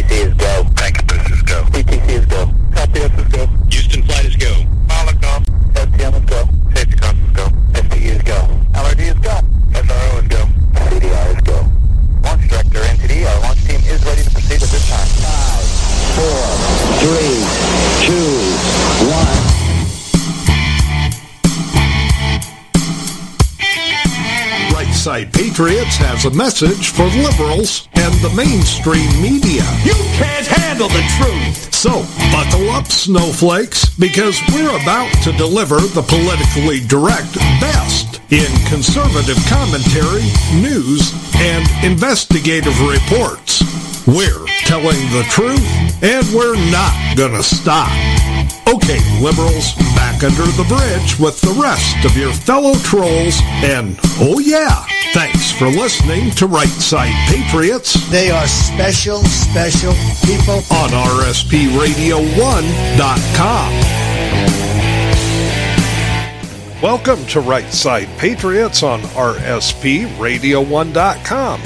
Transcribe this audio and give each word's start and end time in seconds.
PTC 0.00 0.28
is 0.28 0.34
go. 0.34 0.64
Pancapus 0.80 1.30
is 1.30 1.42
go. 1.42 1.62
PTC 1.64 2.08
is 2.08 2.26
go. 2.26 2.46
LPS 2.72 3.18
is 3.20 3.28
go. 3.28 3.46
Houston 3.68 4.02
flight 4.04 4.24
is 4.24 4.36
go. 4.36 4.52
Molotov. 4.88 5.44
STM 5.74 6.14
is 6.16 6.24
go. 6.24 6.48
Safety 6.74 6.96
comms 6.96 7.20
is 7.20 7.32
go. 7.36 7.44
SPE 7.74 8.08
is 8.08 8.22
go. 8.22 8.38
LRD 8.72 9.00
is 9.00 9.18
go. 9.20 9.36
SRO 9.76 10.22
is 10.22 10.28
go. 10.28 10.42
CDR 10.88 11.36
is 11.36 11.40
go. 11.42 11.58
Launch 12.24 12.48
director, 12.48 12.80
NTD, 12.80 13.26
our 13.28 13.40
launch 13.40 13.62
team 13.66 13.80
is 13.92 14.02
ready 14.06 14.22
to 14.22 14.30
proceed 14.30 14.62
at 14.62 14.70
this 14.72 14.88
time. 14.88 15.08
Five, 15.20 15.68
four, 16.16 16.48
three, 17.04 17.44
two, 18.08 18.32
one. 19.04 19.60
Right 24.72 24.94
Side 24.94 25.32
Patriots 25.34 25.96
has 25.96 26.24
a 26.24 26.30
message 26.30 26.88
for 26.88 27.04
liberals 27.04 27.89
and 28.00 28.14
the 28.20 28.30
mainstream 28.34 29.10
media. 29.20 29.64
You 29.84 29.94
can't 30.16 30.46
handle 30.46 30.88
the 30.88 31.04
truth. 31.20 31.74
So, 31.74 32.04
buckle 32.32 32.70
up, 32.70 32.86
snowflakes, 32.86 33.90
because 33.98 34.40
we're 34.52 34.74
about 34.82 35.12
to 35.24 35.32
deliver 35.32 35.80
the 35.80 36.02
politically 36.02 36.80
direct 36.86 37.34
best 37.60 38.20
in 38.30 38.50
conservative 38.68 39.36
commentary, 39.48 40.24
news, 40.60 41.12
and 41.36 41.68
investigative 41.84 42.78
reports. 42.80 43.69
We're 44.10 44.42
telling 44.66 44.98
the 45.14 45.22
truth, 45.30 45.62
and 46.02 46.26
we're 46.34 46.58
not 46.72 46.92
gonna 47.16 47.44
stop. 47.44 47.86
Okay, 48.66 48.98
liberals, 49.22 49.72
back 49.94 50.24
under 50.24 50.42
the 50.58 50.64
bridge 50.66 51.16
with 51.20 51.40
the 51.40 51.52
rest 51.62 52.04
of 52.04 52.16
your 52.16 52.32
fellow 52.32 52.74
trolls, 52.78 53.38
and 53.62 53.96
oh 54.18 54.40
yeah, 54.40 54.84
thanks 55.14 55.52
for 55.52 55.68
listening 55.68 56.32
to 56.32 56.48
Right 56.48 56.66
Side 56.66 57.14
Patriots 57.28 57.94
They 58.10 58.32
are 58.32 58.48
special, 58.48 59.22
special 59.22 59.92
people. 60.26 60.56
on 60.74 60.90
RSPRadio1.com. 60.90 63.72
Welcome 66.82 67.24
to 67.26 67.40
Right 67.40 67.72
Side 67.72 68.08
Patriots 68.18 68.82
on 68.82 69.02
RSPRadio1.com. 69.02 71.60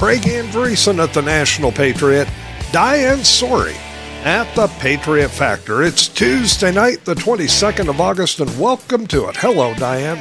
Craig 0.00 0.22
Andresen 0.22 0.98
at 0.98 1.12
the 1.12 1.20
National 1.20 1.70
Patriot, 1.70 2.26
Diane 2.72 3.18
Sori 3.18 3.74
at 4.24 4.50
the 4.54 4.66
Patriot 4.78 5.28
Factor. 5.28 5.82
It's 5.82 6.08
Tuesday 6.08 6.72
night, 6.72 7.04
the 7.04 7.12
22nd 7.12 7.86
of 7.90 8.00
August, 8.00 8.40
and 8.40 8.58
welcome 8.58 9.06
to 9.08 9.28
it. 9.28 9.36
Hello, 9.36 9.74
Diane. 9.74 10.16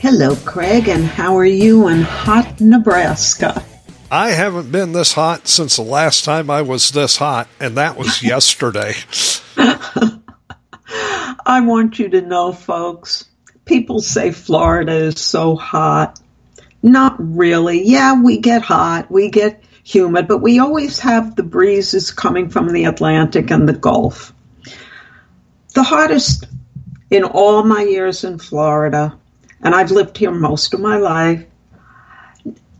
Hello, 0.00 0.34
Craig, 0.44 0.88
and 0.88 1.04
how 1.04 1.36
are 1.36 1.44
you 1.44 1.86
in 1.86 2.02
hot 2.02 2.60
Nebraska? 2.60 3.64
I 4.10 4.30
haven't 4.30 4.72
been 4.72 4.90
this 4.90 5.12
hot 5.12 5.46
since 5.46 5.76
the 5.76 5.82
last 5.82 6.24
time 6.24 6.50
I 6.50 6.62
was 6.62 6.90
this 6.90 7.18
hot, 7.18 7.46
and 7.60 7.76
that 7.76 7.96
was 7.96 8.22
yesterday. 8.24 8.94
I 11.46 11.60
want 11.60 12.00
you 12.00 12.08
to 12.08 12.22
know, 12.22 12.52
folks, 12.52 13.26
people 13.66 14.00
say 14.00 14.32
Florida 14.32 14.94
is 14.96 15.20
so 15.20 15.54
hot. 15.54 16.18
Not 16.82 17.16
really. 17.18 17.82
Yeah, 17.86 18.20
we 18.20 18.38
get 18.38 18.62
hot, 18.62 19.10
we 19.10 19.28
get 19.28 19.62
humid, 19.84 20.28
but 20.28 20.38
we 20.38 20.58
always 20.58 20.98
have 21.00 21.36
the 21.36 21.42
breezes 21.42 22.10
coming 22.10 22.48
from 22.48 22.72
the 22.72 22.84
Atlantic 22.84 23.50
and 23.50 23.68
the 23.68 23.72
Gulf. 23.72 24.32
The 25.74 25.82
hottest 25.82 26.46
in 27.10 27.24
all 27.24 27.62
my 27.62 27.82
years 27.82 28.24
in 28.24 28.38
Florida, 28.38 29.16
and 29.60 29.74
I've 29.74 29.90
lived 29.90 30.16
here 30.16 30.30
most 30.30 30.74
of 30.74 30.80
my 30.80 30.96
life, 30.96 31.44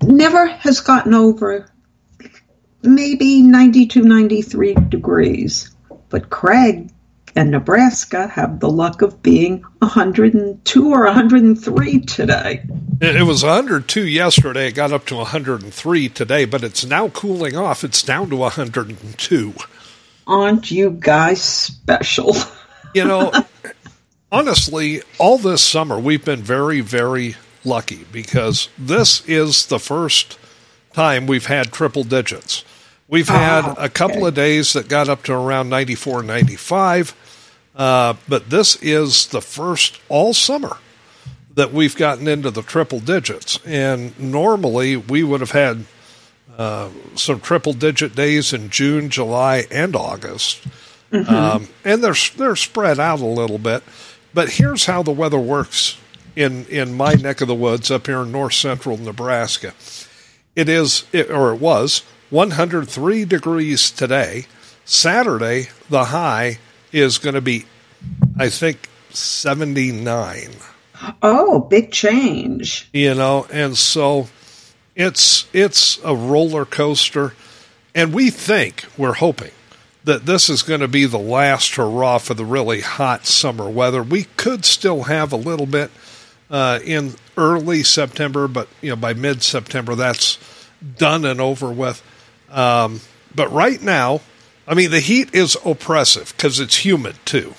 never 0.02 0.46
has 0.46 0.80
gotten 0.80 1.14
over 1.14 1.68
maybe 2.82 3.42
92, 3.42 4.02
93 4.02 4.74
degrees. 4.88 5.74
But 6.08 6.30
Craig 6.30 6.91
and 7.34 7.50
Nebraska 7.50 8.26
have 8.28 8.60
the 8.60 8.68
luck 8.68 9.02
of 9.02 9.22
being 9.22 9.62
102 9.78 10.90
or 10.90 11.04
103 11.04 12.00
today. 12.00 12.62
It 13.00 13.26
was 13.26 13.42
102 13.42 14.06
yesterday. 14.06 14.68
It 14.68 14.72
got 14.72 14.92
up 14.92 15.06
to 15.06 15.16
103 15.16 16.08
today, 16.10 16.44
but 16.44 16.62
it's 16.62 16.84
now 16.84 17.08
cooling 17.08 17.56
off. 17.56 17.84
It's 17.84 18.02
down 18.02 18.30
to 18.30 18.36
102. 18.36 19.54
Aren't 20.26 20.70
you 20.70 20.90
guys 20.90 21.42
special? 21.42 22.36
You 22.94 23.06
know, 23.06 23.32
honestly, 24.30 25.00
all 25.16 25.38
this 25.38 25.64
summer 25.64 25.98
we've 25.98 26.26
been 26.26 26.42
very, 26.42 26.82
very 26.82 27.36
lucky 27.64 28.04
because 28.12 28.68
this 28.76 29.26
is 29.26 29.64
the 29.64 29.78
first 29.78 30.38
time 30.92 31.26
we've 31.26 31.46
had 31.46 31.72
triple 31.72 32.04
digits. 32.04 32.64
We've 33.12 33.28
had 33.28 33.66
Oh, 33.66 33.74
a 33.76 33.90
couple 33.90 34.20
okay. 34.20 34.28
of 34.28 34.34
days 34.34 34.72
that 34.72 34.88
got 34.88 35.06
up 35.10 35.22
to 35.24 35.34
around 35.34 35.68
94, 35.68 36.22
95, 36.22 37.14
uh, 37.76 38.14
but 38.26 38.48
this 38.48 38.76
is 38.76 39.26
the 39.26 39.42
first 39.42 40.00
all 40.08 40.32
summer 40.32 40.78
that 41.54 41.74
we've 41.74 41.94
gotten 41.94 42.26
into 42.26 42.50
the 42.50 42.62
triple 42.62 43.00
digits. 43.00 43.58
And 43.66 44.18
normally 44.18 44.96
we 44.96 45.22
would 45.22 45.42
have 45.42 45.50
had 45.50 45.84
uh, 46.56 46.88
some 47.14 47.40
triple 47.40 47.74
digit 47.74 48.14
days 48.14 48.54
in 48.54 48.70
June, 48.70 49.10
July, 49.10 49.64
and 49.70 49.94
August. 49.94 50.62
Um, 51.12 51.68
and 51.84 52.02
they're 52.02 52.14
they're 52.38 52.56
spread 52.56 52.98
out 52.98 53.20
a 53.20 53.26
little 53.26 53.58
bit. 53.58 53.82
But 54.32 54.52
here's 54.52 54.86
how 54.86 55.02
the 55.02 55.10
weather 55.10 55.38
works 55.38 55.98
in 56.34 56.64
in 56.70 56.94
my 56.94 57.12
neck 57.12 57.42
of 57.42 57.48
the 57.48 57.54
woods 57.54 57.90
up 57.90 58.06
here 58.06 58.22
in 58.22 58.32
north 58.32 58.54
central 58.54 58.96
Nebraska. 58.96 59.74
It 60.56 60.70
is 60.70 61.04
it, 61.12 61.30
or 61.30 61.52
it 61.52 61.60
was 61.60 62.02
103 62.32 63.24
degrees 63.26 63.90
today. 63.90 64.46
Saturday 64.84 65.68
the 65.90 66.06
high 66.06 66.58
is 66.90 67.18
going 67.18 67.34
to 67.34 67.40
be 67.40 67.66
I 68.38 68.48
think 68.48 68.88
79 69.10 70.50
Oh, 71.22 71.60
big 71.60 71.92
change. 71.92 72.88
you 72.92 73.14
know 73.14 73.46
and 73.52 73.76
so 73.76 74.28
it's 74.96 75.46
it's 75.52 76.00
a 76.04 76.16
roller 76.16 76.64
coaster 76.64 77.34
and 77.94 78.12
we 78.12 78.30
think 78.30 78.84
we're 78.96 79.12
hoping 79.14 79.52
that 80.04 80.26
this 80.26 80.48
is 80.48 80.62
going 80.62 80.80
to 80.80 80.88
be 80.88 81.04
the 81.04 81.18
last 81.18 81.74
hurrah 81.76 82.18
for 82.18 82.34
the 82.34 82.44
really 82.44 82.80
hot 82.80 83.24
summer 83.26 83.68
weather 83.70 84.02
we 84.02 84.24
could 84.36 84.64
still 84.64 85.04
have 85.04 85.32
a 85.32 85.36
little 85.36 85.66
bit 85.66 85.90
uh, 86.50 86.78
in 86.84 87.14
early 87.36 87.82
september 87.82 88.48
but 88.48 88.68
you 88.80 88.90
know 88.90 88.96
by 88.96 89.14
mid-september 89.14 89.94
that's 89.94 90.38
done 90.98 91.24
and 91.24 91.40
over 91.40 91.70
with 91.70 92.02
um, 92.52 93.00
but 93.34 93.50
right 93.50 93.82
now 93.82 94.20
i 94.68 94.74
mean 94.74 94.90
the 94.90 95.00
heat 95.00 95.34
is 95.34 95.56
oppressive 95.64 96.32
because 96.36 96.60
it's 96.60 96.84
humid 96.84 97.16
too 97.24 97.54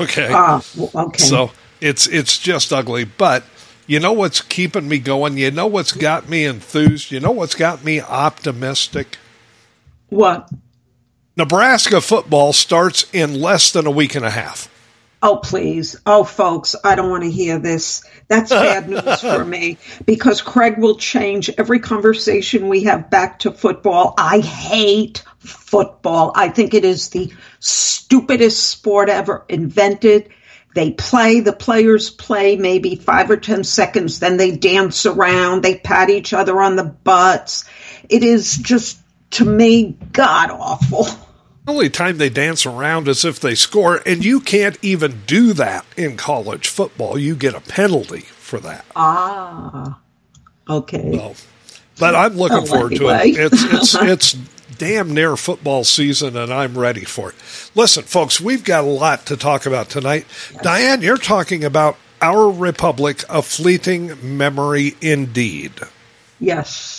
okay 0.00 0.28
Ah, 0.32 0.62
okay. 0.94 1.18
so 1.22 1.50
it's 1.80 2.06
it's 2.08 2.38
just 2.38 2.72
ugly. 2.72 3.04
But 3.04 3.44
you 3.86 4.00
know 4.00 4.12
what's 4.12 4.40
keeping 4.40 4.88
me 4.88 4.98
going? 4.98 5.38
You 5.38 5.50
know 5.52 5.68
what's 5.68 5.92
got 5.92 6.28
me 6.28 6.44
enthused? 6.44 7.12
You 7.12 7.20
know 7.20 7.30
what's 7.30 7.54
got 7.54 7.84
me 7.84 8.00
optimistic? 8.00 9.16
what? 10.08 10.50
Nebraska 11.36 12.00
football 12.00 12.52
starts 12.52 13.06
in 13.12 13.40
less 13.40 13.70
than 13.70 13.86
a 13.86 13.92
week 13.92 14.16
and 14.16 14.24
a 14.24 14.30
half. 14.30 14.68
Oh, 15.20 15.36
please. 15.36 15.96
Oh, 16.06 16.22
folks, 16.22 16.76
I 16.84 16.94
don't 16.94 17.10
want 17.10 17.24
to 17.24 17.30
hear 17.30 17.58
this. 17.58 18.04
That's 18.28 18.50
bad 18.50 18.88
news 18.88 19.20
for 19.20 19.44
me 19.44 19.78
because 20.06 20.42
Craig 20.42 20.78
will 20.78 20.96
change 20.96 21.50
every 21.58 21.80
conversation 21.80 22.68
we 22.68 22.84
have 22.84 23.10
back 23.10 23.40
to 23.40 23.50
football. 23.50 24.14
I 24.16 24.38
hate 24.38 25.24
football. 25.38 26.32
I 26.36 26.50
think 26.50 26.72
it 26.72 26.84
is 26.84 27.08
the 27.08 27.32
stupidest 27.58 28.68
sport 28.68 29.08
ever 29.08 29.44
invented. 29.48 30.30
They 30.74 30.92
play, 30.92 31.40
the 31.40 31.52
players 31.52 32.10
play 32.10 32.54
maybe 32.56 32.94
five 32.94 33.30
or 33.30 33.36
10 33.36 33.64
seconds, 33.64 34.20
then 34.20 34.36
they 34.36 34.52
dance 34.52 35.06
around, 35.06 35.62
they 35.62 35.78
pat 35.78 36.10
each 36.10 36.32
other 36.32 36.60
on 36.60 36.76
the 36.76 36.84
butts. 36.84 37.64
It 38.08 38.22
is 38.22 38.56
just, 38.56 38.98
to 39.32 39.44
me, 39.44 39.96
god 40.12 40.50
awful. 40.50 41.08
Only 41.68 41.90
time 41.90 42.16
they 42.18 42.30
dance 42.30 42.64
around 42.66 43.08
is 43.08 43.24
if 43.24 43.38
they 43.40 43.54
score, 43.54 44.00
and 44.06 44.24
you 44.24 44.40
can't 44.40 44.78
even 44.82 45.22
do 45.26 45.52
that 45.52 45.84
in 45.96 46.16
college 46.16 46.66
football. 46.68 47.18
You 47.18 47.36
get 47.36 47.54
a 47.54 47.60
penalty 47.60 48.20
for 48.22 48.58
that. 48.60 48.84
Ah, 48.96 50.00
okay. 50.68 51.12
So, 51.12 51.34
but 52.00 52.14
I'm 52.14 52.36
looking 52.36 52.56
Well, 52.58 52.66
forward 52.66 52.94
to 52.96 53.08
anyway. 53.10 53.30
it. 53.32 53.52
It's 53.52 53.64
it's 53.64 53.94
it's 54.00 54.32
damn 54.78 55.12
near 55.12 55.36
football 55.36 55.84
season, 55.84 56.36
and 56.36 56.52
I'm 56.52 56.76
ready 56.78 57.04
for 57.04 57.30
it. 57.30 57.36
Listen, 57.74 58.04
folks, 58.04 58.40
we've 58.40 58.64
got 58.64 58.84
a 58.84 58.88
lot 58.88 59.26
to 59.26 59.36
talk 59.36 59.66
about 59.66 59.90
tonight. 59.90 60.26
Diane, 60.62 61.02
you're 61.02 61.16
talking 61.18 61.64
about 61.64 61.96
our 62.22 62.50
republic, 62.50 63.24
a 63.28 63.42
fleeting 63.42 64.38
memory 64.38 64.96
indeed. 65.00 65.72
Yes. 66.40 66.97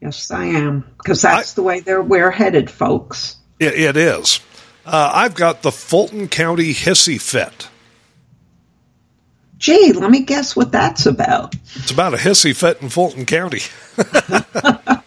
Yes, 0.00 0.30
I 0.30 0.44
am. 0.46 0.84
Because 0.98 1.22
that's 1.22 1.54
the 1.54 1.62
way 1.62 1.80
they're, 1.80 2.02
we're 2.02 2.30
headed, 2.30 2.70
folks. 2.70 3.36
It, 3.58 3.74
it 3.74 3.96
is. 3.96 4.40
Uh, 4.84 5.10
I've 5.14 5.34
got 5.34 5.62
the 5.62 5.72
Fulton 5.72 6.28
County 6.28 6.72
hissy 6.72 7.20
fit. 7.20 7.68
Gee, 9.58 9.92
let 9.94 10.10
me 10.10 10.20
guess 10.20 10.54
what 10.54 10.70
that's 10.70 11.06
about. 11.06 11.54
It's 11.76 11.90
about 11.90 12.12
a 12.14 12.18
hissy 12.18 12.54
fit 12.54 12.82
in 12.82 12.88
Fulton 12.90 13.26
County. 13.26 13.60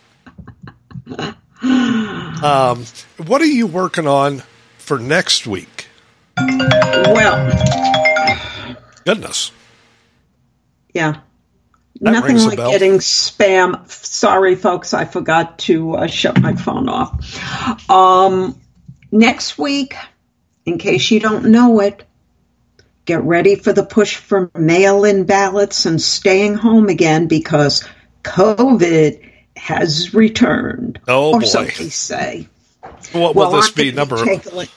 Um, 2.41 2.85
what 3.27 3.41
are 3.41 3.45
you 3.45 3.67
working 3.67 4.07
on 4.07 4.43
for 4.77 4.97
next 4.97 5.45
week? 5.45 5.87
Well, 6.37 7.51
Goodness. 9.05 9.51
yeah. 10.93 11.19
That 12.01 12.11
Nothing 12.11 12.37
like 12.37 12.57
getting 12.57 12.99
spam. 12.99 13.89
Sorry, 13.89 14.55
folks, 14.55 14.93
I 14.93 15.03
forgot 15.03 15.59
to 15.59 15.95
uh, 15.95 16.07
shut 16.07 16.39
my 16.39 16.55
phone 16.55 16.87
off. 16.87 17.89
Um, 17.89 18.59
next 19.11 19.57
week, 19.57 19.95
in 20.65 20.77
case 20.77 21.11
you 21.11 21.19
don't 21.19 21.51
know 21.51 21.81
it, 21.81 22.03
get 23.03 23.21
ready 23.23 23.55
for 23.55 23.73
the 23.73 23.83
push 23.83 24.15
for 24.15 24.49
mail 24.55 25.03
in 25.03 25.25
ballots 25.25 25.85
and 25.85 26.01
staying 26.01 26.53
home 26.55 26.87
again 26.87 27.27
because 27.27 27.85
COVID 28.23 29.29
has 29.57 30.13
returned. 30.13 31.01
Oh, 31.07 31.33
or 31.33 31.39
boy. 31.41 31.45
so 31.45 31.63
they 31.63 31.89
say. 31.89 32.47
What 33.11 33.35
well, 33.35 33.51
will 33.51 33.57
this 33.57 33.69
I'm 33.69 33.73
be? 33.75 33.91
Number 33.91 34.23
tackling, 34.23 34.69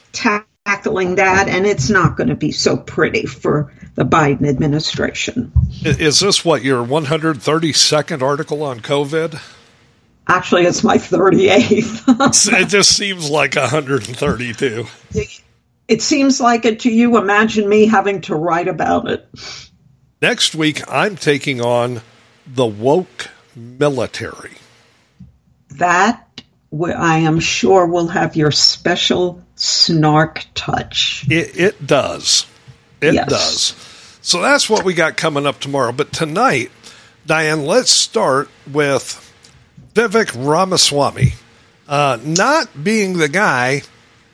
tackling 0.64 1.17
that, 1.17 1.49
and 1.49 1.67
it's 1.67 1.91
not 1.91 2.17
going 2.17 2.29
to 2.29 2.35
be 2.35 2.53
so 2.53 2.76
pretty 2.76 3.26
for 3.26 3.73
the 3.94 4.05
Biden 4.05 4.49
administration. 4.49 5.53
is 5.82 6.20
this 6.20 6.44
what 6.44 6.62
your 6.62 6.85
132nd 6.85 8.23
article 8.23 8.62
on 8.62 8.81
COVID? 8.81 9.41
Actually, 10.29 10.62
it's 10.64 10.85
my 10.85 10.97
38th. 10.97 12.53
it 12.62 12.69
just 12.69 12.97
seems 12.97 13.29
like 13.29 13.56
132. 13.56 14.87
it 15.88 16.03
seems 16.03 16.41
like 16.41 16.64
it 16.64 16.81
to 16.81 16.91
you. 16.91 17.17
Imagine 17.17 17.69
me 17.69 17.87
having 17.87 18.20
to 18.23 18.35
write 18.35 18.69
about 18.69 19.11
it. 19.11 19.29
Next 20.20 20.55
week, 20.55 20.81
I'm 20.88 21.17
taking 21.17 21.61
on 21.61 22.00
the 22.47 22.67
woke 22.67 23.31
military. 23.56 24.53
That 25.70 26.31
I 26.80 27.19
am 27.19 27.38
sure 27.40 27.86
will 27.86 28.08
have 28.08 28.34
your 28.36 28.50
special 28.50 29.42
snark 29.56 30.44
touch. 30.54 31.26
It, 31.30 31.58
it 31.58 31.86
does. 31.86 32.46
It 33.00 33.14
Yes. 33.14 33.28
does. 33.28 33.74
So 34.22 34.40
that's 34.40 34.70
what 34.70 34.84
we 34.84 34.94
got 34.94 35.16
coming 35.16 35.46
up 35.46 35.60
tomorrow. 35.60 35.92
But 35.92 36.12
tonight, 36.12 36.70
Diane, 37.26 37.66
let's 37.66 37.90
start 37.90 38.48
with 38.70 39.19
Vivek 39.94 40.32
Ramaswamy 40.34 41.34
uh, 41.88 42.19
not 42.24 42.82
being 42.82 43.18
the 43.18 43.28
guy 43.28 43.82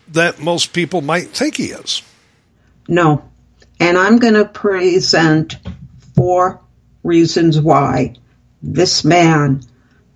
that 0.09 0.39
most 0.41 0.73
people 0.73 1.01
might 1.01 1.29
think 1.31 1.57
he 1.57 1.67
is. 1.67 2.03
No. 2.87 3.29
And 3.81 3.99
I'm 3.99 4.19
going 4.19 4.35
to 4.35 4.45
present 4.45 5.57
four 6.15 6.61
reasons 7.03 7.61
why 7.61 8.15
this 8.63 9.05
man 9.05 9.63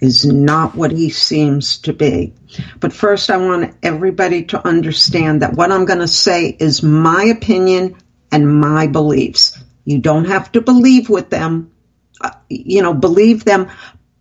is 0.03 0.27
not 0.27 0.75
what 0.75 0.91
he 0.91 1.09
seems 1.09 1.79
to 1.79 1.93
be. 1.93 2.35
But 2.81 2.93
first, 2.93 3.31
I 3.31 3.37
want 3.37 3.77
everybody 3.85 4.45
to 4.47 4.67
understand 4.67 5.41
that 5.41 5.55
what 5.55 5.71
I'm 5.71 5.85
going 5.85 6.01
to 6.01 6.09
say 6.09 6.49
is 6.49 6.83
my 6.83 7.23
opinion 7.25 7.97
and 8.33 8.61
my 8.61 8.89
beliefs. 8.89 9.63
You 9.85 10.01
don't 10.01 10.25
have 10.25 10.51
to 10.53 10.61
believe 10.61 11.09
with 11.09 11.31
them, 11.31 11.73
uh, 12.21 12.33
you 12.49 12.83
know, 12.83 12.93
believe 12.93 13.45
them, 13.45 13.71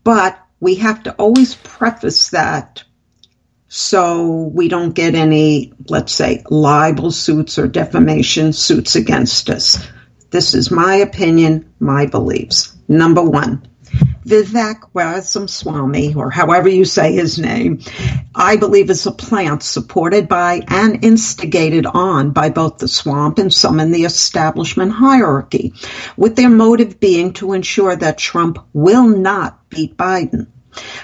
but 0.03 0.39
we 0.59 0.75
have 0.75 1.01
to 1.03 1.13
always 1.13 1.55
preface 1.55 2.29
that 2.29 2.83
so 3.67 4.51
we 4.53 4.67
don't 4.67 4.93
get 4.93 5.15
any, 5.15 5.73
let's 5.89 6.13
say, 6.13 6.43
libel 6.49 7.09
suits 7.09 7.57
or 7.57 7.67
defamation 7.67 8.53
suits 8.53 8.95
against 8.95 9.49
us. 9.49 9.87
This 10.29 10.53
is 10.53 10.69
my 10.69 10.95
opinion, 10.95 11.73
my 11.79 12.05
beliefs. 12.05 12.77
Number 12.87 13.23
one, 13.23 13.67
Vivek 14.25 14.81
Ramaswamy, 14.93 16.13
or 16.13 16.29
however 16.29 16.69
you 16.69 16.85
say 16.85 17.13
his 17.13 17.39
name, 17.39 17.79
I 18.35 18.55
believe 18.55 18.89
is 18.89 19.07
a 19.07 19.11
plant 19.11 19.63
supported 19.63 20.27
by 20.27 20.61
and 20.67 21.03
instigated 21.03 21.85
on 21.87 22.31
by 22.31 22.49
both 22.49 22.77
the 22.77 22.87
swamp 22.87 23.39
and 23.39 23.51
some 23.51 23.79
in 23.79 23.91
the 23.91 24.05
establishment 24.05 24.91
hierarchy, 24.91 25.73
with 26.17 26.35
their 26.35 26.49
motive 26.49 26.99
being 26.99 27.33
to 27.33 27.53
ensure 27.53 27.95
that 27.95 28.19
Trump 28.19 28.59
will 28.73 29.07
not 29.07 29.69
beat 29.69 29.97
Biden. 29.97 30.47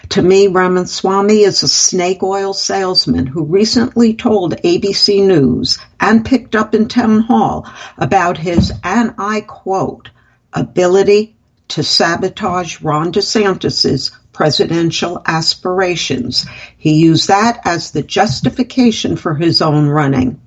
To 0.10 0.22
me, 0.22 0.48
Ramaswamy 0.48 1.42
is 1.42 1.64
a 1.64 1.68
snake 1.68 2.24
oil 2.24 2.54
salesman 2.54 3.26
who 3.26 3.44
recently 3.44 4.14
told 4.14 4.62
ABC 4.62 5.26
News 5.26 5.80
and 6.00 6.24
picked 6.24 6.56
up 6.56 6.74
in 6.74 6.88
town 6.88 7.22
hall 7.22 7.68
about 7.98 8.38
his, 8.38 8.72
and 8.84 9.16
I 9.18 9.42
quote, 9.42 10.10
ability 10.54 11.37
to 11.70 11.84
sabotage 11.84 12.82
Ron 12.82 13.12
DeSantis's 13.12 14.12
presidential 14.38 15.20
aspirations. 15.26 16.46
He 16.78 16.94
used 16.94 17.28
that 17.28 17.60
as 17.66 17.90
the 17.90 18.04
justification 18.04 19.16
for 19.16 19.34
his 19.34 19.64
own 19.64 19.88
running. 19.88 20.40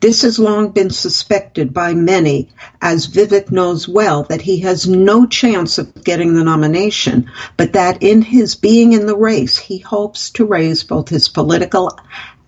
This 0.00 0.22
has 0.22 0.38
long 0.38 0.70
been 0.70 0.88
suspected 0.88 1.74
by 1.74 1.92
many, 1.92 2.48
as 2.80 3.06
Vivek 3.06 3.52
knows 3.52 3.86
well 3.86 4.22
that 4.24 4.40
he 4.40 4.60
has 4.60 4.88
no 4.88 5.26
chance 5.26 5.76
of 5.76 6.02
getting 6.02 6.32
the 6.32 6.44
nomination, 6.44 7.30
but 7.58 7.74
that 7.74 8.02
in 8.02 8.22
his 8.22 8.54
being 8.54 8.94
in 8.94 9.04
the 9.04 9.16
race, 9.16 9.58
he 9.58 9.78
hopes 9.78 10.30
to 10.30 10.46
raise 10.46 10.82
both 10.82 11.10
his 11.10 11.28
political 11.28 11.90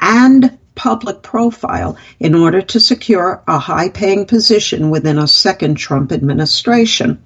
and 0.00 0.57
public 0.78 1.22
profile 1.22 1.98
in 2.20 2.34
order 2.34 2.62
to 2.62 2.80
secure 2.80 3.42
a 3.46 3.58
high 3.58 3.90
paying 3.90 4.24
position 4.24 4.88
within 4.88 5.18
a 5.18 5.28
second 5.28 5.74
Trump 5.74 6.12
administration. 6.12 7.22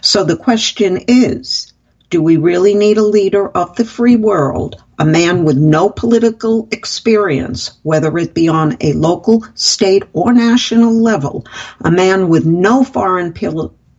So 0.00 0.24
the 0.24 0.36
question 0.36 1.04
is, 1.06 1.72
do 2.08 2.22
we 2.22 2.36
really 2.36 2.74
need 2.74 2.96
a 2.96 3.02
leader 3.02 3.48
of 3.48 3.76
the 3.76 3.84
free 3.84 4.16
world, 4.16 4.82
a 4.98 5.04
man 5.04 5.44
with 5.44 5.58
no 5.58 5.90
political 5.90 6.68
experience, 6.70 7.78
whether 7.82 8.16
it 8.16 8.32
be 8.32 8.48
on 8.48 8.76
a 8.80 8.92
local, 8.94 9.44
state, 9.54 10.04
or 10.12 10.32
national 10.32 10.94
level, 10.94 11.44
a 11.82 11.90
man 11.90 12.28
with 12.28 12.46
no 12.46 12.82
foreign 12.82 13.34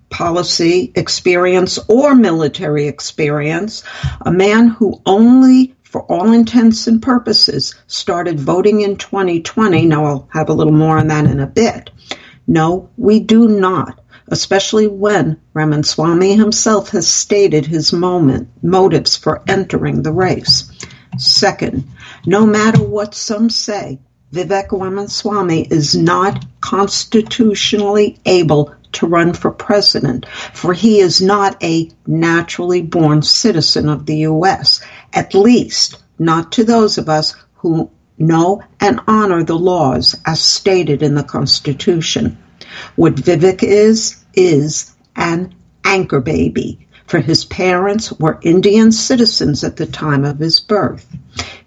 policy 0.09 0.91
experience 0.95 1.77
or 1.89 2.15
military 2.15 2.87
experience, 2.87 3.83
a 4.21 4.31
man 4.31 4.69
who 4.69 5.01
only 5.05 5.75
for 5.97 6.03
all 6.11 6.31
intents 6.31 6.85
and 6.85 7.01
purposes 7.01 7.73
started 7.87 8.39
voting 8.39 8.81
in 8.81 8.97
2020. 8.97 9.87
Now 9.87 10.05
I'll 10.05 10.29
have 10.31 10.47
a 10.47 10.53
little 10.53 10.71
more 10.71 10.99
on 10.99 11.07
that 11.07 11.25
in 11.25 11.39
a 11.39 11.47
bit. 11.47 11.89
No, 12.45 12.91
we 12.97 13.19
do 13.19 13.47
not 13.47 13.99
especially 14.27 14.85
when 14.87 15.39
Ramaswamy 15.53 16.35
himself 16.35 16.89
has 16.89 17.07
stated 17.07 17.65
his 17.65 17.93
moment, 17.93 18.49
motives 18.61 19.15
for 19.15 19.41
entering 19.47 20.03
the 20.03 20.11
race. 20.11 20.69
Second, 21.17 21.85
no 22.25 22.45
matter 22.45 22.83
what 22.83 23.15
some 23.15 23.49
say, 23.49 23.99
Vivek 24.33 24.77
Ramaswamy 24.77 25.61
is 25.71 25.95
not 25.95 26.45
constitutionally 26.59 28.19
able 28.25 28.75
to 28.91 29.07
run 29.07 29.33
for 29.33 29.51
president, 29.51 30.25
for 30.53 30.73
he 30.73 30.99
is 30.99 31.21
not 31.21 31.61
a 31.63 31.89
naturally 32.05 32.81
born 32.81 33.21
citizen 33.21 33.87
of 33.89 34.05
the 34.05 34.17
U.S., 34.17 34.81
at 35.13 35.33
least 35.33 35.97
not 36.19 36.51
to 36.53 36.63
those 36.63 36.97
of 36.97 37.09
us 37.09 37.35
who 37.55 37.89
know 38.17 38.61
and 38.79 38.99
honor 39.07 39.43
the 39.43 39.57
laws 39.57 40.15
as 40.25 40.41
stated 40.41 41.03
in 41.03 41.15
the 41.15 41.23
Constitution. 41.23 42.37
What 42.95 43.15
Vivek 43.15 43.63
is, 43.63 44.23
is 44.33 44.91
an 45.15 45.53
anchor 45.85 46.19
baby, 46.19 46.87
for 47.05 47.19
his 47.19 47.45
parents 47.45 48.11
were 48.13 48.39
Indian 48.41 48.91
citizens 48.91 49.63
at 49.63 49.77
the 49.77 49.85
time 49.85 50.25
of 50.25 50.39
his 50.39 50.59
birth. 50.59 51.07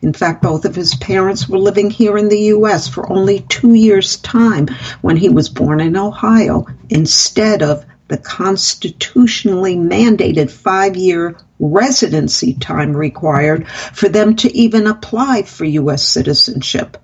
In 0.02 0.12
fact, 0.12 0.42
both 0.42 0.64
of 0.64 0.74
his 0.74 0.94
parents 0.96 1.48
were 1.48 1.58
living 1.58 1.90
here 1.90 2.18
in 2.18 2.28
the 2.28 2.40
U.S. 2.54 2.88
for 2.88 3.10
only 3.10 3.40
two 3.48 3.74
years' 3.74 4.16
time 4.16 4.68
when 5.00 5.16
he 5.16 5.28
was 5.28 5.48
born 5.48 5.80
in 5.80 5.96
Ohio, 5.96 6.66
instead 6.88 7.62
of 7.62 7.84
the 8.10 8.18
constitutionally 8.18 9.76
mandated 9.76 10.50
five 10.50 10.96
year 10.96 11.36
residency 11.60 12.54
time 12.54 12.94
required 12.94 13.68
for 13.68 14.08
them 14.08 14.34
to 14.34 14.54
even 14.54 14.88
apply 14.88 15.42
for 15.42 15.64
U.S. 15.64 16.02
citizenship. 16.02 16.98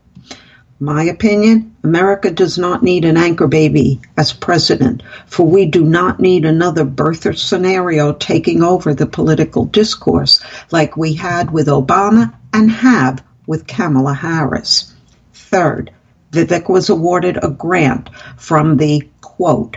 My 0.80 1.04
opinion, 1.04 1.76
America 1.84 2.30
does 2.30 2.58
not 2.58 2.82
need 2.82 3.04
an 3.04 3.16
anchor 3.16 3.46
baby 3.46 4.00
as 4.16 4.32
president, 4.32 5.04
for 5.26 5.46
we 5.46 5.64
do 5.66 5.84
not 5.84 6.18
need 6.18 6.44
another 6.44 6.84
birther 6.84 7.38
scenario 7.38 8.12
taking 8.12 8.62
over 8.62 8.92
the 8.92 9.06
political 9.06 9.64
discourse 9.64 10.42
like 10.72 10.96
we 10.96 11.14
had 11.14 11.52
with 11.52 11.68
Obama 11.68 12.34
and 12.52 12.70
have 12.70 13.22
with 13.46 13.68
Kamala 13.68 14.12
Harris. 14.12 14.92
Third, 15.32 15.92
Vivek 16.32 16.68
was 16.68 16.90
awarded 16.90 17.38
a 17.42 17.48
grant 17.48 18.10
from 18.36 18.76
the 18.76 19.08
quote, 19.36 19.76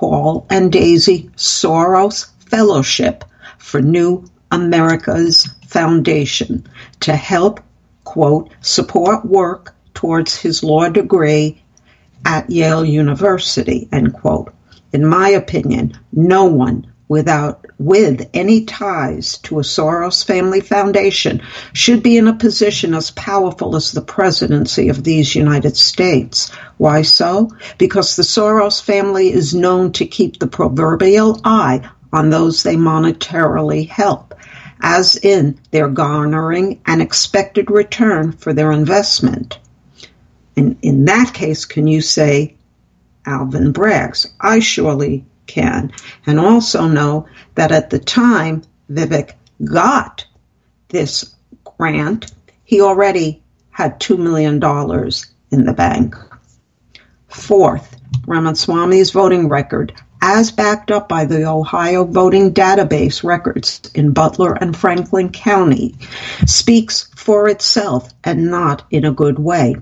Paul 0.00 0.46
and 0.48 0.72
Daisy 0.72 1.28
Soros 1.36 2.30
Fellowship 2.46 3.22
for 3.58 3.82
New 3.82 4.24
America's 4.50 5.46
Foundation 5.68 6.66
to 7.00 7.14
help, 7.14 7.60
quote, 8.04 8.50
support 8.62 9.26
work 9.26 9.74
towards 9.92 10.34
his 10.34 10.62
law 10.62 10.88
degree 10.88 11.60
at 12.24 12.48
Yale 12.48 12.82
University, 12.82 13.90
end 13.92 14.14
quote. 14.14 14.54
In 14.90 15.04
my 15.04 15.28
opinion, 15.28 15.92
no 16.14 16.46
one 16.46 16.90
without 17.10 17.66
with 17.76 18.30
any 18.34 18.64
ties 18.64 19.38
to 19.38 19.58
a 19.58 19.62
Soros 19.62 20.24
family 20.24 20.60
foundation 20.60 21.42
should 21.72 22.04
be 22.04 22.16
in 22.16 22.28
a 22.28 22.36
position 22.36 22.94
as 22.94 23.10
powerful 23.10 23.74
as 23.74 23.90
the 23.90 24.00
presidency 24.00 24.88
of 24.88 25.02
these 25.02 25.34
United 25.34 25.76
States. 25.76 26.50
Why 26.76 27.02
so? 27.02 27.50
Because 27.78 28.14
the 28.14 28.22
Soros 28.22 28.80
family 28.80 29.32
is 29.32 29.56
known 29.56 29.90
to 29.94 30.06
keep 30.06 30.38
the 30.38 30.46
proverbial 30.46 31.40
eye 31.44 31.90
on 32.12 32.30
those 32.30 32.62
they 32.62 32.76
monetarily 32.76 33.88
help, 33.88 34.32
as 34.80 35.16
in 35.16 35.58
their 35.72 35.88
garnering 35.88 36.80
an 36.86 37.00
expected 37.00 37.72
return 37.72 38.30
for 38.30 38.52
their 38.52 38.70
investment. 38.70 39.58
And 40.56 40.78
in 40.80 41.06
that 41.06 41.34
case, 41.34 41.64
can 41.64 41.88
you 41.88 42.02
say 42.02 42.54
Alvin 43.26 43.72
Bragg's? 43.72 44.32
I 44.40 44.60
surely 44.60 45.24
can. 45.50 45.92
And 46.26 46.38
also 46.38 46.86
know 46.86 47.26
that 47.56 47.72
at 47.72 47.90
the 47.90 47.98
time 47.98 48.62
Vivek 48.90 49.32
got 49.64 50.24
this 50.88 51.34
grant, 51.64 52.32
he 52.64 52.80
already 52.80 53.42
had 53.70 54.00
$2 54.00 54.18
million 54.18 54.54
in 55.50 55.64
the 55.64 55.72
bank. 55.72 56.14
Fourth, 57.28 57.96
Ramaswamy's 58.26 59.10
voting 59.10 59.48
record, 59.48 59.92
as 60.22 60.50
backed 60.50 60.90
up 60.90 61.08
by 61.08 61.24
the 61.24 61.46
Ohio 61.46 62.04
voting 62.04 62.52
database 62.52 63.24
records 63.24 63.80
in 63.94 64.12
Butler 64.12 64.52
and 64.54 64.76
Franklin 64.76 65.30
County, 65.30 65.94
speaks 66.46 67.08
for 67.16 67.48
itself 67.48 68.12
and 68.22 68.50
not 68.50 68.84
in 68.90 69.04
a 69.04 69.12
good 69.12 69.38
way. 69.38 69.76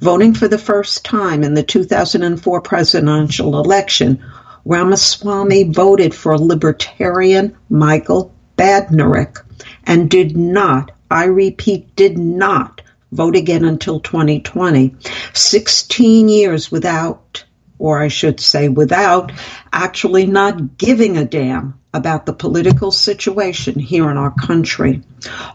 Voting 0.00 0.34
for 0.34 0.46
the 0.48 0.58
first 0.58 1.04
time 1.04 1.42
in 1.42 1.54
the 1.54 1.62
2004 1.62 2.60
presidential 2.60 3.58
election, 3.58 4.22
Ramaswamy 4.64 5.64
voted 5.64 6.14
for 6.14 6.38
Libertarian 6.38 7.56
Michael 7.68 8.32
Badnarik 8.56 9.42
and 9.84 10.08
did 10.08 10.36
not, 10.36 10.92
I 11.10 11.24
repeat, 11.24 11.96
did 11.96 12.16
not 12.16 12.80
vote 13.10 13.34
again 13.36 13.64
until 13.64 14.00
2020. 14.00 14.94
16 15.32 16.28
years 16.28 16.70
without, 16.70 17.44
or 17.78 18.00
I 18.00 18.08
should 18.08 18.40
say 18.40 18.68
without, 18.68 19.32
actually 19.72 20.26
not 20.26 20.78
giving 20.78 21.16
a 21.16 21.24
damn 21.24 21.78
about 21.94 22.24
the 22.24 22.32
political 22.32 22.90
situation 22.90 23.78
here 23.78 24.10
in 24.10 24.16
our 24.16 24.32
country. 24.32 25.02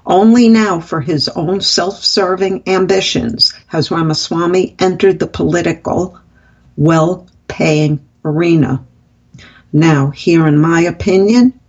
Only 0.05 0.49
now, 0.49 0.79
for 0.79 1.01
his 1.01 1.29
own 1.29 1.61
self 1.61 2.03
serving 2.03 2.63
ambitions, 2.67 3.53
has 3.67 3.89
Ramaswamy 3.89 4.75
entered 4.77 5.17
the 5.17 5.27
political, 5.27 6.19
well 6.75 7.27
paying 7.47 8.05
arena. 8.23 8.85
Now, 9.73 10.09
here, 10.09 10.47
in 10.47 10.57
my 10.57 10.81
opinion, 10.81 11.59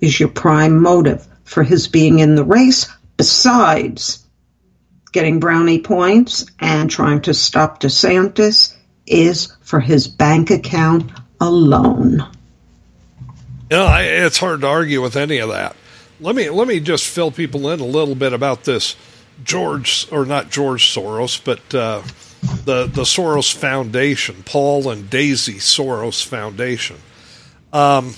is 0.00 0.18
your 0.18 0.28
prime 0.28 0.80
motive 0.80 1.26
for 1.44 1.62
his 1.62 1.88
being 1.88 2.20
in 2.20 2.36
the 2.36 2.44
race, 2.44 2.88
besides 3.16 4.24
getting 5.12 5.40
brownie 5.40 5.80
points 5.80 6.46
and 6.60 6.88
trying 6.88 7.22
to 7.22 7.34
stop 7.34 7.80
DeSantis, 7.80 8.74
is 9.06 9.52
for 9.60 9.80
his 9.80 10.06
bank 10.06 10.50
account 10.50 11.10
alone. 11.40 12.24
You 13.70 13.76
know, 13.76 13.86
I, 13.86 14.02
it's 14.02 14.38
hard 14.38 14.60
to 14.60 14.68
argue 14.68 15.02
with 15.02 15.16
any 15.16 15.38
of 15.38 15.50
that. 15.50 15.76
Let 16.20 16.36
me 16.36 16.50
let 16.50 16.68
me 16.68 16.80
just 16.80 17.06
fill 17.06 17.30
people 17.30 17.70
in 17.70 17.80
a 17.80 17.84
little 17.84 18.14
bit 18.14 18.32
about 18.32 18.64
this 18.64 18.94
George 19.42 20.06
or 20.12 20.26
not 20.26 20.50
George 20.50 20.94
Soros, 20.94 21.42
but 21.42 21.74
uh, 21.74 22.02
the 22.64 22.86
the 22.86 23.02
Soros 23.02 23.52
Foundation, 23.52 24.42
Paul 24.44 24.90
and 24.90 25.08
Daisy 25.08 25.54
Soros 25.54 26.24
Foundation. 26.24 26.96
Um, 27.72 28.14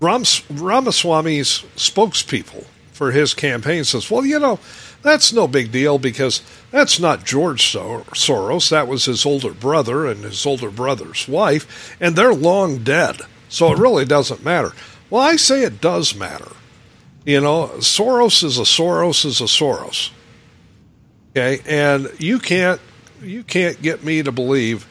Rams, 0.00 0.42
Ramaswamy's 0.50 1.64
spokespeople 1.76 2.66
for 2.92 3.12
his 3.12 3.34
campaign 3.34 3.84
says, 3.84 4.10
"Well, 4.10 4.24
you 4.24 4.38
know, 4.38 4.58
that's 5.02 5.32
no 5.32 5.46
big 5.46 5.70
deal 5.70 5.98
because 5.98 6.42
that's 6.70 6.98
not 6.98 7.24
George 7.24 7.62
Soros. 7.62 8.70
That 8.70 8.88
was 8.88 9.04
his 9.04 9.24
older 9.24 9.52
brother 9.52 10.06
and 10.06 10.24
his 10.24 10.44
older 10.44 10.70
brother's 10.70 11.28
wife, 11.28 11.96
and 12.00 12.16
they're 12.16 12.34
long 12.34 12.78
dead. 12.78 13.20
So 13.48 13.72
it 13.72 13.78
really 13.78 14.04
doesn't 14.04 14.44
matter. 14.44 14.72
Well, 15.08 15.22
I 15.22 15.36
say 15.36 15.62
it 15.62 15.80
does 15.80 16.14
matter. 16.14 16.50
You 17.24 17.40
know, 17.40 17.68
Soros 17.78 18.42
is 18.44 18.58
a 18.58 18.62
Soros 18.62 19.24
is 19.24 19.40
a 19.40 19.44
Soros. 19.44 20.10
Okay, 21.30 21.62
and 21.66 22.10
you 22.18 22.38
can't 22.38 22.80
you 23.22 23.42
can't 23.42 23.80
get 23.80 24.04
me 24.04 24.22
to 24.22 24.32
believe 24.32 24.86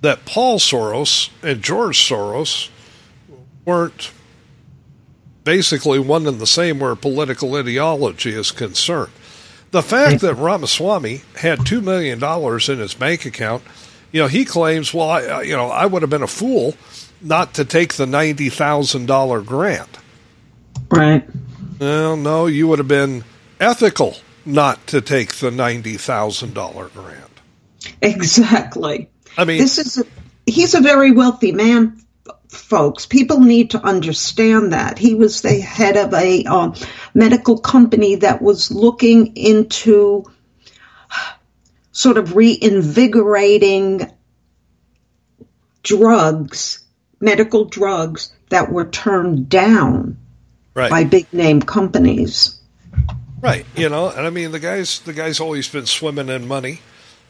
that 0.00 0.24
Paul 0.24 0.58
Soros 0.58 1.30
and 1.42 1.62
George 1.62 1.98
Soros 1.98 2.68
weren't 3.64 4.12
basically 5.44 5.98
one 5.98 6.26
and 6.26 6.38
the 6.38 6.46
same 6.46 6.78
where 6.78 6.94
political 6.94 7.54
ideology 7.54 8.30
is 8.30 8.50
concerned. 8.50 9.12
The 9.70 9.82
fact 9.82 10.20
hmm. 10.20 10.26
that 10.26 10.34
Ramaswamy 10.34 11.22
had 11.36 11.60
$2 11.60 11.82
million 11.82 12.22
in 12.22 12.78
his 12.82 12.94
bank 12.94 13.26
account, 13.26 13.62
you 14.12 14.20
know, 14.20 14.28
he 14.28 14.44
claims, 14.44 14.94
well, 14.94 15.10
I, 15.10 15.42
you 15.42 15.56
know, 15.56 15.68
I 15.68 15.86
would 15.86 16.02
have 16.02 16.10
been 16.10 16.22
a 16.22 16.26
fool 16.26 16.74
not 17.20 17.54
to 17.54 17.64
take 17.64 17.94
the 17.94 18.06
$90,000 18.06 19.46
grant. 19.46 19.98
Right. 20.90 21.28
Well, 21.78 22.16
no, 22.16 22.46
you 22.46 22.68
would 22.68 22.78
have 22.78 22.88
been 22.88 23.24
ethical 23.60 24.16
not 24.46 24.86
to 24.88 25.00
take 25.00 25.36
the 25.36 25.50
$90,000 25.50 26.92
grant. 26.94 27.30
Exactly. 28.00 29.10
I 29.38 29.44
mean, 29.44 29.58
this 29.58 29.78
is 29.78 29.98
a, 29.98 30.04
he's 30.44 30.74
a 30.74 30.80
very 30.80 31.12
wealthy 31.12 31.52
man, 31.52 32.02
folks. 32.48 33.06
People 33.06 33.38
need 33.38 33.70
to 33.70 33.80
understand 33.80 34.72
that 34.72 34.98
he 34.98 35.14
was 35.14 35.42
the 35.42 35.60
head 35.60 35.96
of 35.96 36.12
a 36.12 36.44
uh, 36.44 36.74
medical 37.14 37.58
company 37.58 38.16
that 38.16 38.42
was 38.42 38.72
looking 38.72 39.36
into 39.36 40.24
sort 41.92 42.18
of 42.18 42.34
reinvigorating 42.34 44.10
drugs, 45.84 46.80
medical 47.20 47.64
drugs 47.64 48.32
that 48.50 48.72
were 48.72 48.86
turned 48.86 49.48
down 49.48 50.18
right. 50.74 50.90
by 50.90 51.04
big 51.04 51.32
name 51.32 51.62
companies. 51.62 52.60
Right. 53.40 53.64
You 53.76 53.88
know, 53.88 54.10
and 54.10 54.26
I 54.26 54.30
mean 54.30 54.50
the 54.50 54.58
guy's 54.58 54.98
the 55.00 55.12
guy's 55.12 55.38
always 55.38 55.68
been 55.68 55.86
swimming 55.86 56.28
in 56.28 56.48
money 56.48 56.80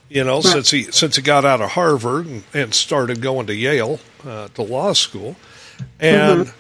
you 0.08 0.24
know, 0.24 0.40
since 0.40 0.70
he 0.70 0.84
since 0.84 1.16
he 1.16 1.22
got 1.22 1.44
out 1.44 1.60
of 1.60 1.70
Harvard 1.70 2.26
and, 2.26 2.44
and 2.54 2.74
started 2.74 3.20
going 3.20 3.46
to 3.46 3.54
Yale 3.54 4.00
uh, 4.24 4.48
to 4.48 4.62
law 4.62 4.92
school, 4.94 5.36
and 6.00 6.46
mm-hmm. 6.46 6.50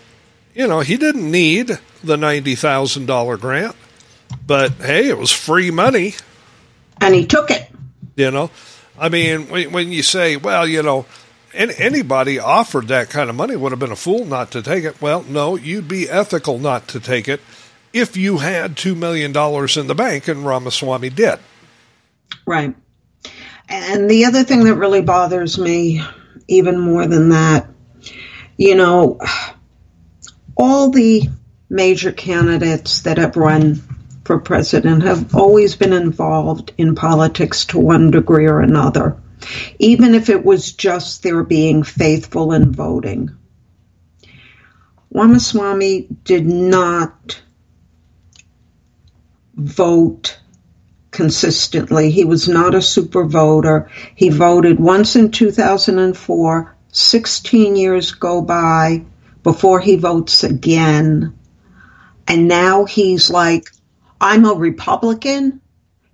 you 0.54 0.66
know 0.66 0.80
he 0.80 0.96
didn't 0.96 1.30
need 1.30 1.78
the 2.04 2.16
ninety 2.16 2.54
thousand 2.54 3.06
dollar 3.06 3.36
grant, 3.36 3.74
but 4.46 4.72
hey, 4.72 5.08
it 5.08 5.16
was 5.16 5.30
free 5.30 5.70
money, 5.70 6.14
and 7.00 7.14
he 7.14 7.26
took 7.26 7.50
it. 7.50 7.70
You 8.16 8.30
know, 8.30 8.50
I 8.98 9.08
mean, 9.08 9.48
when, 9.48 9.72
when 9.72 9.92
you 9.92 10.02
say, 10.02 10.36
well, 10.36 10.66
you 10.66 10.82
know, 10.82 11.06
any, 11.54 11.72
anybody 11.78 12.38
offered 12.38 12.88
that 12.88 13.08
kind 13.08 13.30
of 13.30 13.36
money 13.36 13.56
would 13.56 13.72
have 13.72 13.78
been 13.78 13.92
a 13.92 13.96
fool 13.96 14.24
not 14.24 14.50
to 14.50 14.62
take 14.62 14.84
it. 14.84 15.00
Well, 15.00 15.22
no, 15.22 15.56
you'd 15.56 15.88
be 15.88 16.08
ethical 16.08 16.58
not 16.58 16.88
to 16.88 17.00
take 17.00 17.28
it 17.28 17.40
if 17.92 18.16
you 18.16 18.38
had 18.38 18.76
two 18.76 18.94
million 18.94 19.32
dollars 19.32 19.76
in 19.76 19.86
the 19.86 19.94
bank, 19.94 20.28
and 20.28 20.44
Ramaswamy 20.44 21.10
did. 21.10 21.38
Right. 22.46 22.74
And 23.68 24.08
the 24.08 24.24
other 24.24 24.44
thing 24.44 24.64
that 24.64 24.76
really 24.76 25.02
bothers 25.02 25.58
me, 25.58 26.02
even 26.46 26.78
more 26.78 27.06
than 27.06 27.30
that, 27.30 27.68
you 28.56 28.74
know, 28.74 29.20
all 30.56 30.90
the 30.90 31.28
major 31.68 32.12
candidates 32.12 33.02
that 33.02 33.18
have 33.18 33.36
run 33.36 33.82
for 34.24 34.38
president 34.38 35.02
have 35.02 35.34
always 35.34 35.76
been 35.76 35.92
involved 35.92 36.72
in 36.78 36.94
politics 36.94 37.66
to 37.66 37.78
one 37.78 38.10
degree 38.10 38.46
or 38.46 38.60
another, 38.60 39.20
even 39.78 40.14
if 40.14 40.28
it 40.28 40.44
was 40.44 40.72
just 40.72 41.22
their 41.22 41.42
being 41.44 41.82
faithful 41.82 42.52
in 42.52 42.72
voting. 42.72 43.30
Ramaswamy 45.12 46.08
did 46.24 46.46
not 46.46 47.40
vote 49.54 50.38
consistently. 51.18 52.12
He 52.12 52.24
was 52.24 52.46
not 52.46 52.76
a 52.76 52.80
super 52.80 53.24
voter. 53.24 53.90
He 54.14 54.28
voted 54.28 54.78
once 54.78 55.16
in 55.16 55.32
2004. 55.32 56.76
16 56.92 57.74
years 57.74 58.12
go 58.12 58.40
by 58.40 59.04
before 59.42 59.80
he 59.80 59.96
votes 59.96 60.44
again. 60.44 61.36
And 62.28 62.46
now 62.46 62.84
he's 62.84 63.30
like, 63.30 63.68
I'm 64.20 64.44
a 64.44 64.54
Republican. 64.54 65.60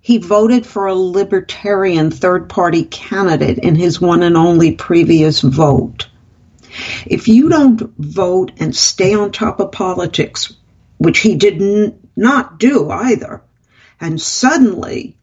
He 0.01 0.17
voted 0.17 0.65
for 0.65 0.87
a 0.87 0.95
libertarian 0.95 2.09
third 2.09 2.49
party 2.49 2.85
candidate 2.85 3.59
in 3.59 3.75
his 3.75 4.01
one 4.01 4.23
and 4.23 4.35
only 4.35 4.71
previous 4.71 5.39
vote. 5.39 6.09
If 7.05 7.27
you 7.27 7.49
don't 7.49 7.79
vote 7.99 8.53
and 8.57 8.75
stay 8.75 9.13
on 9.13 9.31
top 9.31 9.59
of 9.59 9.71
politics, 9.71 10.51
which 10.97 11.19
he 11.19 11.35
did 11.35 11.61
not 12.15 12.57
do 12.57 12.89
either, 12.89 13.43
and 14.05 14.21
suddenly 14.21 15.17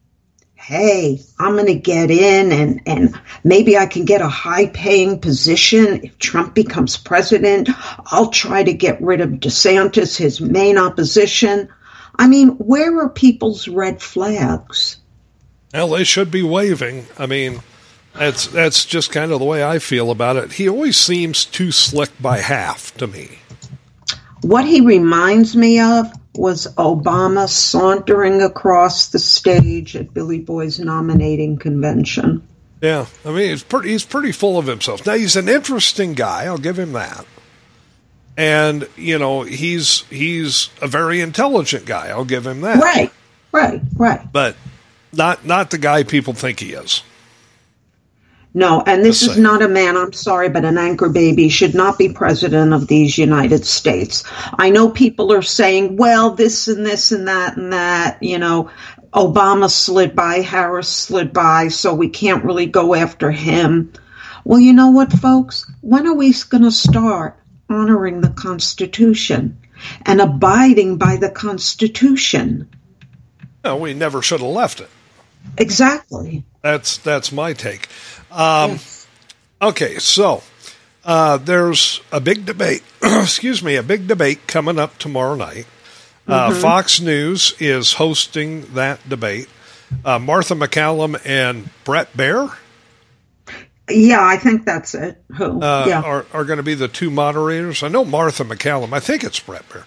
hey, 0.63 1.19
I'm 1.39 1.55
going 1.55 1.65
to 1.65 1.75
get 1.75 2.09
in 2.09 2.53
and, 2.53 2.81
and 2.85 3.19
maybe 3.43 3.77
I 3.77 3.85
can 3.85 4.05
get 4.05 4.21
a 4.21 4.29
high 4.29 4.67
paying 4.67 5.19
position. 5.19 5.99
If 6.03 6.17
Trump 6.19 6.53
becomes 6.55 6.95
president, 6.95 7.67
I'll 8.05 8.29
try 8.29 8.63
to 8.63 8.71
get 8.71 9.01
rid 9.01 9.19
of 9.19 9.31
DeSantis, 9.31 10.15
his 10.15 10.39
main 10.39 10.77
opposition. 10.77 11.67
I 12.15 12.29
mean, 12.29 12.51
where 12.51 12.97
are 13.01 13.09
people's 13.09 13.67
red 13.67 14.01
flags? 14.01 14.99
Well, 15.73 15.89
they 15.89 16.05
should 16.05 16.31
be 16.31 16.43
waving. 16.43 17.07
I 17.17 17.25
mean, 17.25 17.59
that's 18.13 18.47
that's 18.47 18.85
just 18.85 19.11
kind 19.11 19.33
of 19.33 19.39
the 19.39 19.45
way 19.45 19.65
I 19.65 19.79
feel 19.79 20.11
about 20.11 20.37
it. 20.37 20.53
He 20.53 20.69
always 20.69 20.97
seems 20.97 21.43
too 21.43 21.73
slick 21.73 22.11
by 22.21 22.37
half 22.37 22.95
to 22.99 23.07
me. 23.07 23.39
What 24.43 24.63
he 24.63 24.79
reminds 24.79 25.57
me 25.57 25.81
of 25.81 26.09
was 26.35 26.67
Obama 26.75 27.47
sauntering 27.47 28.41
across 28.41 29.09
the 29.09 29.19
stage 29.19 29.95
at 29.95 30.13
Billy 30.13 30.39
Boy's 30.39 30.79
nominating 30.79 31.57
convention. 31.57 32.47
Yeah, 32.81 33.05
I 33.23 33.29
mean, 33.29 33.49
he's 33.49 33.63
pretty 33.63 33.89
he's 33.89 34.03
pretty 34.03 34.31
full 34.31 34.57
of 34.57 34.67
himself. 34.67 35.05
Now 35.05 35.13
he's 35.13 35.35
an 35.35 35.47
interesting 35.47 36.13
guy. 36.13 36.45
I'll 36.45 36.57
give 36.57 36.77
him 36.77 36.93
that. 36.93 37.25
And 38.35 38.87
you 38.97 39.19
know, 39.19 39.43
he's 39.43 40.01
he's 40.09 40.69
a 40.81 40.87
very 40.87 41.21
intelligent 41.21 41.85
guy. 41.85 42.07
I'll 42.09 42.25
give 42.25 42.45
him 42.45 42.61
that. 42.61 42.81
Right, 42.81 43.11
right, 43.51 43.81
right. 43.95 44.31
But 44.31 44.57
not 45.13 45.45
not 45.45 45.69
the 45.69 45.77
guy 45.77 46.03
people 46.03 46.33
think 46.33 46.59
he 46.59 46.73
is. 46.73 47.03
No, 48.55 48.83
and 48.85 49.03
this 49.03 49.23
is 49.23 49.37
not 49.37 49.63
a 49.63 49.67
man, 49.67 49.97
I'm 49.97 50.13
sorry, 50.13 50.47
but 50.47 50.63
an 50.63 50.77
anchor 50.77 51.09
baby 51.09 51.49
should 51.49 51.73
not 51.73 51.97
be 51.97 52.09
president 52.09 52.71
of 52.71 52.87
these 52.87 53.17
United 53.17 53.65
States. 53.65 54.23
I 54.59 54.69
know 54.69 54.91
people 54.91 55.33
are 55.33 55.41
saying, 55.41 55.97
well, 55.97 56.35
this 56.35 56.67
and 56.67 56.85
this 56.85 57.11
and 57.11 57.27
that 57.27 57.57
and 57.57 57.73
that, 57.73 58.21
you 58.21 58.37
know, 58.37 58.69
Obama 59.11 59.71
slid 59.71 60.15
by, 60.15 60.41
Harris 60.41 60.89
slid 60.89 61.33
by, 61.33 61.69
so 61.69 61.95
we 61.95 62.09
can't 62.09 62.45
really 62.45 62.67
go 62.67 62.93
after 62.93 63.31
him. 63.31 63.91
Well, 64.43 64.59
you 64.59 64.73
know 64.73 64.91
what, 64.91 65.11
folks? 65.11 65.65
When 65.81 66.05
are 66.05 66.15
we 66.15 66.31
going 66.49 66.63
to 66.63 66.71
start 66.71 67.39
honoring 67.69 68.21
the 68.21 68.29
Constitution 68.29 69.57
and 70.05 70.21
abiding 70.21 70.97
by 70.97 71.15
the 71.15 71.29
Constitution? 71.29 72.69
No, 73.63 73.77
we 73.77 73.95
never 73.95 74.21
should 74.21 74.41
have 74.41 74.49
left 74.49 74.79
it. 74.79 74.89
Exactly. 75.57 76.43
That's 76.61 76.97
that's 76.97 77.31
my 77.31 77.53
take. 77.53 77.87
Um, 78.31 78.79
Okay, 79.63 79.97
so 79.97 80.43
uh, 81.05 81.37
there's 81.37 82.01
a 82.11 82.19
big 82.19 82.45
debate. 82.45 82.83
excuse 83.01 83.63
me, 83.63 83.77
a 83.77 83.83
big 83.83 84.09
debate 84.09 84.45
coming 84.45 84.77
up 84.77 84.97
tomorrow 84.97 85.35
night. 85.35 85.67
Uh, 86.27 86.53
Fox 86.53 86.99
News 86.99 87.53
is 87.59 87.93
hosting 87.93 88.73
that 88.73 89.07
debate. 89.07 89.47
Uh, 90.03 90.19
Martha 90.19 90.53
MacCallum 90.53 91.19
and 91.25 91.69
Bret 91.85 92.11
Baier 92.13 92.53
Yeah, 93.89 94.25
I 94.25 94.35
think 94.35 94.65
that's 94.65 94.95
it. 94.95 95.21
Who? 95.37 95.61
uh, 95.61 95.85
yeah. 95.87 96.01
are, 96.01 96.25
are 96.33 96.43
going 96.43 96.57
to 96.57 96.63
be 96.63 96.75
the 96.75 96.89
two 96.89 97.09
moderators. 97.09 97.83
I 97.83 97.87
know 97.87 98.03
Martha 98.03 98.43
MacCallum. 98.43 98.91
I 98.91 98.99
think 98.99 99.23
it's 99.23 99.39
Bret 99.39 99.63
Baier. 99.69 99.85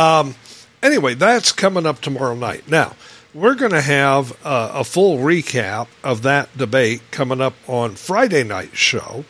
Um, 0.00 0.36
anyway, 0.80 1.14
that's 1.14 1.50
coming 1.50 1.86
up 1.86 2.00
tomorrow 2.00 2.36
night. 2.36 2.68
Now, 2.68 2.94
we're 3.34 3.54
going 3.54 3.72
to 3.72 3.80
have 3.80 4.32
uh, 4.44 4.70
a 4.74 4.84
full 4.84 5.18
recap 5.18 5.88
of 6.02 6.22
that 6.22 6.56
debate 6.56 7.02
coming 7.10 7.40
up 7.40 7.54
on 7.66 7.94
Friday 7.94 8.44
night 8.44 8.76
show. 8.76 9.24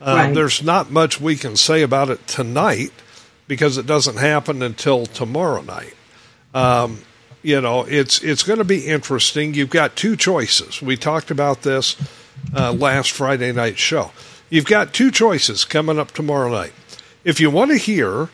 Uh, 0.00 0.14
Right. 0.16 0.34
There's 0.34 0.62
not 0.62 0.90
much 0.90 1.20
we 1.20 1.36
can 1.36 1.56
say 1.56 1.82
about 1.82 2.10
it 2.10 2.26
tonight 2.26 2.92
because 3.48 3.78
it 3.78 3.86
doesn't 3.86 4.16
happen 4.16 4.62
until 4.62 5.06
tomorrow 5.06 5.62
night. 5.62 5.94
Um, 6.52 7.00
you 7.42 7.60
know, 7.60 7.84
it's 7.84 8.22
it's 8.22 8.42
going 8.42 8.58
to 8.58 8.64
be 8.64 8.86
interesting. 8.86 9.54
You've 9.54 9.70
got 9.70 9.94
two 9.94 10.16
choices. 10.16 10.82
We 10.82 10.96
talked 10.96 11.30
about 11.30 11.62
this 11.62 11.96
uh, 12.54 12.72
last 12.72 13.12
Friday 13.12 13.52
night 13.52 13.78
show. 13.78 14.10
You've 14.50 14.64
got 14.66 14.92
two 14.92 15.10
choices 15.10 15.64
coming 15.64 15.98
up 15.98 16.10
tomorrow 16.12 16.50
night. 16.50 16.72
If 17.24 17.40
you 17.40 17.50
want 17.50 17.70
to 17.70 17.76
hear 17.76 18.28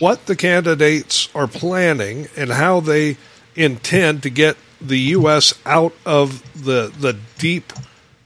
what 0.00 0.26
the 0.26 0.36
candidates 0.36 1.28
are 1.34 1.46
planning 1.46 2.28
and 2.36 2.50
how 2.50 2.80
they 2.80 3.16
intend 3.54 4.22
to 4.22 4.30
get 4.30 4.56
the 4.80 4.98
U.S. 4.98 5.54
out 5.64 5.94
of 6.04 6.42
the 6.64 6.92
the 6.96 7.16
deep 7.38 7.72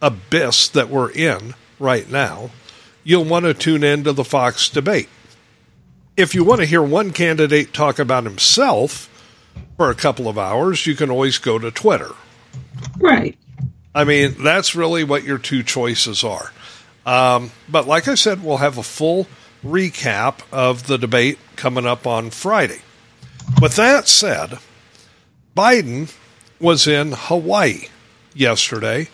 abyss 0.00 0.68
that 0.68 0.88
we're 0.88 1.10
in 1.10 1.54
right 1.78 2.10
now, 2.10 2.50
you'll 3.04 3.24
want 3.24 3.44
to 3.44 3.54
tune 3.54 3.84
in 3.84 4.04
to 4.04 4.12
the 4.12 4.24
Fox 4.24 4.68
debate. 4.68 5.08
If 6.16 6.34
you 6.34 6.44
want 6.44 6.60
to 6.60 6.66
hear 6.66 6.82
one 6.82 7.12
candidate 7.12 7.74
talk 7.74 7.98
about 7.98 8.24
himself 8.24 9.10
for 9.76 9.90
a 9.90 9.94
couple 9.94 10.28
of 10.28 10.38
hours, 10.38 10.86
you 10.86 10.94
can 10.94 11.10
always 11.10 11.38
go 11.38 11.58
to 11.58 11.70
Twitter. 11.70 12.12
Right. 12.98 13.36
I 13.94 14.04
mean, 14.04 14.34
that's 14.42 14.74
really 14.74 15.04
what 15.04 15.24
your 15.24 15.38
two 15.38 15.62
choices 15.62 16.24
are. 16.24 16.52
Um, 17.04 17.52
but 17.68 17.86
like 17.86 18.08
I 18.08 18.14
said, 18.14 18.42
we'll 18.42 18.58
have 18.58 18.78
a 18.78 18.82
full 18.82 19.26
recap 19.64 20.40
of 20.52 20.86
the 20.86 20.98
debate 20.98 21.38
coming 21.56 21.86
up 21.86 22.06
on 22.06 22.30
Friday. 22.30 22.80
With 23.60 23.76
that 23.76 24.08
said, 24.08 24.58
Biden 25.56 26.14
was 26.60 26.86
in 26.86 27.12
Hawaii 27.16 27.88
yesterday, 28.34 29.08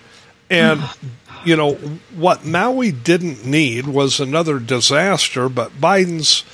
and 0.50 0.82
you 1.44 1.56
know 1.56 1.74
what 2.16 2.44
Maui 2.44 2.90
didn't 2.90 3.46
need 3.46 3.86
was 3.86 4.18
another 4.18 4.58
disaster, 4.58 5.48
but 5.48 5.80
Biden's 5.80 6.44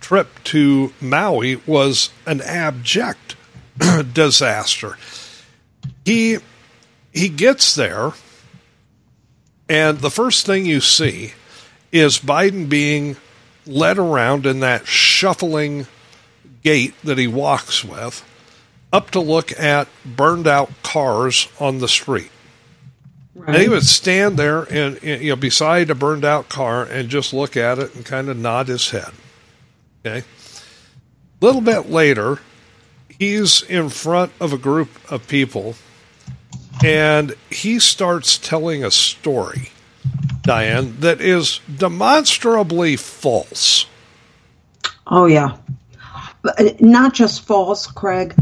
trip 0.00 0.28
to 0.44 0.92
Maui 1.00 1.56
was 1.66 2.10
an 2.26 2.40
abject 2.40 3.36
disaster. 4.12 4.98
He 6.04 6.38
he 7.12 7.28
gets 7.28 7.74
there, 7.76 8.12
and 9.68 9.98
the 10.00 10.10
first 10.10 10.44
thing 10.44 10.66
you 10.66 10.80
see 10.80 11.34
is 11.92 12.18
Biden 12.18 12.68
being 12.68 13.16
led 13.64 13.96
around 13.96 14.44
in 14.44 14.60
that 14.60 14.86
shuffling 14.86 15.86
gait 16.62 16.94
that 17.04 17.18
he 17.18 17.28
walks 17.28 17.84
with 17.84 18.24
up 18.92 19.10
to 19.12 19.20
look 19.20 19.58
at 19.58 19.88
burned 20.04 20.46
out 20.46 20.70
cars 20.82 21.48
on 21.60 21.78
the 21.78 21.88
street. 21.88 22.30
And 23.46 23.56
he 23.56 23.68
would 23.68 23.84
stand 23.84 24.38
there 24.38 24.62
and 24.62 24.98
and, 25.04 25.22
you 25.22 25.30
know 25.30 25.36
beside 25.36 25.90
a 25.90 25.94
burned 25.94 26.24
out 26.24 26.48
car 26.48 26.84
and 26.84 27.08
just 27.08 27.32
look 27.32 27.56
at 27.56 27.78
it 27.78 27.94
and 27.94 28.04
kind 28.04 28.28
of 28.28 28.36
nod 28.36 28.68
his 28.68 28.90
head. 28.90 29.10
Okay. 30.04 30.26
A 31.40 31.44
little 31.44 31.60
bit 31.60 31.90
later, 31.90 32.40
he's 33.18 33.62
in 33.62 33.88
front 33.90 34.32
of 34.40 34.52
a 34.52 34.58
group 34.58 34.88
of 35.12 35.28
people 35.28 35.76
and 36.84 37.34
he 37.50 37.78
starts 37.78 38.38
telling 38.38 38.84
a 38.84 38.90
story, 38.90 39.70
Diane, 40.42 40.96
that 41.00 41.20
is 41.20 41.60
demonstrably 41.74 42.96
false. 42.96 43.86
Oh, 45.06 45.26
yeah. 45.26 45.56
Uh, 46.44 46.70
not 46.80 47.14
just 47.14 47.46
false, 47.46 47.86
Craig, 47.86 48.34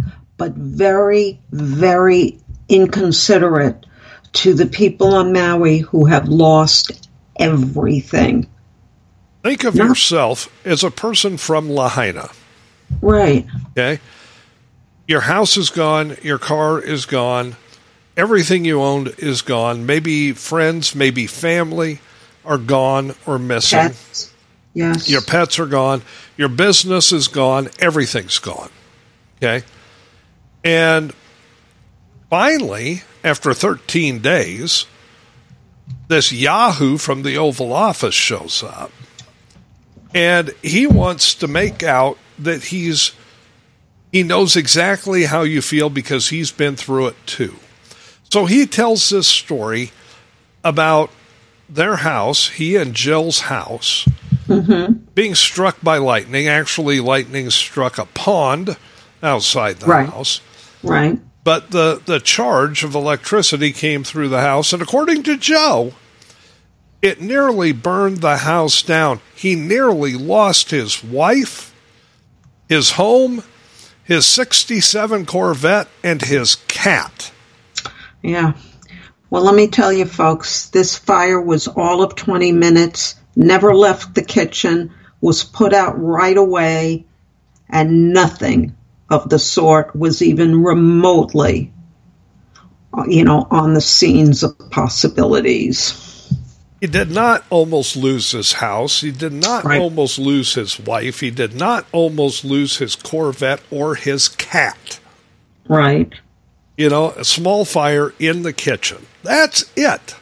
but 0.44 0.52
very, 0.52 1.40
very 1.52 2.38
inconsiderate 2.68 3.86
to 4.34 4.52
the 4.52 4.66
people 4.66 5.14
on 5.14 5.32
Maui 5.32 5.78
who 5.78 6.04
have 6.04 6.28
lost 6.28 7.08
everything. 7.36 8.46
Think 9.42 9.64
of 9.64 9.74
No. 9.74 9.86
yourself 9.86 10.48
as 10.66 10.84
a 10.84 10.90
person 10.90 11.38
from 11.38 11.70
Lahaina. 11.70 12.28
Right. 13.00 13.46
Okay. 13.70 14.00
Your 15.08 15.22
house 15.22 15.56
is 15.56 15.70
gone. 15.70 16.18
Your 16.22 16.38
car 16.38 16.78
is 16.78 17.06
gone. 17.06 17.56
Everything 18.14 18.66
you 18.66 18.82
owned 18.82 19.14
is 19.16 19.40
gone. 19.40 19.86
Maybe 19.86 20.32
friends, 20.32 20.94
maybe 20.94 21.26
family 21.26 22.00
are 22.44 22.58
gone 22.58 23.14
or 23.24 23.38
missing. 23.38 23.78
Pets. 23.78 24.30
Yes. 24.74 25.08
Your 25.08 25.22
pets 25.22 25.58
are 25.58 25.66
gone. 25.66 26.02
Your 26.36 26.48
business 26.50 27.12
is 27.12 27.28
gone. 27.28 27.70
Everything's 27.78 28.38
gone. 28.38 28.68
Okay. 29.42 29.64
And 30.64 31.12
finally, 32.30 33.02
after 33.22 33.52
13 33.52 34.20
days, 34.20 34.86
this 36.08 36.32
Yahoo 36.32 36.96
from 36.98 37.22
the 37.22 37.36
Oval 37.36 37.72
Office 37.72 38.14
shows 38.14 38.62
up. 38.62 38.90
And 40.14 40.54
he 40.62 40.86
wants 40.86 41.34
to 41.36 41.48
make 41.48 41.82
out 41.82 42.18
that 42.38 42.64
he's 42.64 43.12
he 44.12 44.22
knows 44.22 44.54
exactly 44.54 45.24
how 45.24 45.42
you 45.42 45.60
feel 45.60 45.90
because 45.90 46.28
he's 46.28 46.52
been 46.52 46.76
through 46.76 47.08
it 47.08 47.16
too. 47.26 47.56
So 48.30 48.46
he 48.46 48.64
tells 48.64 49.10
this 49.10 49.26
story 49.26 49.90
about 50.62 51.10
their 51.68 51.96
house, 51.96 52.48
he 52.48 52.76
and 52.76 52.94
Jill's 52.94 53.40
house, 53.40 54.06
mm-hmm. 54.46 54.92
being 55.16 55.34
struck 55.34 55.78
by 55.82 55.98
lightning. 55.98 56.46
Actually, 56.46 57.00
lightning 57.00 57.50
struck 57.50 57.98
a 57.98 58.06
pond 58.06 58.76
outside 59.20 59.80
the 59.80 59.86
Right. 59.86 60.08
house. 60.08 60.40
Right. 60.84 61.18
But 61.42 61.70
the, 61.70 62.00
the 62.04 62.20
charge 62.20 62.84
of 62.84 62.94
electricity 62.94 63.72
came 63.72 64.02
through 64.02 64.28
the 64.28 64.40
house, 64.40 64.72
and 64.72 64.80
according 64.80 65.24
to 65.24 65.36
Joe, 65.36 65.92
it 67.02 67.20
nearly 67.20 67.72
burned 67.72 68.18
the 68.18 68.38
house 68.38 68.82
down. 68.82 69.20
He 69.34 69.54
nearly 69.54 70.14
lost 70.14 70.70
his 70.70 71.04
wife, 71.04 71.74
his 72.66 72.92
home, 72.92 73.42
his 74.04 74.24
67 74.24 75.26
Corvette, 75.26 75.88
and 76.02 76.22
his 76.22 76.54
cat. 76.66 77.30
Yeah. 78.22 78.54
Well, 79.28 79.42
let 79.42 79.54
me 79.54 79.68
tell 79.68 79.92
you, 79.92 80.06
folks, 80.06 80.70
this 80.70 80.96
fire 80.96 81.40
was 81.40 81.68
all 81.68 82.02
of 82.02 82.14
20 82.14 82.52
minutes, 82.52 83.16
never 83.36 83.74
left 83.74 84.14
the 84.14 84.22
kitchen, 84.22 84.94
was 85.20 85.44
put 85.44 85.74
out 85.74 86.00
right 86.00 86.36
away, 86.36 87.04
and 87.68 88.14
nothing 88.14 88.74
of 89.14 89.28
the 89.28 89.38
sort 89.38 89.94
was 89.94 90.20
even 90.22 90.62
remotely, 90.64 91.72
you 93.06 93.24
know, 93.24 93.46
on 93.50 93.74
the 93.74 93.80
scenes 93.80 94.42
of 94.42 94.58
possibilities. 94.70 96.00
He 96.80 96.86
did 96.88 97.10
not 97.10 97.44
almost 97.48 97.96
lose 97.96 98.32
his 98.32 98.52
house. 98.54 99.00
He 99.00 99.10
did 99.10 99.32
not 99.32 99.64
Right. 99.64 99.80
almost 99.80 100.18
lose 100.18 100.54
his 100.54 100.78
wife. 100.78 101.20
He 101.20 101.30
did 101.30 101.54
not 101.54 101.86
almost 101.92 102.44
lose 102.44 102.76
his 102.78 102.94
Corvette 102.96 103.60
or 103.70 103.94
his 103.94 104.28
cat. 104.28 104.98
Right. 105.66 106.12
You 106.76 106.90
know, 106.90 107.10
a 107.16 107.24
small 107.24 107.64
fire 107.64 108.12
in 108.18 108.42
the 108.42 108.52
kitchen. 108.52 109.06
That's 109.22 109.64
it. 109.76 110.14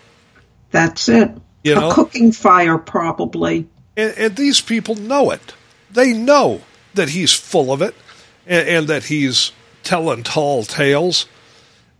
That's 0.70 1.08
it. 1.08 1.32
You 1.64 1.74
know? 1.74 1.90
A 1.90 1.94
cooking 1.94 2.30
fire, 2.30 2.78
probably. 2.78 3.66
And, 3.96 4.14
and 4.16 4.36
these 4.36 4.60
people 4.60 4.94
know 4.94 5.30
it. 5.30 5.54
They 5.90 6.12
know 6.12 6.60
that 6.94 7.08
he's 7.08 7.32
full 7.32 7.72
of 7.72 7.82
it 7.82 7.94
and, 8.46 8.68
and 8.68 8.86
that 8.88 9.04
he's 9.04 9.52
telling 9.82 10.22
tall 10.22 10.64
tales. 10.64 11.26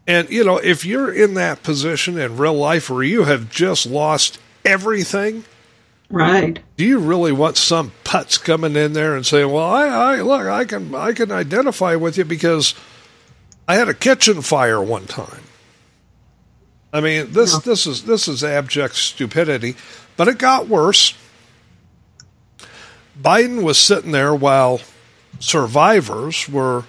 And, 0.06 0.28
you 0.30 0.44
know, 0.44 0.58
if 0.58 0.84
you're 0.84 1.12
in 1.12 1.34
that 1.34 1.62
position 1.62 2.18
in 2.18 2.36
real 2.36 2.54
life 2.54 2.90
where 2.90 3.02
you 3.04 3.24
have 3.24 3.50
just 3.50 3.86
lost 3.86 4.38
everything, 4.64 5.44
Right. 6.10 6.58
do 6.76 6.84
you 6.84 6.98
really 6.98 7.32
want 7.32 7.56
some 7.56 7.92
putz 8.04 8.42
coming 8.42 8.76
in 8.76 8.92
there 8.92 9.16
and 9.16 9.24
saying, 9.24 9.50
"Well, 9.50 9.64
I, 9.64 9.86
I 9.86 10.20
look, 10.20 10.46
I 10.46 10.66
can, 10.66 10.94
I 10.94 11.12
can 11.12 11.32
identify 11.32 11.94
with 11.94 12.18
you 12.18 12.24
because 12.26 12.74
I 13.66 13.76
had 13.76 13.88
a 13.88 13.94
kitchen 13.94 14.42
fire 14.42 14.82
one 14.82 15.06
time." 15.06 15.44
I 16.92 17.00
mean, 17.00 17.32
this, 17.32 17.56
this 17.60 17.86
is 17.86 18.04
this 18.04 18.28
is 18.28 18.44
abject 18.44 18.96
stupidity, 18.96 19.74
but 20.18 20.28
it 20.28 20.36
got 20.36 20.68
worse. 20.68 21.14
Biden 23.18 23.62
was 23.62 23.78
sitting 23.78 24.12
there 24.12 24.34
while 24.34 24.80
survivors 25.42 26.48
were 26.48 26.84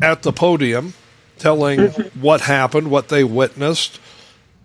at 0.00 0.22
the 0.22 0.32
podium 0.32 0.94
telling 1.38 1.88
what 2.20 2.40
happened, 2.40 2.90
what 2.90 3.08
they 3.08 3.24
witnessed, 3.24 4.00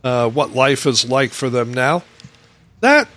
uh, 0.04 0.30
what 0.30 0.54
life 0.54 0.86
is 0.86 1.10
like 1.10 1.32
for 1.32 1.50
them 1.50 1.74
now. 1.74 2.04
That 2.82 3.08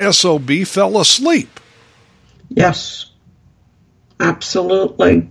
SOB 0.00 0.64
fell 0.64 0.98
asleep. 0.98 1.60
Yes, 2.48 3.10
absolutely. 4.20 5.30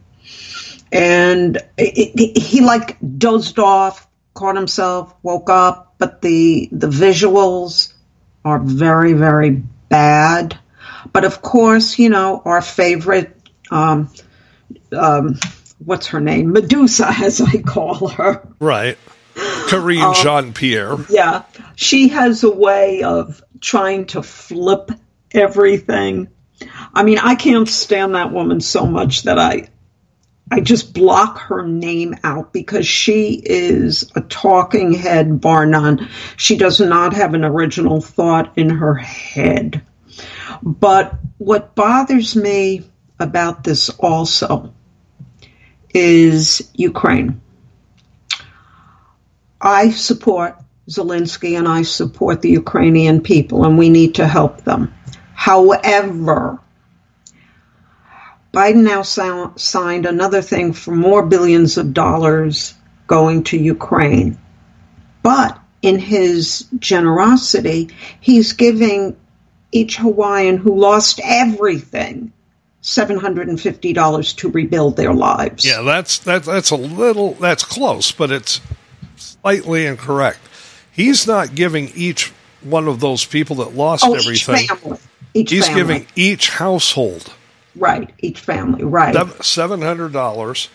And 0.91 1.58
it, 1.78 2.12
it, 2.15 2.38
he 2.38 2.62
like 2.62 2.98
dozed 3.17 3.60
off, 3.60 4.08
caught 4.34 4.56
himself, 4.56 5.13
woke 5.24 5.50
up, 5.50 5.95
but 5.98 6.21
the 6.21 6.69
the 6.71 6.88
visuals 6.88 7.93
are 8.43 8.60
very 8.60 9.13
very 9.13 9.63
bad. 9.89 10.58
But 11.12 11.26
of 11.26 11.41
course, 11.41 12.00
you 12.00 12.10
know 12.10 12.41
our 12.45 12.62
favorite, 12.62 13.36
um, 13.71 14.10
um, 14.91 15.39
what's 15.83 16.07
her 16.07 16.19
name, 16.19 16.51
Medusa, 16.51 17.07
as 17.07 17.41
I 17.41 17.61
call 17.61 18.09
her. 18.09 18.47
Right. 18.59 18.97
Karine 19.35 20.13
Jean 20.21 20.53
Pierre. 20.53 20.95
Yeah, 21.09 21.43
she 21.75 22.09
has 22.09 22.43
a 22.43 22.51
way 22.51 23.03
of 23.03 23.43
trying 23.59 24.05
to 24.07 24.23
flip 24.23 24.91
everything. 25.31 26.29
I 26.93 27.03
mean, 27.03 27.19
I 27.19 27.35
can't 27.35 27.67
stand 27.67 28.15
that 28.15 28.31
woman 28.31 28.61
so 28.61 28.85
much 28.85 29.23
that 29.23 29.38
I 29.38 29.67
I 30.51 30.59
just 30.59 30.93
block 30.93 31.39
her 31.39 31.67
name 31.67 32.15
out 32.23 32.53
because 32.53 32.85
she 32.85 33.41
is 33.43 34.11
a 34.15 34.21
talking 34.21 34.93
head 34.93 35.41
bar 35.41 35.65
none. 35.65 36.07
She 36.38 36.57
does 36.57 36.79
not 36.79 37.13
have 37.13 37.33
an 37.33 37.43
original 37.43 37.99
thought 37.99 38.53
in 38.55 38.69
her 38.69 38.93
head. 38.93 39.81
But 40.61 41.15
what 41.39 41.75
bothers 41.75 42.35
me 42.35 42.83
about 43.19 43.63
this 43.63 43.89
also 43.89 44.73
is 45.93 46.69
Ukraine. 46.73 47.41
I 49.62 49.89
support 49.91 50.58
Zelensky 50.89 51.58
and 51.58 51.67
I 51.67 51.82
support 51.84 52.41
the 52.41 52.51
Ukrainian 52.51 53.21
people, 53.21 53.65
and 53.65 53.78
we 53.78 53.89
need 53.89 54.15
to 54.15 54.28
help 54.28 54.63
them. 54.63 54.93
However, 55.34 56.60
Biden 58.54 58.84
now 58.84 59.01
signed 59.01 60.06
another 60.06 60.41
thing 60.41 60.73
for 60.73 60.95
more 60.95 61.25
billions 61.25 61.78
of 61.78 61.93
dollars 61.93 62.73
going 63.08 63.43
to 63.45 63.58
Ukraine. 63.58 64.38
But 65.23 65.60
in 65.82 65.99
his 65.99 66.67
generosity, 66.80 67.89
he's 68.21 68.54
giving 68.54 69.17
each 69.71 69.97
Hawaiian 69.97 70.58
who 70.58 70.80
lost 70.80 71.19
everything 71.23 72.32
$750 72.86 74.36
to 74.38 74.50
rebuild 74.52 74.95
their 74.95 75.13
lives. 75.13 75.65
Yeah, 75.65 75.82
that's 75.82 76.19
that, 76.19 76.43
that's 76.43 76.69
a 76.69 76.76
little 76.76 77.34
that's 77.34 77.63
close, 77.63 78.12
but 78.12 78.32
it's 78.32 78.62
slightly 79.15 79.88
incorrect. 79.88 80.39
He's 80.91 81.26
not 81.26 81.56
giving 81.56 81.89
each 81.95 82.32
one 82.62 82.88
of 82.88 83.00
those 83.00 83.26
people 83.26 83.58
that 83.58 83.76
lost 83.76 84.04
Oh, 84.06 84.15
each 84.15 84.48
everything. 84.48 84.67
family. 84.67 85.00
Each 85.34 85.50
He's 85.50 85.65
family. 85.67 85.82
giving 85.82 86.08
each 86.15 86.50
household 86.52 87.34
right, 87.76 88.10
each 88.19 88.39
family, 88.39 88.84
right. 88.84 89.15
seven 89.43 89.82
hundred 89.82 90.13
dollars, 90.13 90.69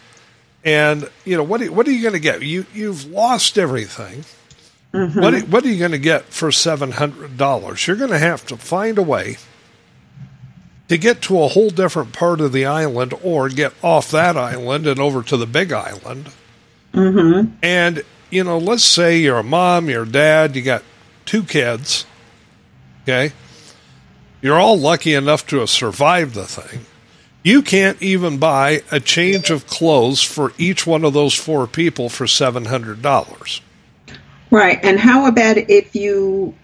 and 0.64 1.08
you 1.24 1.36
know 1.36 1.44
what? 1.44 1.62
Are, 1.62 1.72
what 1.72 1.86
are 1.86 1.92
you 1.92 2.02
going 2.02 2.14
to 2.14 2.20
get? 2.20 2.42
You 2.42 2.66
you've 2.74 3.06
lost 3.06 3.56
everything. 3.56 4.24
Mm-hmm. 4.92 5.20
What 5.20 5.34
are, 5.34 5.40
what 5.42 5.64
are 5.64 5.68
you 5.68 5.78
going 5.78 5.92
to 5.92 5.98
get 5.98 6.24
for 6.24 6.50
seven 6.50 6.90
hundred 6.90 7.38
dollars? 7.38 7.86
You're 7.86 7.96
going 7.96 8.10
to 8.10 8.18
have 8.18 8.44
to 8.48 8.56
find 8.56 8.98
a 8.98 9.02
way 9.02 9.36
to 10.90 10.98
get 10.98 11.22
to 11.22 11.40
a 11.40 11.46
whole 11.46 11.70
different 11.70 12.12
part 12.12 12.40
of 12.40 12.50
the 12.50 12.66
island, 12.66 13.14
or 13.22 13.48
get 13.48 13.72
off 13.80 14.10
that 14.10 14.36
island 14.36 14.88
and 14.88 14.98
over 14.98 15.22
to 15.22 15.36
the 15.36 15.46
big 15.46 15.70
island. 15.72 16.30
Mm-hmm. 16.92 17.54
And 17.62 18.02
you 18.28 18.42
know, 18.42 18.58
let's 18.58 18.82
say 18.82 19.18
you're 19.18 19.38
a 19.38 19.44
mom, 19.44 19.88
you're 19.88 20.02
a 20.02 20.08
dad, 20.08 20.56
you 20.56 20.62
got 20.62 20.82
two 21.24 21.44
kids. 21.44 22.06
Okay, 23.04 23.32
you're 24.42 24.58
all 24.58 24.76
lucky 24.76 25.14
enough 25.14 25.46
to 25.46 25.60
have 25.60 25.70
survived 25.70 26.34
the 26.34 26.44
thing. 26.44 26.86
You 27.44 27.62
can't 27.62 28.02
even 28.02 28.38
buy 28.38 28.82
a 28.90 28.98
change 28.98 29.48
of 29.50 29.68
clothes 29.68 30.20
for 30.22 30.52
each 30.58 30.88
one 30.88 31.04
of 31.04 31.12
those 31.12 31.34
four 31.34 31.68
people 31.68 32.08
for 32.08 32.26
seven 32.26 32.64
hundred 32.64 33.00
dollars. 33.00 33.60
Right. 34.50 34.80
And 34.82 34.98
how 34.98 35.26
about 35.26 35.56
if 35.56 35.94
you 35.94 36.56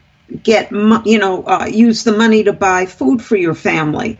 get, 0.42 0.70
you 0.72 1.18
know, 1.18 1.44
uh, 1.44 1.66
use 1.66 2.04
the 2.04 2.16
money 2.16 2.44
to 2.44 2.52
buy 2.52 2.86
food 2.86 3.22
for 3.22 3.36
your 3.36 3.54
family? 3.54 4.18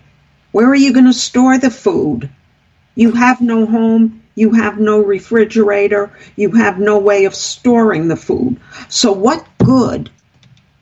Where 0.52 0.68
are 0.68 0.74
you 0.74 0.92
going 0.92 1.06
to 1.06 1.12
store 1.12 1.58
the 1.58 1.70
food? 1.70 2.30
You 2.94 3.12
have 3.12 3.40
no 3.40 3.66
home. 3.66 4.22
You 4.34 4.52
have 4.52 4.78
no 4.78 5.00
refrigerator. 5.00 6.12
You 6.36 6.52
have 6.52 6.78
no 6.78 6.98
way 6.98 7.24
of 7.24 7.34
storing 7.34 8.08
the 8.08 8.16
food. 8.16 8.60
So, 8.88 9.12
what 9.12 9.46
good 9.58 10.10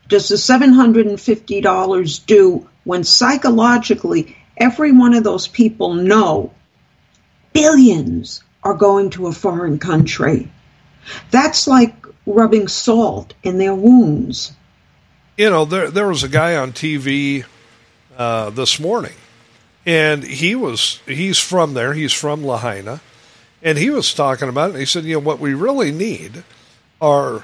does 0.09 0.29
the 0.29 0.37
$750 0.37 2.27
do 2.27 2.69
when 2.85 3.05
psychologically 3.05 4.37
every 4.57 4.93
one 4.93 5.15
of 5.15 5.25
those 5.25 5.49
people 5.49 5.95
know 5.95 6.53
billions 7.53 8.43
are 8.63 8.75
going 8.75 9.11
to 9.11 9.27
a 9.29 9.33
foreign 9.33 9.79
country? 9.79 10.51
That's 11.31 11.67
like 11.67 11.95
rubbing 12.27 12.69
salt 12.69 13.35
in 13.43 13.59
their 13.59 13.75
wounds. 13.75 14.53
You 15.37 15.51
know, 15.51 15.65
there 15.65 15.91
there 15.91 16.07
was 16.07 16.23
a 16.23 16.29
guy 16.29 16.55
on 16.55 16.71
TV 16.71 17.45
uh, 18.17 18.51
this 18.51 18.79
morning, 18.79 19.15
and 19.85 20.23
he 20.23 20.55
was 20.55 21.01
he's 21.07 21.41
from 21.41 21.75
there. 21.75 21.93
He's 21.93 22.13
from 22.13 22.45
Lahaina, 22.45 23.01
and 23.61 23.77
he 23.77 23.91
was 23.91 24.15
talking 24.15 24.49
about 24.49 24.71
it. 24.71 24.79
He 24.79 24.85
said, 24.85 25.03
you 25.03 25.15
know, 25.15 25.19
what 25.19 25.41
we 25.41 25.53
really 25.53 25.91
need 25.91 26.45
are 27.01 27.43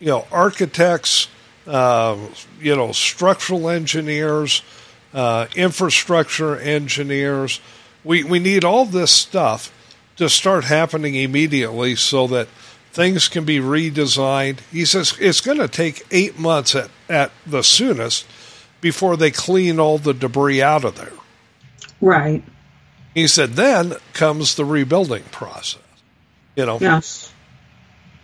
you 0.00 0.06
know 0.06 0.26
architects, 0.32 1.28
uh, 1.66 2.16
you 2.58 2.74
know, 2.74 2.92
structural 2.92 3.68
engineers, 3.68 4.62
uh, 5.12 5.46
infrastructure 5.54 6.56
engineers. 6.56 7.60
We 8.02 8.24
we 8.24 8.38
need 8.38 8.64
all 8.64 8.86
this 8.86 9.10
stuff 9.10 9.70
to 10.16 10.30
start 10.30 10.64
happening 10.64 11.14
immediately 11.14 11.96
so 11.96 12.26
that 12.28 12.48
things 12.92 13.28
can 13.28 13.44
be 13.44 13.58
redesigned. 13.58 14.60
He 14.72 14.86
says 14.86 15.14
it's 15.20 15.42
going 15.42 15.58
to 15.58 15.68
take 15.68 16.06
eight 16.10 16.38
months 16.38 16.74
at, 16.74 16.88
at 17.08 17.30
the 17.46 17.62
soonest 17.62 18.26
before 18.80 19.16
they 19.16 19.30
clean 19.30 19.78
all 19.80 19.98
the 19.98 20.14
debris 20.14 20.62
out 20.62 20.84
of 20.84 20.96
there. 20.96 21.12
Right. 22.00 22.42
He 23.14 23.26
said 23.26 23.54
then 23.54 23.94
comes 24.12 24.54
the 24.54 24.64
rebuilding 24.64 25.24
process. 25.30 25.80
You 26.54 26.66
know, 26.66 26.78
Yes. 26.80 27.32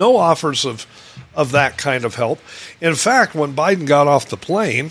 no 0.01 0.17
offers 0.17 0.65
of 0.65 0.87
of 1.35 1.53
that 1.53 1.77
kind 1.79 2.05
of 2.05 2.15
help. 2.15 2.39
In 2.81 2.95
fact, 2.95 3.35
when 3.35 3.55
Biden 3.55 3.87
got 3.87 4.07
off 4.07 4.29
the 4.29 4.37
plane, 4.37 4.91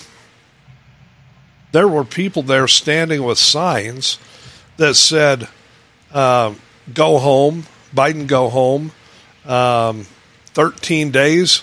there 1.71 1.87
were 1.87 2.03
people 2.03 2.43
there 2.43 2.67
standing 2.67 3.23
with 3.23 3.37
signs 3.37 4.17
that 4.77 4.95
said, 4.95 5.47
um, 6.13 6.59
"Go 6.93 7.19
home, 7.19 7.65
Biden, 7.95 8.27
go 8.27 8.49
home." 8.49 8.91
Um, 9.45 10.05
13 10.53 11.11
days, 11.11 11.61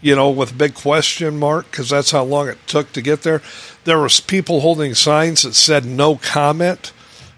you 0.00 0.16
know, 0.16 0.30
with 0.30 0.52
a 0.52 0.54
big 0.54 0.74
question 0.74 1.38
mark 1.38 1.70
because 1.70 1.90
that's 1.90 2.10
how 2.10 2.24
long 2.24 2.48
it 2.48 2.58
took 2.66 2.92
to 2.92 3.02
get 3.02 3.22
there. 3.22 3.42
There 3.84 3.98
was 3.98 4.20
people 4.20 4.60
holding 4.60 4.94
signs 4.94 5.42
that 5.42 5.54
said 5.54 5.84
no 5.84 6.16
comment, 6.16 6.92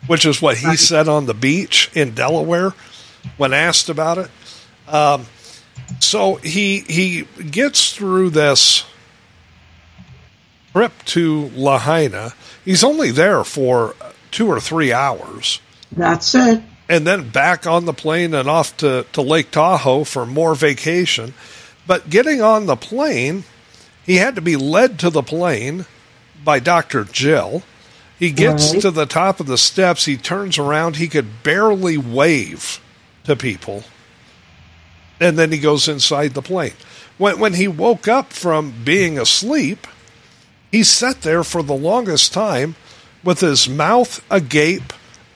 which 0.06 0.24
is 0.24 0.40
what 0.40 0.58
he 0.58 0.76
said 0.76 1.08
on 1.08 1.26
the 1.26 1.34
beach 1.34 1.90
in 1.94 2.14
Delaware 2.14 2.72
when 3.36 3.52
asked 3.52 3.88
about 3.88 4.18
it. 4.18 4.30
Um, 4.88 5.26
so 6.00 6.36
he 6.36 6.80
he 6.80 7.22
gets 7.50 7.92
through 7.94 8.30
this 8.30 8.84
trip 10.72 10.92
to 11.04 11.50
Lahaina. 11.54 12.34
He's 12.64 12.82
only 12.84 13.10
there 13.10 13.44
for 13.44 13.94
two 14.30 14.48
or 14.48 14.60
three 14.60 14.92
hours 14.92 15.60
That's 15.90 16.34
it. 16.34 16.62
and 16.88 17.06
then 17.06 17.28
back 17.28 17.66
on 17.66 17.84
the 17.84 17.92
plane 17.92 18.32
and 18.34 18.48
off 18.48 18.74
to, 18.78 19.04
to 19.12 19.20
Lake 19.20 19.50
Tahoe 19.50 20.04
for 20.04 20.24
more 20.24 20.54
vacation. 20.54 21.34
But 21.86 22.10
getting 22.10 22.40
on 22.40 22.66
the 22.66 22.76
plane, 22.76 23.44
he 24.04 24.16
had 24.16 24.34
to 24.36 24.40
be 24.40 24.56
led 24.56 24.98
to 25.00 25.10
the 25.10 25.22
plane 25.22 25.86
by 26.44 26.58
Dr. 26.58 27.04
Jill. 27.04 27.62
He 28.18 28.30
gets 28.30 28.72
Right. 28.72 28.82
to 28.82 28.90
the 28.90 29.06
top 29.06 29.40
of 29.40 29.46
the 29.46 29.58
steps. 29.58 30.04
He 30.04 30.16
turns 30.16 30.58
around. 30.58 30.96
He 30.96 31.08
could 31.08 31.42
barely 31.42 31.96
wave 31.98 32.80
to 33.24 33.34
people. 33.34 33.84
And 35.20 35.38
then 35.38 35.52
he 35.52 35.58
goes 35.58 35.88
inside 35.88 36.34
the 36.34 36.42
plane. 36.42 36.72
When, 37.18 37.38
when 37.38 37.54
he 37.54 37.68
woke 37.68 38.08
up 38.08 38.32
from 38.32 38.74
being 38.84 39.18
asleep, 39.18 39.86
he 40.70 40.82
sat 40.82 41.22
there 41.22 41.44
for 41.44 41.62
the 41.62 41.74
longest 41.74 42.32
time 42.32 42.76
with 43.22 43.40
his 43.40 43.68
mouth 43.68 44.24
agape 44.30 44.92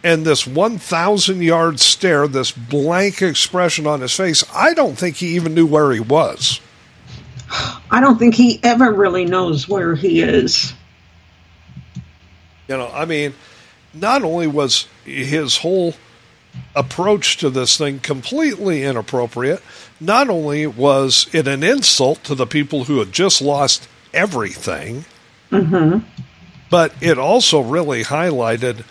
and 0.07 0.25
this 0.25 0.47
1,000 0.47 1.43
yard 1.43 1.81
stare, 1.81 2.29
this 2.29 2.53
blank 2.53 3.23
expression 3.23 3.89
on 3.89 4.03
his 4.03 4.15
face. 4.15 4.45
I 4.55 4.73
don't 4.73 4.97
think 4.97 5.17
he 5.17 5.35
even 5.35 5.53
knew 5.53 5.67
where 5.67 5.91
he 5.91 5.99
was. 5.99 6.61
I 7.91 8.01
don't 8.01 8.17
think 8.17 8.37
he 8.37 8.61
ever 8.63 8.93
really 8.93 9.25
knows 9.25 9.69
where 9.69 9.97
he 9.97 10.21
is. 10.21 10.73
You 12.69 12.77
know, 12.77 12.89
I 12.95 13.05
mean, 13.05 13.35
not 13.93 14.23
only 14.23 14.47
was 14.47 14.87
his 15.05 15.57
whole 15.57 15.95
approach 16.77 17.39
to 17.39 17.51
this 17.51 17.77
thing 17.77 17.99
completely 17.99 18.85
inappropriate, 18.85 19.61
not 19.99 20.31
only 20.31 20.69
was 20.69 21.29
it 21.33 21.49
an 21.49 21.65
insult 21.65 22.23
to 22.25 22.37
the 22.37 22.47
people 22.47 22.85
who 22.85 23.01
had 23.01 23.11
just 23.11 23.43
lost 23.43 23.89
everything, 24.15 25.05
mm-hmm. 25.51 25.99
but 26.71 26.93
it 27.01 27.19
also 27.19 27.61
really 27.61 28.05
highlighted 28.05 28.85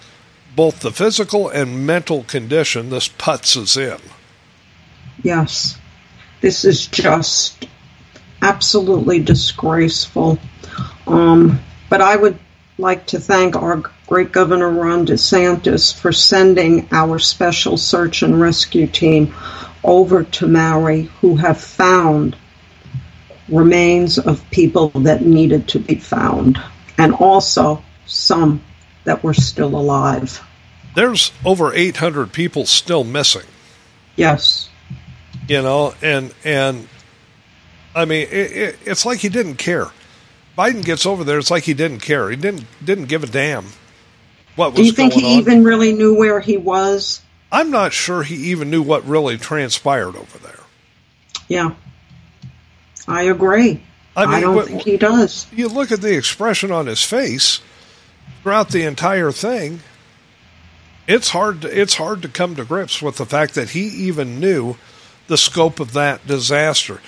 both 0.56 0.80
the 0.80 0.91
physical 0.91 1.50
and 1.50 1.86
mental 1.86 2.24
condition 2.24 2.89
this 2.89 3.08
puts 3.08 3.58
us 3.58 3.78
in. 3.78 3.98
Yes. 5.24 5.78
This 6.41 6.65
is 6.65 6.88
just 6.88 7.68
absolutely 8.41 9.20
disgraceful. 9.20 10.38
Um, 11.08 11.60
but 11.89 12.02
I 12.02 12.15
would 12.15 12.38
like 12.78 13.08
to 13.08 13.20
thank 13.20 13.56
our 13.56 13.82
great 14.08 14.32
Governor 14.32 14.70
Ron 14.70 15.08
DeSantis 15.08 15.94
for 15.94 16.12
sending 16.12 16.88
our 16.91 17.20
special 17.20 17.78
search 17.78 18.22
and 18.22 18.39
rescue 18.39 18.88
team 18.88 19.34
over 19.84 20.24
to 20.24 20.48
Maui 20.48 21.04
who 21.22 21.36
have 21.36 21.60
found 21.60 22.36
remains 23.48 24.18
of 24.18 24.48
people 24.50 24.89
that 24.89 25.22
needed 25.22 25.68
to 25.70 25.80
be 25.80 25.96
found 25.96 26.62
and 26.98 27.13
also 27.13 27.84
some 28.06 28.62
that 29.06 29.24
were 29.24 29.34
still 29.34 29.76
alive. 29.76 30.41
There's 30.96 31.32
over 31.44 31.74
800 31.74 32.32
people 32.34 32.65
still 32.65 33.04
missing. 33.04 33.44
Yes. 34.15 34.70
you 35.50 35.62
know 35.62 35.94
and 36.02 36.34
and 36.46 36.88
i 37.94 38.06
mean 38.06 38.28
it, 38.32 38.52
it, 38.52 38.80
it's 38.86 39.06
like 39.06 39.20
he 39.20 39.28
didn't 39.30 39.56
care 39.58 39.88
biden 40.58 40.84
gets 40.86 41.06
over 41.06 41.24
there 41.26 41.38
it's 41.38 41.52
like 41.52 41.63
he 41.63 41.74
didn't 41.74 42.00
care 42.00 42.30
he 42.30 42.36
didn't 42.38 42.63
didn't 42.84 43.06
give 43.06 43.24
a 43.24 43.28
damn 43.28 43.65
what 44.56 44.72
was 44.72 44.78
Do 44.78 44.86
you 44.86 44.94
think 44.94 45.12
he 45.13 45.26
on 45.26 45.39
even 45.39 45.63
really 45.65 45.91
knew 45.91 46.15
where 46.15 46.39
he 46.39 46.56
was? 46.56 47.22
i'm 47.52 47.70
not 47.72 47.91
sure 47.91 48.24
he 48.24 48.36
even 48.52 48.70
knew 48.72 48.82
what 48.82 49.06
really 49.06 49.38
transpired 49.38 50.15
over 50.15 50.38
there 50.39 50.63
Yeah. 51.50 51.72
I 53.08 53.24
agree. 53.24 53.84
I 54.15 54.24
I, 54.24 54.26
mean, 54.28 54.41
don't 54.41 54.56
what- 54.56 54.68
think 54.68 54.82
he 54.84 54.96
does. 54.98 55.46
you 55.52 55.68
look 55.68 55.91
at 55.91 56.02
the 56.02 56.15
expression 56.18 56.72
on 56.72 56.88
his 56.88 57.04
face 57.04 57.60
throughout 58.42 58.70
the 58.70 58.84
entire 58.84 59.32
thing 59.32 59.80
it's 61.08 61.30
hard 61.30 61.62
to, 61.62 61.82
it's 61.82 61.96
hard 61.96 62.22
to 62.24 62.28
come 62.28 62.56
to 62.56 62.66
grips 62.66 63.02
with 63.02 63.18
the 63.18 63.26
fact 63.26 63.54
that 63.56 63.70
he 63.70 63.86
even 63.88 64.40
knew 64.40 64.76
the 65.28 65.38
scope 65.38 65.80
of 65.80 65.94
that 65.94 66.26
disaster 66.28 67.00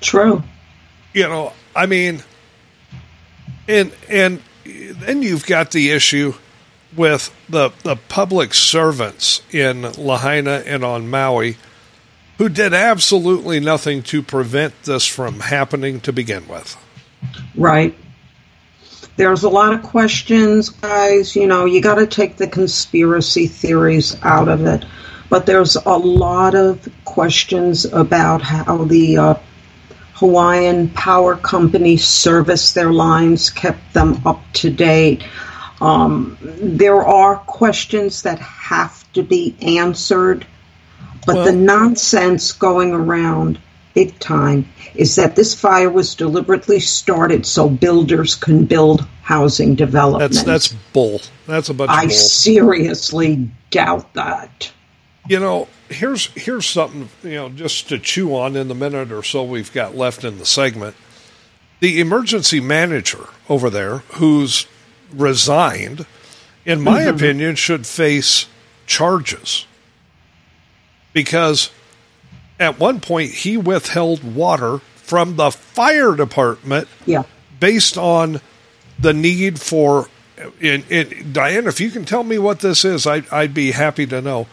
True. 0.00 0.42
you 1.14 1.22
know, 1.22 1.52
I 1.74 1.86
mean, 1.86 2.22
and 3.68 3.92
and 4.08 4.42
then 4.64 5.22
you've 5.22 5.46
got 5.46 5.70
the 5.70 5.90
issue 5.90 6.34
with 6.96 7.34
the 7.48 7.70
the 7.82 7.96
public 7.96 8.54
servants 8.54 9.42
in 9.50 9.82
Lahaina 9.82 10.62
and 10.66 10.84
on 10.84 11.08
Maui 11.08 11.56
who 12.38 12.48
did 12.48 12.74
absolutely 12.74 13.60
nothing 13.60 14.02
to 14.02 14.22
prevent 14.22 14.82
this 14.82 15.06
from 15.06 15.40
happening 15.40 16.00
to 16.00 16.12
begin 16.12 16.46
with. 16.48 16.76
Right. 17.56 17.96
There's 19.16 19.44
a 19.44 19.48
lot 19.48 19.72
of 19.72 19.82
questions, 19.82 20.68
guys. 20.68 21.34
You 21.34 21.46
know, 21.46 21.64
you 21.64 21.80
got 21.80 21.96
to 21.96 22.06
take 22.06 22.36
the 22.36 22.46
conspiracy 22.46 23.46
theories 23.46 24.16
out 24.22 24.48
of 24.48 24.66
it. 24.66 24.84
But 25.28 25.46
there's 25.46 25.76
a 25.76 25.96
lot 25.96 26.54
of 26.54 26.88
questions 27.04 27.84
about 27.84 28.42
how 28.42 28.84
the 28.84 29.16
uh, 29.16 29.34
Hawaiian 30.14 30.90
Power 30.90 31.36
Company 31.36 31.96
serviced 31.96 32.74
their 32.74 32.92
lines, 32.92 33.50
kept 33.50 33.92
them 33.92 34.20
up 34.24 34.40
to 34.54 34.70
date. 34.70 35.24
Um, 35.80 36.38
there 36.40 37.04
are 37.04 37.36
questions 37.36 38.22
that 38.22 38.38
have 38.38 39.10
to 39.12 39.22
be 39.22 39.56
answered, 39.60 40.46
but 41.26 41.44
the 41.44 41.52
nonsense 41.52 42.52
going 42.52 42.92
around 42.92 43.58
big 43.96 44.16
time 44.18 44.68
is 44.94 45.16
that 45.16 45.36
this 45.36 45.58
fire 45.58 45.90
was 45.90 46.14
deliberately 46.14 46.78
started 46.78 47.46
so 47.46 47.68
builders 47.68 48.34
can 48.34 48.66
build 48.66 49.06
housing 49.22 49.74
developments. 49.74 50.42
That's 50.42 50.68
that's 50.68 50.82
bull. 50.92 51.20
That's 51.46 51.70
a 51.70 51.74
bunch 51.74 51.90
I 51.90 52.02
of 52.04 52.10
bull. 52.10 52.18
seriously 52.18 53.50
doubt 53.70 54.12
that. 54.12 54.70
You 55.26 55.40
know, 55.40 55.66
here's 55.88 56.26
here's 56.34 56.66
something 56.66 57.08
you 57.22 57.36
know 57.36 57.48
just 57.48 57.88
to 57.88 57.98
chew 57.98 58.36
on 58.36 58.54
in 58.54 58.68
the 58.68 58.74
minute 58.74 59.10
or 59.10 59.22
so 59.22 59.42
we've 59.42 59.72
got 59.72 59.96
left 59.96 60.22
in 60.22 60.38
the 60.38 60.46
segment. 60.46 60.94
The 61.80 61.98
emergency 61.98 62.60
manager 62.60 63.28
over 63.48 63.70
there, 63.70 63.98
who's 64.14 64.66
resigned, 65.10 66.04
in 66.66 66.82
my 66.82 67.00
mm-hmm. 67.00 67.16
opinion, 67.16 67.54
should 67.56 67.86
face 67.86 68.46
charges 68.86 69.66
because 71.12 71.70
at 72.58 72.78
one 72.78 73.00
point 73.00 73.30
he 73.32 73.56
withheld 73.56 74.22
water 74.34 74.78
from 74.96 75.36
the 75.36 75.50
fire 75.50 76.14
department 76.14 76.88
Yeah. 77.06 77.22
based 77.60 77.96
on 77.98 78.40
the 78.98 79.12
need 79.12 79.60
for 79.60 80.08
in, 80.60 80.84
in, 80.90 81.32
Diane, 81.32 81.66
if 81.66 81.80
you 81.80 81.90
can 81.90 82.04
tell 82.04 82.22
me 82.22 82.38
what 82.38 82.60
this 82.60 82.84
is, 82.84 83.06
I, 83.06 83.22
I'd 83.32 83.54
be 83.54 83.70
happy 83.70 84.06
to 84.08 84.20
know. 84.20 84.46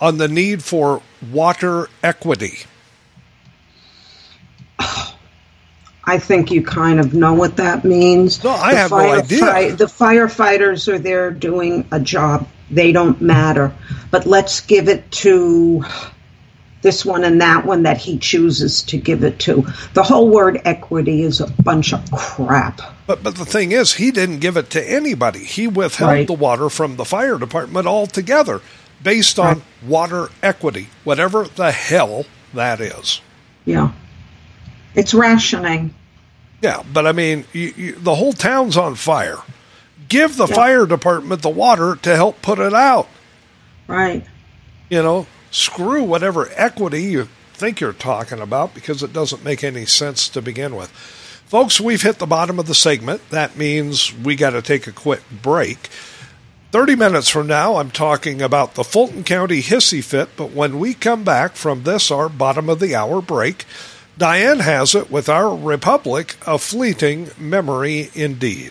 On 0.00 0.18
the 0.18 0.26
need 0.26 0.64
for 0.64 1.02
water 1.30 1.88
equity. 2.02 2.60
I 6.04 6.18
think 6.18 6.50
you 6.50 6.62
kind 6.64 6.98
of 6.98 7.14
know 7.14 7.34
what 7.34 7.56
that 7.58 7.84
means. 7.84 8.42
No, 8.42 8.50
I 8.50 8.74
have 8.74 8.90
no 8.90 8.96
idea. 8.98 9.40
firefight- 9.42 9.76
The 9.78 9.84
firefighters 9.84 10.88
are 10.88 10.98
there 10.98 11.30
doing 11.30 11.86
a 11.92 12.00
job. 12.00 12.48
They 12.70 12.90
don't 12.92 13.20
matter. 13.20 13.72
But 14.10 14.26
let's 14.26 14.60
give 14.62 14.88
it 14.88 15.08
to 15.12 15.84
this 16.82 17.04
one 17.04 17.24
and 17.24 17.40
that 17.40 17.64
one 17.66 17.82
that 17.82 17.98
he 17.98 18.18
chooses 18.18 18.82
to 18.84 18.96
give 18.96 19.22
it 19.24 19.38
to. 19.40 19.66
The 19.94 20.02
whole 20.02 20.28
word 20.28 20.60
equity 20.64 21.22
is 21.22 21.40
a 21.40 21.46
bunch 21.62 21.92
of 21.92 22.10
crap. 22.10 22.80
But 23.06 23.22
but 23.22 23.34
the 23.36 23.44
thing 23.44 23.72
is, 23.72 23.94
he 23.94 24.10
didn't 24.10 24.38
give 24.38 24.56
it 24.56 24.70
to 24.70 24.90
anybody. 24.90 25.40
He 25.44 25.66
withheld 25.66 26.10
Right. 26.10 26.26
the 26.26 26.32
water 26.32 26.70
from 26.70 26.96
the 26.96 27.04
fire 27.04 27.38
department 27.38 27.86
altogether, 27.86 28.60
based 29.02 29.38
on 29.38 29.46
Right. 29.56 29.62
water 29.86 30.28
equity, 30.42 30.88
whatever 31.04 31.46
the 31.54 31.70
hell 31.72 32.24
that 32.54 32.80
is. 32.80 33.20
Yeah. 33.64 33.90
It's 34.94 35.12
rationing. 35.14 35.94
Yeah, 36.62 36.82
but 36.92 37.06
I 37.06 37.12
mean, 37.12 37.44
you, 37.52 37.72
you, 37.76 37.92
the 37.94 38.14
whole 38.14 38.32
town's 38.32 38.76
on 38.76 38.94
fire. 38.94 39.38
Give 40.08 40.36
the 40.36 40.46
Yeah. 40.46 40.54
fire 40.54 40.86
department 40.86 41.42
the 41.42 41.48
water 41.48 41.96
to 42.02 42.16
help 42.16 42.42
put 42.42 42.58
it 42.58 42.74
out. 42.74 43.08
Right. 43.86 44.24
you 44.88 45.02
know, 45.02 45.26
screw 45.50 46.02
whatever 46.02 46.50
equity 46.54 47.02
you 47.02 47.28
think 47.52 47.80
you're 47.80 47.92
talking 47.92 48.40
about 48.40 48.74
because 48.74 49.02
it 49.02 49.12
doesn't 49.12 49.44
make 49.44 49.62
any 49.62 49.84
sense 49.86 50.28
to 50.30 50.40
begin 50.40 50.74
with. 50.74 50.90
Folks, 51.46 51.80
we've 51.80 52.02
hit 52.02 52.18
the 52.18 52.26
bottom 52.26 52.58
of 52.58 52.66
the 52.66 52.74
segment. 52.74 53.28
That 53.30 53.56
means 53.56 54.14
we 54.14 54.36
got 54.36 54.50
to 54.50 54.62
take 54.62 54.86
a 54.86 54.92
quick 54.92 55.22
break. 55.30 55.88
30 56.70 56.94
minutes 56.94 57.28
from 57.28 57.48
now, 57.48 57.76
I'm 57.76 57.90
talking 57.90 58.40
about 58.40 58.74
the 58.74 58.84
Fulton 58.84 59.24
County 59.24 59.60
hissy 59.60 60.04
fit, 60.04 60.28
but 60.36 60.52
when 60.52 60.78
we 60.78 60.94
come 60.94 61.24
back 61.24 61.56
from 61.56 61.82
this, 61.82 62.12
our 62.12 62.28
bottom 62.28 62.68
of 62.68 62.78
the 62.78 62.94
hour 62.94 63.20
break, 63.20 63.64
Diane 64.20 64.58
has 64.58 64.94
it 64.94 65.10
with 65.10 65.30
our 65.30 65.56
Republic, 65.56 66.36
a 66.46 66.58
fleeting 66.58 67.30
memory 67.38 68.10
indeed. 68.14 68.70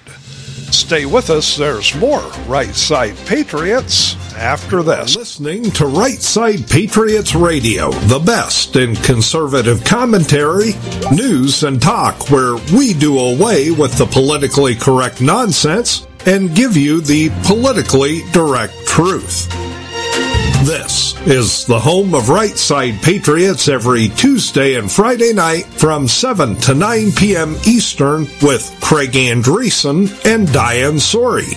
Stay 0.70 1.08
with 1.08 1.32
us, 1.32 1.58
there's 1.58 1.96
more 1.96 2.22
Right 2.46 2.76
Side 2.76 3.18
Patriots 3.26 4.16
after 4.36 4.84
this. 4.84 5.16
Listening 5.16 5.72
to 5.72 5.88
Right 5.88 6.22
Side 6.22 6.70
Patriots 6.70 7.34
Radio, 7.34 7.90
the 7.90 8.20
best 8.20 8.76
in 8.76 8.96
conservative 8.98 9.84
commentary, 9.84 10.74
news, 11.12 11.64
and 11.64 11.82
talk, 11.82 12.30
where 12.30 12.58
we 12.72 12.94
do 12.94 13.18
away 13.18 13.72
with 13.72 13.98
the 13.98 14.06
politically 14.06 14.76
correct 14.76 15.20
nonsense 15.20 16.06
and 16.28 16.56
give 16.56 16.78
you 16.78 17.02
the 17.02 17.30
politically 17.48 18.22
direct 18.34 18.76
truth. 18.86 19.52
This 20.63 21.15
is 21.26 21.65
the 21.65 21.80
home 21.80 22.13
of 22.13 22.28
Right 22.28 22.58
Side 22.58 23.02
Patriots 23.02 23.69
every 23.69 24.10
Tuesday 24.10 24.76
and 24.76 24.91
Friday 24.91 25.32
night 25.32 25.65
from 25.65 26.06
7 26.06 26.58
to 26.58 26.76
9 26.76 27.12
p.m. 27.13 27.56
Eastern 27.65 28.28
with 28.41 28.78
Craig 28.82 29.12
Andresen 29.13 30.10
and 30.26 30.52
Diane 30.52 30.95
Sori. 30.95 31.56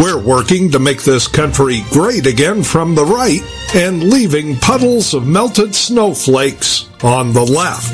We're 0.00 0.22
working 0.22 0.70
to 0.70 0.78
make 0.78 1.02
this 1.02 1.26
country 1.26 1.82
great 1.90 2.26
again 2.26 2.62
from 2.62 2.94
the 2.94 3.04
right 3.04 3.42
and 3.74 4.04
leaving 4.04 4.56
puddles 4.56 5.14
of 5.14 5.26
melted 5.26 5.74
snowflakes 5.74 6.88
on 7.02 7.32
the 7.32 7.44
left. 7.44 7.92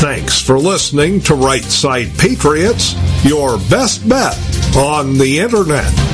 Thanks 0.00 0.40
for 0.40 0.58
listening 0.58 1.20
to 1.22 1.34
Right 1.36 1.62
Side 1.62 2.10
Patriots, 2.18 2.94
your 3.24 3.58
best 3.70 4.06
bet 4.08 4.36
on 4.76 5.16
the 5.16 5.38
internet. 5.38 6.13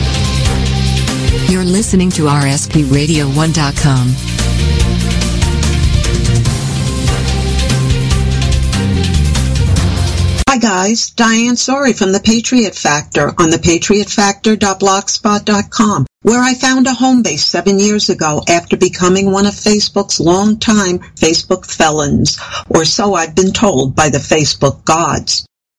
You're 1.51 1.65
listening 1.65 2.11
to 2.11 2.27
RSPRadio1.com. 2.27 4.15
Hi 10.49 10.59
guys, 10.59 11.11
Diane 11.11 11.57
Sori 11.57 11.99
from 11.99 12.13
The 12.13 12.21
Patriot 12.21 12.77
Factor 12.77 13.31
on 13.31 13.51
thepatriotfactor.blogspot.com, 13.51 16.07
where 16.23 16.41
I 16.41 16.55
found 16.55 16.87
a 16.87 16.95
home 16.95 17.23
base 17.23 17.45
seven 17.45 17.81
years 17.81 18.11
ago 18.11 18.45
after 18.49 18.77
becoming 18.77 19.33
one 19.33 19.47
of 19.47 19.55
Facebook's 19.55 20.21
longtime 20.21 21.01
Facebook 21.17 21.67
felons, 21.67 22.39
or 22.69 22.85
so 22.85 23.15
I've 23.15 23.35
been 23.35 23.51
told 23.51 23.97
by 23.97 24.09
the 24.09 24.19
Facebook 24.19 24.85
gods. 24.85 25.45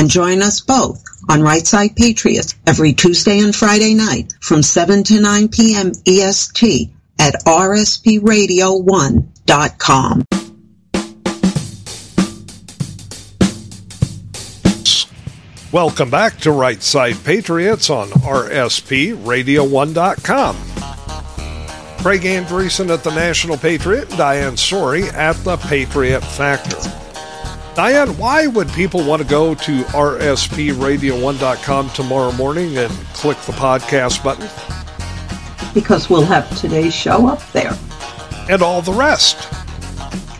And 0.00 0.08
join 0.08 0.40
us 0.40 0.62
both 0.62 1.04
on 1.28 1.42
Right 1.42 1.66
Side 1.66 1.94
Patriots 1.94 2.54
every 2.66 2.94
Tuesday 2.94 3.40
and 3.40 3.54
Friday 3.54 3.92
night 3.92 4.32
from 4.40 4.62
7 4.62 5.04
to 5.04 5.20
9 5.20 5.48
p.m. 5.48 5.92
EST 6.06 6.90
at 7.18 7.34
rspradio1.com. 7.44 10.24
Welcome 15.70 16.08
back 16.08 16.38
to 16.38 16.50
Right 16.50 16.82
Side 16.82 17.22
Patriots 17.22 17.90
on 17.90 18.08
RSPRadio1.com. 18.08 20.56
Craig 21.98 22.22
Andresen 22.22 22.88
at 22.88 23.04
the 23.04 23.14
National 23.14 23.58
Patriot, 23.58 24.08
Diane 24.16 24.54
Sori 24.54 25.12
at 25.12 25.36
the 25.44 25.58
Patriot 25.58 26.22
Factor. 26.22 27.09
Diane, 27.74 28.16
why 28.18 28.46
would 28.48 28.68
people 28.70 29.04
want 29.04 29.22
to 29.22 29.28
go 29.28 29.54
to 29.54 29.82
RSPRadio1.com 29.82 31.90
tomorrow 31.90 32.32
morning 32.32 32.76
and 32.76 32.90
click 33.14 33.38
the 33.42 33.52
podcast 33.52 34.24
button? 34.24 34.48
Because 35.72 36.10
we'll 36.10 36.24
have 36.24 36.58
today's 36.58 36.94
show 36.94 37.28
up 37.28 37.40
there. 37.52 37.78
And 38.50 38.60
all 38.62 38.82
the 38.82 38.92
rest. 38.92 39.48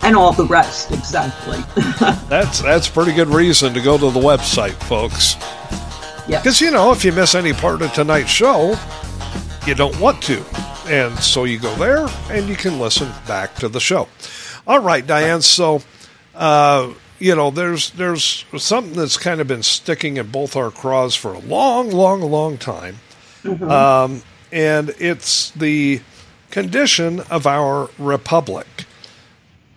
And 0.03 0.17
all 0.17 0.33
the 0.33 0.47
rest, 0.47 0.91
exactly. 0.91 1.59
that's 2.29 2.61
that's 2.63 2.89
pretty 2.89 3.13
good 3.13 3.29
reason 3.29 3.73
to 3.75 3.81
go 3.81 3.97
to 3.97 4.11
the 4.11 4.21
website, 4.21 4.73
folks. 4.85 5.37
Yeah. 6.29 6.41
Because, 6.41 6.61
you 6.61 6.71
know, 6.71 6.93
if 6.93 7.05
you 7.05 7.13
miss 7.13 7.35
any 7.35 7.53
part 7.53 7.83
of 7.83 7.93
tonight's 7.93 8.31
show, 8.31 8.77
you 9.67 9.75
don't 9.75 9.99
want 10.01 10.23
to. 10.23 10.43
And 10.87 11.17
so 11.19 11.45
you 11.45 11.59
go 11.59 11.75
there 11.77 12.07
and 12.31 12.49
you 12.49 12.57
can 12.57 12.79
listen 12.81 13.11
back 13.27 13.55
to 13.57 13.69
the 13.69 13.81
show. 13.81 14.09
All 14.67 14.81
right, 14.81 15.07
Diane. 15.07 15.43
So, 15.43 15.83
uh, 16.35 16.93
you 17.21 17.37
know, 17.37 17.51
there's 17.51 17.91
there's 17.91 18.45
something 18.57 18.95
that's 18.95 19.17
kind 19.17 19.41
of 19.41 19.47
been 19.47 19.63
sticking 19.63 20.17
in 20.17 20.27
both 20.31 20.57
our 20.57 20.71
craws 20.71 21.15
for 21.15 21.35
a 21.35 21.39
long, 21.39 21.91
long, 21.91 22.23
long 22.23 22.59
time, 22.59 22.99
Mhm. 23.45 23.71
um, 23.71 24.23
and 24.51 24.93
it's 24.99 25.51
the 25.51 26.01
condition 26.51 27.21
of 27.31 27.47
our 27.47 27.91
republic. 27.99 28.67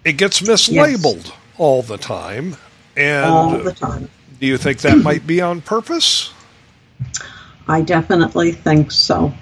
It 0.03 0.13
gets 0.13 0.41
mislabeled 0.41 1.31
all 1.57 1.83
the 1.83 1.97
time, 1.97 2.55
and 2.97 3.25
all 3.25 3.57
the 3.59 3.73
time. 3.73 4.09
do 4.39 4.47
you 4.47 4.57
think 4.57 4.79
that 4.79 4.97
might 4.97 5.27
be 5.27 5.39
on 5.41 5.61
purpose? 5.61 6.31
I 7.67 7.81
definitely 7.81 8.51
think 8.53 8.91
so. 8.91 9.33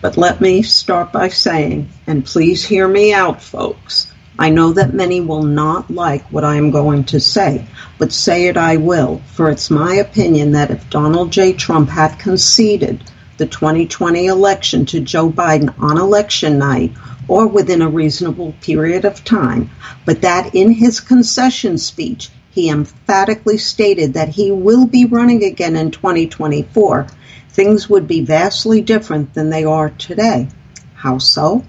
But 0.00 0.16
let 0.16 0.40
me 0.40 0.62
start 0.62 1.12
by 1.12 1.28
saying, 1.28 1.88
and 2.06 2.24
please 2.26 2.64
hear 2.64 2.86
me 2.86 3.12
out, 3.14 3.42
folks. 3.42 4.08
I 4.38 4.50
know 4.50 4.72
that 4.72 4.94
many 4.94 5.20
will 5.20 5.44
not 5.44 5.90
like 5.90 6.24
what 6.32 6.42
I 6.44 6.56
am 6.56 6.72
going 6.72 7.04
to 7.04 7.20
say, 7.20 7.66
but 7.98 8.12
say 8.12 8.48
it 8.48 8.56
I 8.56 8.76
will, 8.78 9.22
for 9.32 9.48
it's 9.48 9.70
my 9.70 9.94
opinion 9.94 10.52
that 10.52 10.72
if 10.72 10.90
Donald 10.90 11.30
J. 11.30 11.52
Trump 11.52 11.88
had 11.88 12.18
conceded 12.18 13.04
the 13.36 13.46
2020 13.46 14.26
election 14.26 14.86
to 14.86 15.00
Joe 15.00 15.30
Biden 15.30 15.72
on 15.80 15.98
election 15.98 16.58
night 16.58 16.92
or 17.28 17.46
within 17.46 17.80
a 17.80 17.88
reasonable 17.88 18.54
period 18.60 19.04
of 19.04 19.24
time, 19.24 19.70
but 20.04 20.22
that 20.22 20.54
in 20.54 20.72
his 20.72 21.00
concession 21.00 21.78
speech 21.78 22.30
he 22.50 22.68
emphatically 22.70 23.58
stated 23.58 24.14
that 24.14 24.28
he 24.28 24.50
will 24.50 24.86
be 24.86 25.04
running 25.04 25.44
again 25.44 25.76
in 25.76 25.90
2024, 25.90 27.06
things 27.50 27.88
would 27.88 28.06
be 28.06 28.20
vastly 28.20 28.80
different 28.80 29.34
than 29.34 29.50
they 29.50 29.64
are 29.64 29.90
today. 29.90 30.48
How 30.94 31.18
so? 31.18 31.64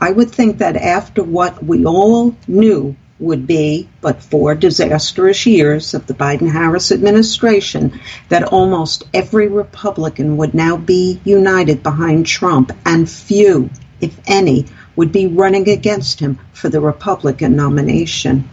I 0.00 0.10
would 0.12 0.30
think 0.30 0.58
that 0.58 0.76
after 0.76 1.22
what 1.22 1.64
we 1.64 1.84
all 1.84 2.34
knew 2.46 2.96
would 3.18 3.46
be 3.46 3.88
but 4.00 4.22
four 4.22 4.54
disastrous 4.54 5.46
years 5.46 5.94
of 5.94 6.06
the 6.06 6.14
Biden 6.14 6.50
Harris 6.50 6.90
administration, 6.90 8.00
that 8.28 8.44
almost 8.44 9.04
every 9.14 9.48
Republican 9.48 10.36
would 10.36 10.52
now 10.52 10.76
be 10.76 11.20
united 11.24 11.82
behind 11.82 12.26
Trump, 12.26 12.72
and 12.84 13.08
few, 13.08 13.70
if 14.00 14.18
any, 14.26 14.66
would 14.96 15.12
be 15.12 15.26
running 15.26 15.68
against 15.68 16.20
him 16.20 16.38
for 16.52 16.68
the 16.68 16.80
Republican 16.80 17.56
nomination. 17.56 18.48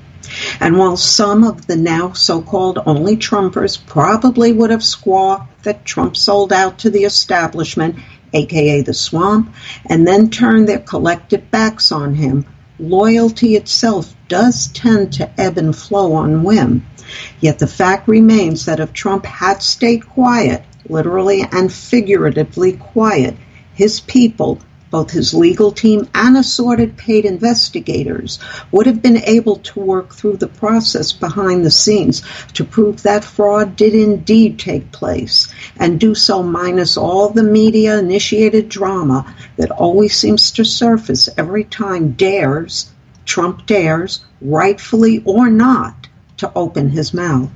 And 0.59 0.77
while 0.77 0.97
some 0.97 1.43
of 1.43 1.65
the 1.67 1.75
now 1.75 2.13
so 2.13 2.41
called 2.41 2.79
only 2.85 3.17
Trumpers 3.17 3.77
probably 3.77 4.53
would 4.53 4.69
have 4.69 4.83
squawked 4.83 5.63
that 5.63 5.83
Trump 5.83 6.15
sold 6.15 6.53
out 6.53 6.79
to 6.79 6.89
the 6.89 7.03
establishment, 7.03 7.95
aka 8.33 8.81
the 8.81 8.93
swamp, 8.93 9.53
and 9.85 10.07
then 10.07 10.29
turn 10.29 10.65
their 10.65 10.79
collective 10.79 11.51
backs 11.51 11.91
on 11.91 12.15
him, 12.15 12.45
loyalty 12.79 13.55
itself 13.55 14.13
does 14.27 14.67
tend 14.67 15.13
to 15.13 15.29
ebb 15.39 15.57
and 15.57 15.75
flow 15.75 16.13
on 16.13 16.43
whim. 16.43 16.85
Yet 17.39 17.59
the 17.59 17.67
fact 17.67 18.07
remains 18.07 18.65
that 18.65 18.79
if 18.79 18.93
Trump 18.93 19.25
had 19.25 19.61
stayed 19.61 20.07
quiet, 20.07 20.63
literally 20.87 21.45
and 21.51 21.71
figuratively 21.71 22.73
quiet, 22.73 23.35
his 23.73 23.99
people, 23.99 24.59
both 24.91 25.09
his 25.09 25.33
legal 25.33 25.71
team 25.71 26.07
and 26.13 26.37
assorted 26.37 26.97
paid 26.97 27.23
investigators, 27.23 28.39
would 28.71 28.85
have 28.85 29.01
been 29.01 29.17
able 29.23 29.55
to 29.55 29.79
work 29.79 30.13
through 30.13 30.35
the 30.35 30.47
process 30.47 31.13
behind 31.13 31.65
the 31.65 31.71
scenes 31.71 32.21
to 32.53 32.65
prove 32.65 33.01
that 33.01 33.23
fraud 33.23 33.75
did 33.77 33.95
indeed 33.95 34.59
take 34.59 34.91
place, 34.91 35.51
and 35.77 35.99
do 35.99 36.13
so 36.13 36.43
minus 36.43 36.97
all 36.97 37.29
the 37.29 37.41
media 37.41 37.97
initiated 37.97 38.67
drama 38.67 39.33
that 39.55 39.71
always 39.71 40.15
seems 40.15 40.51
to 40.51 40.65
surface 40.65 41.29
every 41.37 41.63
time 41.63 42.11
dares, 42.11 42.91
Trump 43.25 43.65
dares, 43.65 44.23
rightfully 44.41 45.23
or 45.23 45.49
not, 45.49 46.07
to 46.35 46.51
open 46.53 46.89
his 46.89 47.13
mouth. 47.13 47.49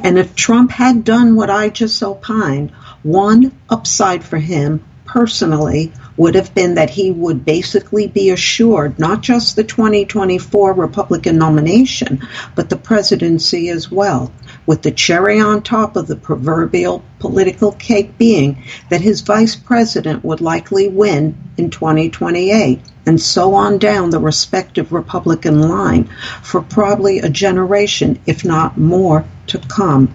And 0.00 0.18
if 0.18 0.34
Trump 0.34 0.70
had 0.70 1.04
done 1.04 1.36
what 1.36 1.50
I 1.50 1.68
just 1.68 2.02
opined, 2.02 2.70
one 3.02 3.52
upside 3.68 4.24
for 4.24 4.38
him 4.38 4.82
personally 5.12 5.92
would 6.16 6.34
have 6.34 6.54
been 6.54 6.76
that 6.76 6.88
he 6.88 7.10
would 7.10 7.44
basically 7.44 8.06
be 8.06 8.30
assured 8.30 8.98
not 8.98 9.20
just 9.20 9.54
the 9.54 9.62
2024 9.62 10.72
Republican 10.72 11.36
nomination, 11.36 12.26
but 12.54 12.70
the 12.70 12.76
presidency 12.76 13.68
as 13.68 13.90
well, 13.90 14.32
with 14.64 14.80
the 14.80 14.90
cherry 14.90 15.38
on 15.38 15.60
top 15.60 15.96
of 15.96 16.06
the 16.06 16.16
proverbial 16.16 17.04
political 17.18 17.72
cake 17.72 18.16
being 18.16 18.64
that 18.88 19.02
his 19.02 19.20
vice 19.20 19.54
president 19.54 20.24
would 20.24 20.40
likely 20.40 20.88
win 20.88 21.36
in 21.58 21.68
2028, 21.68 22.80
and 23.04 23.20
so 23.20 23.52
on 23.52 23.76
down 23.76 24.08
the 24.08 24.18
respective 24.18 24.92
Republican 24.92 25.60
line 25.60 26.08
for 26.40 26.62
probably 26.62 27.18
a 27.18 27.28
generation, 27.28 28.18
if 28.24 28.46
not 28.46 28.78
more, 28.78 29.26
to 29.46 29.58
come. 29.58 30.14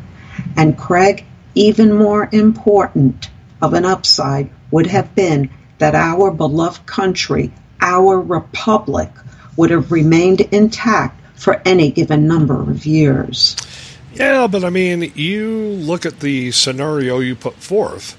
And 0.56 0.76
Craig, 0.76 1.24
even 1.54 1.94
more 1.94 2.28
important 2.32 3.30
of 3.62 3.76
an 3.76 3.86
upside 3.86 4.50
would 4.72 4.88
have 4.88 5.14
been 5.16 5.50
that 5.78 5.96
our 5.96 6.32
beloved 6.32 6.86
country, 6.86 7.52
our 7.82 8.20
republic, 8.20 9.10
would 9.56 9.70
have 9.70 9.92
remained 9.92 10.42
intact 10.42 11.20
for 11.36 11.62
any 11.66 11.92
given 11.92 12.28
number 12.28 12.62
of 12.62 12.86
years. 12.86 13.56
Yeah, 14.14 14.48
but 14.48 14.64
I 14.64 14.70
mean, 14.70 15.12
you 15.16 15.50
look 15.50 16.06
at 16.06 16.20
the 16.22 16.52
scenario 16.52 17.20
you 17.20 17.36
put 17.36 17.56
forth, 17.56 18.18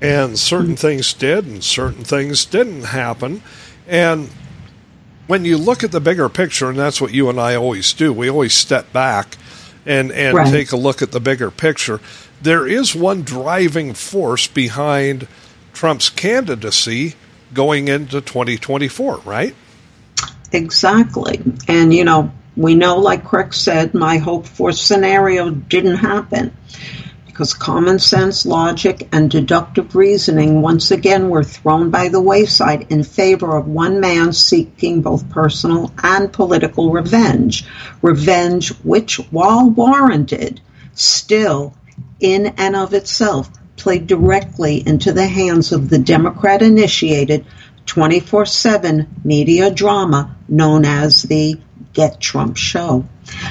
and 0.00 0.38
certain 0.38 0.68
mm-hmm. 0.68 0.74
things 0.76 1.12
did 1.12 1.46
and 1.46 1.62
certain 1.62 2.04
things 2.04 2.44
didn't 2.46 2.84
happen. 2.84 3.42
And 3.86 4.30
when 5.26 5.44
you 5.44 5.58
look 5.58 5.84
at 5.84 5.92
the 5.92 6.00
bigger 6.00 6.28
picture, 6.28 6.70
and 6.70 6.78
that's 6.78 7.00
what 7.00 7.12
you 7.12 7.28
and 7.28 7.38
I 7.38 7.54
always 7.54 7.92
do, 7.92 8.12
we 8.12 8.30
always 8.30 8.54
step 8.54 8.92
back 8.92 9.36
and, 9.86 10.10
and 10.12 10.34
Right. 10.34 10.50
take 10.50 10.72
a 10.72 10.76
look 10.76 11.02
at 11.02 11.12
the 11.12 11.20
bigger 11.20 11.50
picture. 11.50 12.00
There 12.42 12.66
is 12.66 12.94
one 12.94 13.22
driving 13.22 13.94
force 13.94 14.46
behind 14.46 15.26
Trump's 15.74 16.08
candidacy 16.08 17.14
going 17.52 17.88
into 17.88 18.20
2024, 18.20 19.18
right? 19.18 19.54
Exactly. 20.52 21.42
And, 21.68 21.92
you 21.92 22.04
know, 22.04 22.32
we 22.56 22.74
know, 22.74 22.98
like 22.98 23.24
Craig 23.24 23.52
said, 23.52 23.94
my 23.94 24.18
hope 24.18 24.46
for 24.46 24.72
scenario 24.72 25.50
didn't 25.50 25.96
happen 25.96 26.56
because 27.26 27.52
common 27.52 27.98
sense, 27.98 28.46
logic, 28.46 29.08
and 29.10 29.28
deductive 29.28 29.96
reasoning 29.96 30.62
once 30.62 30.92
again 30.92 31.28
were 31.28 31.42
thrown 31.42 31.90
by 31.90 32.08
the 32.08 32.20
wayside 32.20 32.86
in 32.90 33.02
favor 33.02 33.56
of 33.56 33.66
one 33.66 33.98
man 33.98 34.32
seeking 34.32 35.02
both 35.02 35.28
personal 35.30 35.92
and 36.04 36.32
political 36.32 36.92
revenge. 36.92 37.66
Revenge 38.02 38.68
which, 38.84 39.16
while 39.32 39.68
warranted, 39.68 40.60
still, 40.94 41.74
in 42.20 42.46
and 42.56 42.76
of 42.76 42.94
itself, 42.94 43.50
played 43.76 44.06
directly 44.06 44.82
into 44.86 45.12
the 45.12 45.26
hands 45.26 45.72
of 45.72 45.88
the 45.88 45.98
Democrat 45.98 46.62
initiated 46.62 47.44
24 47.86 48.46
7 48.46 49.06
media 49.24 49.70
drama 49.70 50.36
known 50.48 50.84
as 50.84 51.22
the 51.22 51.58
Get 51.92 52.20
Trump 52.20 52.56
Show. 52.56 53.06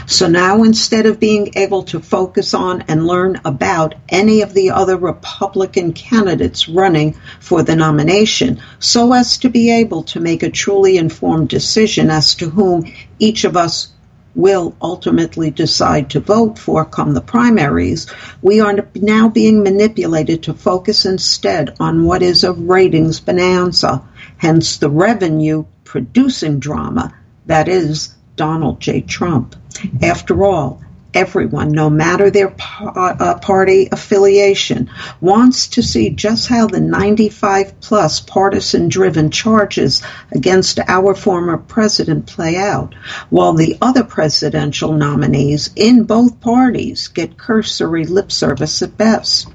So 0.05 0.27
now 0.27 0.63
instead 0.63 1.05
of 1.05 1.19
being 1.19 1.53
able 1.55 1.83
to 1.83 1.99
focus 1.99 2.53
on 2.53 2.83
and 2.87 3.07
learn 3.07 3.39
about 3.45 3.95
any 4.09 4.41
of 4.41 4.53
the 4.53 4.71
other 4.71 4.97
Republican 4.97 5.93
candidates 5.93 6.67
running 6.67 7.15
for 7.39 7.63
the 7.63 7.75
nomination, 7.75 8.61
so 8.79 9.13
as 9.13 9.37
to 9.39 9.49
be 9.49 9.71
able 9.71 10.03
to 10.03 10.19
make 10.19 10.43
a 10.43 10.51
truly 10.51 10.97
informed 10.97 11.49
decision 11.49 12.09
as 12.09 12.35
to 12.35 12.49
whom 12.49 12.91
each 13.17 13.45
of 13.45 13.55
us 13.55 13.92
will 14.35 14.75
ultimately 14.81 15.51
decide 15.51 16.09
to 16.09 16.19
vote 16.19 16.57
for 16.57 16.85
come 16.85 17.13
the 17.13 17.21
primaries, 17.21 18.07
we 18.41 18.59
are 18.59 18.87
now 18.95 19.29
being 19.29 19.63
manipulated 19.63 20.43
to 20.43 20.53
focus 20.53 21.05
instead 21.05 21.75
on 21.79 22.03
what 22.03 22.21
is 22.21 22.43
a 22.43 22.53
ratings 22.53 23.19
bonanza, 23.19 24.01
hence 24.37 24.77
the 24.77 24.89
revenue 24.89 25.65
producing 25.83 26.59
drama 26.59 27.13
that 27.45 27.67
is 27.67 28.13
Donald 28.35 28.79
J. 28.79 29.01
Trump. 29.01 29.55
After 30.01 30.43
all, 30.43 30.81
everyone, 31.13 31.71
no 31.71 31.89
matter 31.89 32.29
their 32.29 32.49
pa- 32.49 33.15
uh, 33.19 33.39
party 33.39 33.89
affiliation, 33.91 34.89
wants 35.21 35.67
to 35.67 35.81
see 35.81 36.09
just 36.09 36.47
how 36.47 36.67
the 36.67 36.79
95 36.79 37.79
plus 37.81 38.19
partisan 38.19 38.89
driven 38.89 39.29
charges 39.29 40.01
against 40.31 40.79
our 40.87 41.13
former 41.15 41.57
president 41.57 42.25
play 42.25 42.55
out, 42.55 42.95
while 43.29 43.53
the 43.53 43.77
other 43.81 44.03
presidential 44.03 44.93
nominees 44.93 45.69
in 45.75 46.03
both 46.03 46.39
parties 46.41 47.07
get 47.07 47.37
cursory 47.37 48.05
lip 48.05 48.31
service 48.31 48.81
at 48.81 48.97
best. 48.97 49.47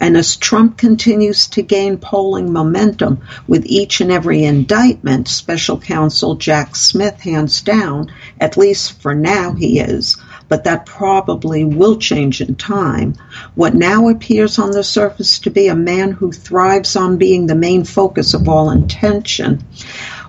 And 0.00 0.16
as 0.16 0.34
Trump 0.36 0.78
continues 0.78 1.46
to 1.48 1.62
gain 1.62 1.98
polling 1.98 2.52
momentum 2.52 3.20
with 3.46 3.64
each 3.66 4.00
and 4.00 4.10
every 4.10 4.42
indictment, 4.42 5.28
special 5.28 5.78
counsel 5.78 6.34
Jack 6.34 6.74
Smith 6.74 7.20
hands 7.20 7.62
down, 7.62 8.10
at 8.40 8.56
least 8.56 9.00
for 9.00 9.14
now 9.14 9.52
he 9.52 9.78
is, 9.78 10.16
but 10.50 10.64
that 10.64 10.84
probably 10.84 11.62
will 11.62 11.96
change 11.96 12.40
in 12.40 12.56
time. 12.56 13.14
What 13.54 13.76
now 13.76 14.08
appears 14.08 14.58
on 14.58 14.72
the 14.72 14.82
surface 14.82 15.38
to 15.38 15.50
be 15.50 15.68
a 15.68 15.76
man 15.76 16.10
who 16.10 16.32
thrives 16.32 16.96
on 16.96 17.18
being 17.18 17.46
the 17.46 17.54
main 17.54 17.84
focus 17.84 18.34
of 18.34 18.48
all 18.48 18.68
attention, 18.68 19.64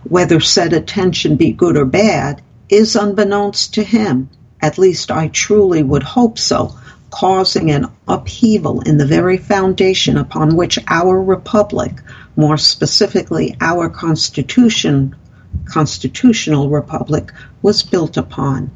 whether 0.04 0.40
said 0.40 0.74
attention 0.74 1.38
be 1.38 1.52
good 1.52 1.76
or 1.76 1.86
bad, 1.86 2.40
is 2.70 2.96
unbeknownst 2.96 3.74
to 3.74 3.84
him. 3.84 4.30
At 4.62 4.78
least 4.78 5.10
I 5.10 5.28
truly 5.28 5.82
would 5.82 6.04
hope 6.04 6.38
so 6.38 6.76
causing 7.10 7.72
an 7.72 7.88
upheaval 8.08 8.82
in 8.82 8.98
the 8.98 9.08
very 9.08 9.38
foundation 9.38 10.18
upon 10.18 10.56
which 10.56 10.78
our 10.88 11.20
republic, 11.22 11.94
more 12.36 12.58
specifically 12.58 13.58
our 13.60 13.90
constitution, 13.90 15.16
constitutional 15.66 16.70
republic, 16.70 17.32
was 17.64 17.82
built 17.82 18.18
upon. 18.18 18.70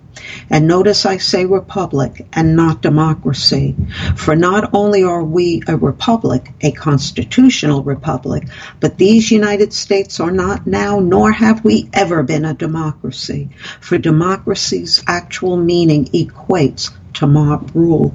And 0.49 0.67
notice 0.67 1.05
I 1.05 1.17
say 1.17 1.45
republic 1.45 2.25
and 2.33 2.55
not 2.55 2.81
democracy, 2.81 3.75
for 4.15 4.35
not 4.35 4.69
only 4.73 5.03
are 5.03 5.23
we 5.23 5.61
a 5.67 5.77
republic, 5.77 6.51
a 6.61 6.71
constitutional 6.71 7.83
republic, 7.83 8.47
but 8.79 8.97
these 8.97 9.31
United 9.31 9.73
States 9.73 10.19
are 10.19 10.31
not 10.31 10.65
now, 10.65 10.99
nor 10.99 11.31
have 11.31 11.63
we 11.63 11.89
ever 11.93 12.23
been 12.23 12.45
a 12.45 12.53
democracy, 12.53 13.49
for 13.81 13.97
democracy's 13.97 15.03
actual 15.07 15.57
meaning 15.57 16.05
equates 16.05 16.91
to 17.15 17.27
mob 17.27 17.71
rule. 17.73 18.13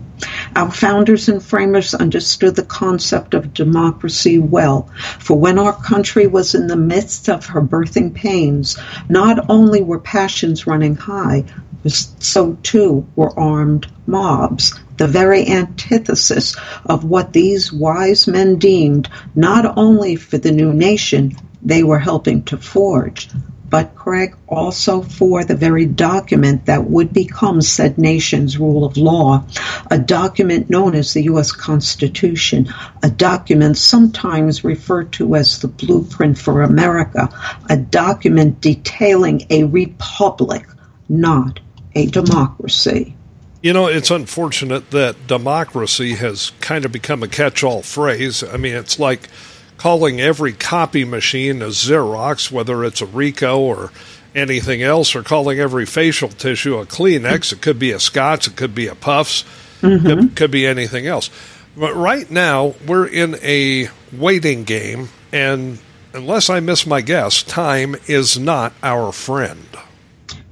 Our 0.54 0.70
founders 0.70 1.28
and 1.28 1.42
framers 1.42 1.94
understood 1.94 2.54
the 2.56 2.62
concept 2.62 3.34
of 3.34 3.54
democracy 3.54 4.38
well, 4.38 4.90
for 5.18 5.38
when 5.38 5.58
our 5.58 5.72
country 5.72 6.26
was 6.26 6.54
in 6.54 6.66
the 6.66 6.76
midst 6.76 7.28
of 7.28 7.46
her 7.46 7.62
birthing 7.62 8.14
pains, 8.14 8.78
not 9.08 9.48
only 9.48 9.82
were 9.82 9.98
passions 9.98 10.66
running 10.66 10.96
high, 10.96 11.44
so 11.86 12.58
too 12.62 13.06
were 13.16 13.38
armed 13.38 13.86
mobs, 14.06 14.78
the 14.98 15.06
very 15.06 15.48
antithesis 15.48 16.54
of 16.84 17.04
what 17.04 17.32
these 17.32 17.72
wise 17.72 18.26
men 18.26 18.56
deemed 18.56 19.08
not 19.34 19.78
only 19.78 20.14
for 20.14 20.36
the 20.36 20.52
new 20.52 20.72
nation 20.72 21.34
they 21.62 21.82
were 21.82 21.98
helping 21.98 22.42
to 22.42 22.58
forge, 22.58 23.28
but 23.70 23.94
Craig 23.94 24.34
also 24.48 25.00
for 25.00 25.44
the 25.44 25.54
very 25.54 25.86
document 25.86 26.66
that 26.66 26.90
would 26.90 27.12
become 27.12 27.62
said 27.62 27.96
nation's 27.96 28.58
rule 28.58 28.84
of 28.84 28.96
law, 28.96 29.44
a 29.90 29.98
document 29.98 30.68
known 30.68 30.94
as 30.94 31.14
the 31.14 31.22
U.S. 31.24 31.52
Constitution, 31.52 32.68
a 33.02 33.08
document 33.08 33.78
sometimes 33.78 34.64
referred 34.64 35.12
to 35.12 35.36
as 35.36 35.60
the 35.60 35.68
blueprint 35.68 36.36
for 36.36 36.62
America, 36.62 37.30
a 37.70 37.76
document 37.76 38.60
detailing 38.60 39.46
a 39.50 39.64
republic, 39.64 40.66
not 41.08 41.60
a 41.95 42.07
democracy. 42.07 43.14
You 43.62 43.72
know, 43.72 43.88
it's 43.88 44.11
unfortunate 44.11 44.91
that 44.91 45.26
democracy 45.26 46.14
has 46.14 46.53
kind 46.61 46.84
of 46.84 46.93
become 46.93 47.22
a 47.22 47.28
catch 47.28 47.62
all 47.62 47.82
phrase. 47.82 48.43
I 48.43 48.57
mean, 48.57 48.74
it's 48.74 48.99
like 48.99 49.28
calling 49.76 50.20
every 50.20 50.53
copy 50.53 51.05
machine 51.05 51.61
a 51.62 51.66
Xerox, 51.66 52.51
whether 52.51 52.84
it's 52.84 53.03
a 53.03 53.07
Ricoh 53.07 53.59
or 53.59 53.93
anything 54.34 54.82
else, 54.82 55.14
or 55.14 55.22
calling 55.22 55.59
every 55.59 55.84
facial 55.84 56.28
tissue 56.28 56.78
a 56.78 56.86
Kleenex. 56.86 57.53
It 57.53 57.61
could 57.61 57.78
be 57.78 57.91
a 57.91 58.01
Scott's, 58.01 58.47
it 58.47 58.57
could 58.57 58.74
be 58.74 58.86
a 58.86 58.95
Puffs, 58.95 59.45
mm-hmm. 59.80 60.07
it 60.07 60.36
could 60.36 60.51
be 60.51 60.66
anything 60.66 61.07
else. 61.07 61.30
But 61.76 61.95
right 61.95 62.30
now, 62.30 62.74
we're 62.86 63.07
in 63.07 63.36
a 63.43 63.88
waiting 64.12 64.64
game, 64.64 65.09
and 65.32 65.78
unless 66.12 66.51
I 66.51 66.61
miss 66.61 66.86
my 66.86 67.01
guess, 67.01 67.43
time 67.43 67.97
is 68.07 68.38
not 68.38 68.72
our 68.82 69.12
friend. 69.12 69.66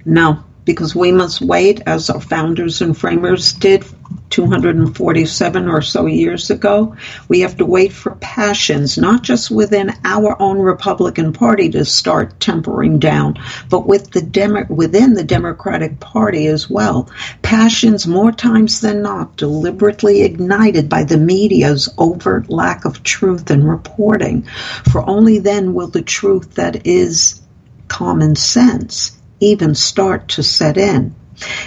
No, 0.04 0.44
because 0.68 0.94
we 0.94 1.10
must 1.10 1.40
wait, 1.40 1.80
as 1.86 2.10
our 2.10 2.20
founders 2.20 2.82
and 2.82 2.94
framers 2.94 3.54
did 3.54 3.82
247 4.28 5.66
or 5.66 5.80
so 5.80 6.04
years 6.04 6.50
ago. 6.50 6.94
We 7.26 7.40
have 7.40 7.56
to 7.56 7.64
wait 7.64 7.90
for 7.90 8.16
passions, 8.16 8.98
not 8.98 9.22
just 9.22 9.50
within 9.50 9.94
our 10.04 10.36
own 10.42 10.58
Republican 10.58 11.32
Party 11.32 11.70
to 11.70 11.86
start 11.86 12.38
tempering 12.38 12.98
down, 12.98 13.42
but 13.70 13.86
with 13.86 14.10
the 14.10 14.20
Demo- 14.20 14.66
within 14.68 15.14
the 15.14 15.24
Democratic 15.24 16.00
Party 16.00 16.46
as 16.48 16.68
well. 16.68 17.08
Passions, 17.40 18.06
more 18.06 18.30
times 18.30 18.82
than 18.82 19.00
not, 19.00 19.38
deliberately 19.38 20.20
ignited 20.20 20.90
by 20.90 21.02
the 21.02 21.16
media's 21.16 21.88
overt 21.96 22.50
lack 22.50 22.84
of 22.84 23.02
truth 23.04 23.50
and 23.50 23.66
reporting. 23.66 24.42
For 24.90 25.08
only 25.08 25.38
then 25.38 25.72
will 25.72 25.88
the 25.88 26.02
truth 26.02 26.56
that 26.56 26.86
is 26.86 27.40
common 27.88 28.36
sense 28.36 29.17
even 29.40 29.74
start 29.74 30.28
to 30.28 30.42
set 30.42 30.76
in. 30.76 31.14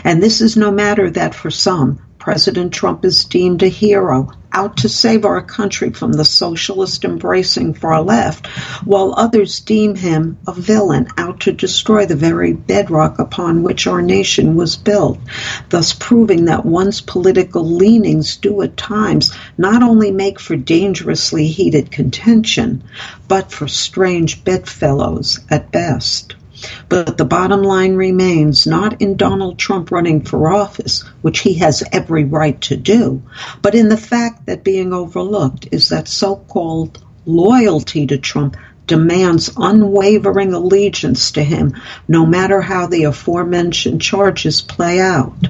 And 0.04 0.22
this 0.22 0.42
is 0.42 0.58
no 0.58 0.72
matter 0.72 1.10
that 1.12 1.34
for 1.34 1.50
some, 1.50 2.02
President 2.22 2.72
Trump 2.72 3.04
is 3.04 3.26
deemed 3.26 3.64
a 3.64 3.68
hero, 3.68 4.32
out 4.52 4.78
to 4.78 4.88
save 4.88 5.26
our 5.26 5.42
country 5.42 5.90
from 5.90 6.12
the 6.12 6.24
socialist 6.24 7.04
embracing 7.04 7.74
far 7.74 8.04
left, 8.04 8.46
while 8.86 9.16
others 9.18 9.60
deem 9.62 9.96
him 9.96 10.38
a 10.46 10.54
villain, 10.54 11.08
out 11.18 11.40
to 11.40 11.52
destroy 11.52 12.06
the 12.06 12.16
very 12.16 12.54
bedrock 12.54 13.18
upon 13.18 13.64
which 13.64 13.88
our 13.88 14.04
nation 14.04 14.56
was 14.56 14.76
built, 14.76 15.18
thus 15.70 15.94
proving 15.94 16.46
that 16.46 16.64
one's 16.64 17.02
political 17.02 17.64
leanings 17.64 18.38
do 18.38 18.62
at 18.62 18.78
times 18.78 19.34
not 19.58 19.82
only 19.82 20.12
make 20.12 20.40
for 20.40 20.56
dangerously 20.56 21.48
heated 21.48 21.90
contention, 21.90 22.84
but 23.28 23.52
for 23.52 23.68
strange 23.68 24.44
bedfellows 24.44 25.40
at 25.50 25.72
best. 25.72 26.36
But 26.90 27.18
the 27.18 27.26
bottom 27.26 27.64
line 27.64 27.96
remains 27.96 28.68
not 28.68 29.02
in 29.02 29.18
Donald 29.18 29.58
Trump 29.58 29.92
running 29.92 30.22
for 30.22 30.54
office, 30.54 31.04
which 31.22 31.40
he 31.40 31.56
has 31.56 31.84
every 31.92 32.24
right 32.24 32.60
to 32.62 32.78
do, 32.78 33.24
but 33.62 33.76
in 33.76 33.90
the 33.90 33.98
fact 33.98 34.46
that 34.46 34.64
being 34.64 34.94
overlooked 34.94 35.68
is 35.72 35.90
that 35.90 36.08
so 36.08 36.36
called 36.36 37.04
loyalty 37.26 38.08
to 38.08 38.18
Trump 38.18 38.58
demands 38.88 39.50
unwavering 39.56 40.54
allegiance 40.54 41.32
to 41.32 41.44
him, 41.44 41.76
no 42.08 42.26
matter 42.26 42.62
how 42.62 42.88
the 42.88 43.06
aforementioned 43.06 44.02
charges 44.02 44.62
play 44.62 45.00
out. 45.00 45.48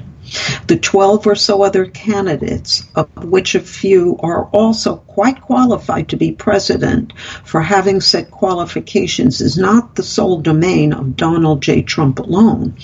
The 0.68 0.76
12 0.76 1.26
or 1.26 1.34
so 1.34 1.62
other 1.62 1.84
candidates, 1.84 2.84
of 2.94 3.08
which 3.24 3.56
a 3.56 3.60
few 3.60 4.16
are 4.20 4.44
also 4.52 4.96
quite 4.96 5.40
qualified 5.40 6.08
to 6.08 6.16
be 6.16 6.30
president, 6.30 7.12
for 7.44 7.60
having 7.60 8.00
said 8.00 8.30
qualifications 8.30 9.40
is 9.40 9.58
not 9.58 9.96
the 9.96 10.02
sole 10.04 10.40
domain 10.40 10.92
of 10.92 11.16
Donald 11.16 11.60
J. 11.60 11.82
Trump 11.82 12.20
alone, 12.20 12.76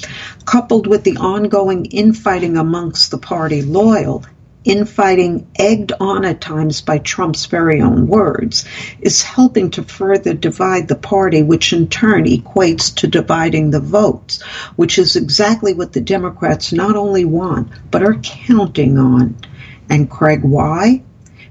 coupled 0.44 0.86
with 0.88 1.04
the 1.04 1.16
ongoing 1.16 1.84
infighting 1.86 2.56
amongst 2.56 3.10
the 3.10 3.18
party 3.18 3.62
loyal 3.62 4.24
infighting 4.68 5.48
egged 5.56 5.92
on 5.98 6.24
at 6.26 6.40
times 6.40 6.82
by 6.82 6.98
Trump's 6.98 7.46
very 7.46 7.80
own 7.80 8.06
words, 8.06 8.66
is 9.00 9.22
helping 9.22 9.70
to 9.70 9.82
further 9.82 10.34
divide 10.34 10.86
the 10.86 10.94
party, 10.94 11.42
which 11.42 11.72
in 11.72 11.88
turn 11.88 12.24
equates 12.26 12.94
to 12.96 13.06
dividing 13.06 13.70
the 13.70 13.80
votes, 13.80 14.42
which 14.76 14.98
is 14.98 15.16
exactly 15.16 15.72
what 15.72 15.94
the 15.94 16.00
Democrats 16.00 16.72
not 16.72 16.96
only 16.96 17.24
want, 17.24 17.68
but 17.90 18.02
are 18.02 18.20
counting 18.22 18.98
on. 18.98 19.34
And 19.88 20.10
Craig, 20.10 20.42
why? 20.42 21.02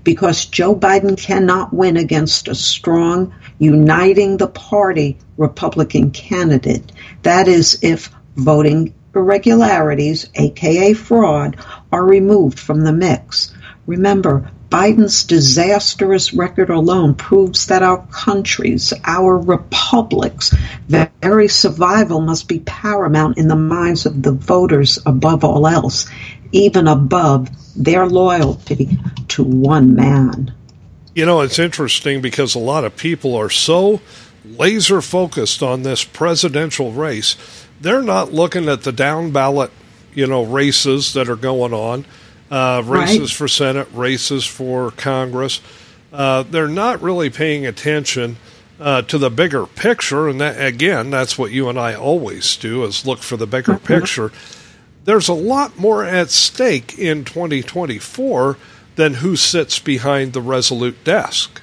Because 0.03 0.45
Joe 0.45 0.75
Biden 0.75 1.17
cannot 1.17 1.73
win 1.73 1.97
against 1.97 2.47
a 2.47 2.55
strong, 2.55 3.33
uniting 3.57 4.37
the 4.37 4.47
party 4.47 5.17
Republican 5.37 6.11
candidate. 6.11 6.91
That 7.23 7.47
is, 7.47 7.79
if 7.81 8.11
voting 8.35 8.93
irregularities, 9.15 10.29
aka 10.35 10.93
fraud, 10.93 11.57
are 11.91 12.03
removed 12.03 12.59
from 12.59 12.83
the 12.83 12.93
mix. 12.93 13.53
Remember, 13.85 14.51
Biden's 14.69 15.23
disastrous 15.23 16.33
record 16.33 16.69
alone 16.69 17.15
proves 17.15 17.67
that 17.67 17.83
our 17.83 18.05
countries, 18.07 18.93
our 19.05 19.37
republics, 19.37 20.53
very 21.21 21.47
survival 21.47 22.19
must 22.19 22.47
be 22.47 22.59
paramount 22.59 23.37
in 23.37 23.47
the 23.47 23.55
minds 23.55 24.05
of 24.05 24.21
the 24.21 24.33
voters 24.33 24.99
above 25.05 25.45
all 25.45 25.67
else, 25.67 26.09
even 26.51 26.87
above 26.87 27.49
their 27.75 28.07
loyalty 28.07 28.97
to 29.29 29.43
one 29.43 29.95
man. 29.95 30.53
You 31.15 31.25
know, 31.25 31.41
it's 31.41 31.59
interesting 31.59 32.21
because 32.21 32.53
a 32.53 32.59
lot 32.59 32.83
of 32.83 32.97
people 32.97 33.35
are 33.35 33.49
so 33.49 34.01
laser 34.43 35.01
focused 35.01 35.63
on 35.63 35.83
this 35.83 36.03
presidential 36.03 36.91
race 36.91 37.35
they're 37.79 38.01
not 38.01 38.33
looking 38.33 38.69
at 38.69 38.83
the 38.83 38.91
down 38.91 39.31
ballot, 39.31 39.71
you 40.17 40.25
know, 40.25 40.43
races 40.43 41.13
that 41.13 41.29
are 41.29 41.35
going 41.35 41.73
on, 41.73 42.03
uh, 42.49 42.81
races 42.83 43.19
right. 43.19 43.29
for 43.29 43.47
Senate, 43.47 43.87
races 43.93 44.47
for 44.47 44.89
Congress. 44.89 45.61
Uh, 46.11 46.41
they're 46.41 46.67
not 46.67 46.99
really 47.03 47.29
paying 47.29 47.67
attention 47.67 48.37
uh, 48.79 49.03
to 49.03 49.19
the 49.19 49.29
bigger 49.29 49.67
picture, 49.67 50.27
and 50.27 50.41
that, 50.41 50.59
again, 50.59 51.11
that's 51.11 51.37
what 51.37 51.51
you 51.51 51.69
and 51.69 51.77
I 51.77 51.93
always 51.93 52.57
do: 52.57 52.83
is 52.83 53.05
look 53.05 53.19
for 53.19 53.37
the 53.37 53.45
bigger 53.45 53.73
mm-hmm. 53.73 53.85
picture. 53.85 54.31
There's 55.05 55.27
a 55.27 55.33
lot 55.33 55.77
more 55.77 56.03
at 56.03 56.31
stake 56.31 56.97
in 56.97 57.23
2024 57.23 58.57
than 58.95 59.13
who 59.15 59.35
sits 59.35 59.77
behind 59.77 60.33
the 60.33 60.41
resolute 60.41 61.03
desk. 61.03 61.61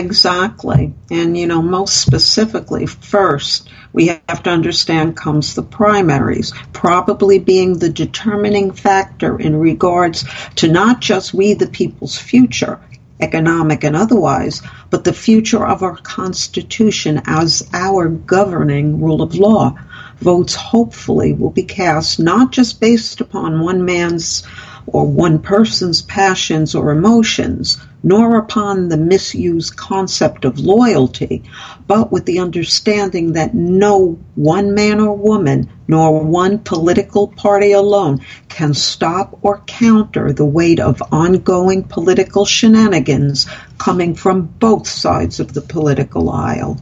Exactly. 0.00 0.94
And, 1.10 1.36
you 1.36 1.46
know, 1.46 1.60
most 1.60 2.00
specifically, 2.00 2.86
first, 2.86 3.68
we 3.92 4.06
have 4.06 4.42
to 4.44 4.50
understand 4.50 5.14
comes 5.14 5.54
the 5.54 5.62
primaries, 5.62 6.54
probably 6.72 7.38
being 7.38 7.78
the 7.78 7.90
determining 7.90 8.72
factor 8.72 9.38
in 9.38 9.56
regards 9.56 10.24
to 10.56 10.68
not 10.68 11.00
just 11.00 11.34
we 11.34 11.52
the 11.52 11.66
people's 11.66 12.16
future, 12.16 12.80
economic 13.20 13.84
and 13.84 13.94
otherwise, 13.94 14.62
but 14.88 15.04
the 15.04 15.12
future 15.12 15.66
of 15.66 15.82
our 15.82 15.96
Constitution 15.96 17.20
as 17.26 17.68
our 17.74 18.08
governing 18.08 19.02
rule 19.02 19.20
of 19.20 19.34
law. 19.34 19.76
Votes 20.16 20.54
hopefully 20.54 21.34
will 21.34 21.50
be 21.50 21.64
cast 21.64 22.18
not 22.18 22.52
just 22.52 22.80
based 22.80 23.20
upon 23.20 23.60
one 23.60 23.84
man's 23.84 24.44
or 24.86 25.06
one 25.06 25.40
person's 25.40 26.00
passions 26.00 26.74
or 26.74 26.90
emotions, 26.90 27.78
nor 28.02 28.38
upon 28.38 28.88
the 28.88 28.96
misused 28.96 29.76
concept 29.76 30.44
of 30.44 30.58
loyalty, 30.58 31.42
but 31.86 32.10
with 32.10 32.24
the 32.24 32.38
understanding 32.38 33.32
that 33.32 33.54
no 33.54 34.18
one 34.34 34.74
man 34.74 35.00
or 35.00 35.16
woman, 35.16 35.68
nor 35.86 36.22
one 36.24 36.58
political 36.58 37.28
party 37.28 37.72
alone, 37.72 38.20
can 38.48 38.72
stop 38.72 39.38
or 39.42 39.60
counter 39.66 40.32
the 40.32 40.44
weight 40.44 40.80
of 40.80 41.02
ongoing 41.12 41.82
political 41.82 42.44
shenanigans 42.44 43.46
coming 43.76 44.14
from 44.14 44.42
both 44.42 44.86
sides 44.86 45.40
of 45.40 45.52
the 45.52 45.60
political 45.60 46.30
aisle. 46.30 46.78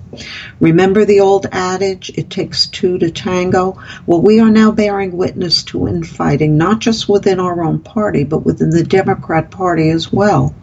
Remember 0.61 1.05
the 1.05 1.21
old 1.21 1.47
adage, 1.53 2.11
it 2.17 2.31
takes 2.31 2.67
two 2.67 2.99
to 2.99 3.11
tango? 3.11 3.81
Well, 4.07 4.21
we 4.21 4.41
are 4.41 4.51
now 4.51 4.73
bearing 4.73 5.17
witness 5.17 5.63
to 5.65 5.89
infighting, 5.89 6.57
not 6.59 6.81
just 6.81 7.09
within 7.09 7.41
our 7.41 7.63
own 7.63 7.81
party, 7.81 8.25
but 8.25 8.45
within 8.45 8.71
the 8.71 8.85
Democrat 8.85 9.51
Party 9.51 9.91
as 9.91 10.13
well. 10.13 10.55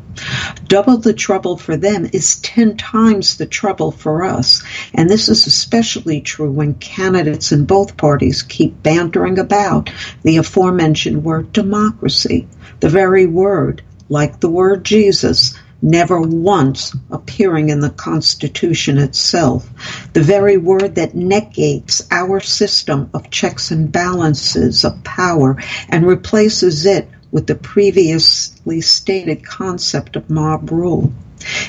Double 0.67 0.97
the 0.97 1.13
trouble 1.13 1.57
for 1.57 1.77
them 1.77 2.09
is 2.13 2.35
10 2.37 2.77
times 2.77 3.37
the 3.37 3.45
trouble 3.45 3.91
for 3.91 4.23
us. 4.23 4.63
And 4.93 5.09
this 5.09 5.29
is 5.29 5.47
especially 5.47 6.21
true 6.21 6.51
when 6.51 6.75
candidates 6.75 7.51
in 7.51 7.65
both 7.65 7.97
parties 7.97 8.41
keep 8.41 8.81
bantering 8.81 9.39
about 9.39 9.91
the 10.23 10.37
aforementioned 10.37 11.23
word 11.23 11.51
democracy, 11.51 12.47
the 12.79 12.89
very 12.89 13.25
word, 13.25 13.81
like 14.09 14.39
the 14.39 14.49
word 14.49 14.83
Jesus, 14.83 15.55
never 15.81 16.19
once 16.19 16.95
appearing 17.11 17.69
in 17.69 17.79
the 17.79 17.89
Constitution 17.91 18.97
itself, 18.97 19.69
the 20.13 20.21
very 20.21 20.57
word 20.57 20.95
that 20.95 21.15
negates 21.15 22.01
our 22.11 22.39
system 22.39 23.09
of 23.13 23.29
checks 23.29 23.71
and 23.71 23.91
balances 23.91 24.83
of 24.83 25.03
power 25.03 25.57
and 25.89 26.07
replaces 26.07 26.85
it 26.85 27.07
with 27.31 27.47
the 27.47 27.55
previously 27.55 28.81
stated 28.81 29.45
concept 29.45 30.15
of 30.15 30.29
mob 30.29 30.71
rule. 30.71 31.11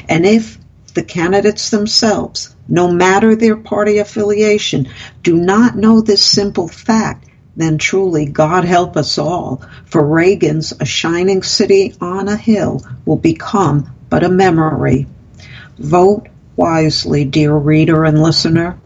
And 0.09 0.25
if 0.25 0.59
the 0.95 1.03
candidates 1.03 1.71
themselves, 1.71 2.55
no 2.69 2.91
matter 2.91 3.37
their 3.37 3.57
party 3.57 3.99
affiliation, 3.99 4.89
do 5.23 5.37
not 5.37 5.77
know 5.77 6.01
this 6.01 6.23
simple 6.23 6.69
fact, 6.69 7.27
then 7.57 7.79
truly 7.79 8.27
God 8.27 8.65
help 8.65 8.97
us 8.97 9.19
all, 9.19 9.63
for 9.87 10.05
Reagan's 10.05 10.73
A 10.79 10.85
Shining 10.85 11.43
City 11.43 11.95
on 12.01 12.29
a 12.29 12.37
Hill 12.37 12.83
will 13.05 13.17
become 13.17 13.95
but 14.09 14.25
a 14.25 14.29
memory. 14.29 15.07
Vote 15.79 16.29
wisely, 16.55 17.25
dear 17.25 17.55
reader 17.55 18.05
and 18.05 18.23
listener. 18.23 18.79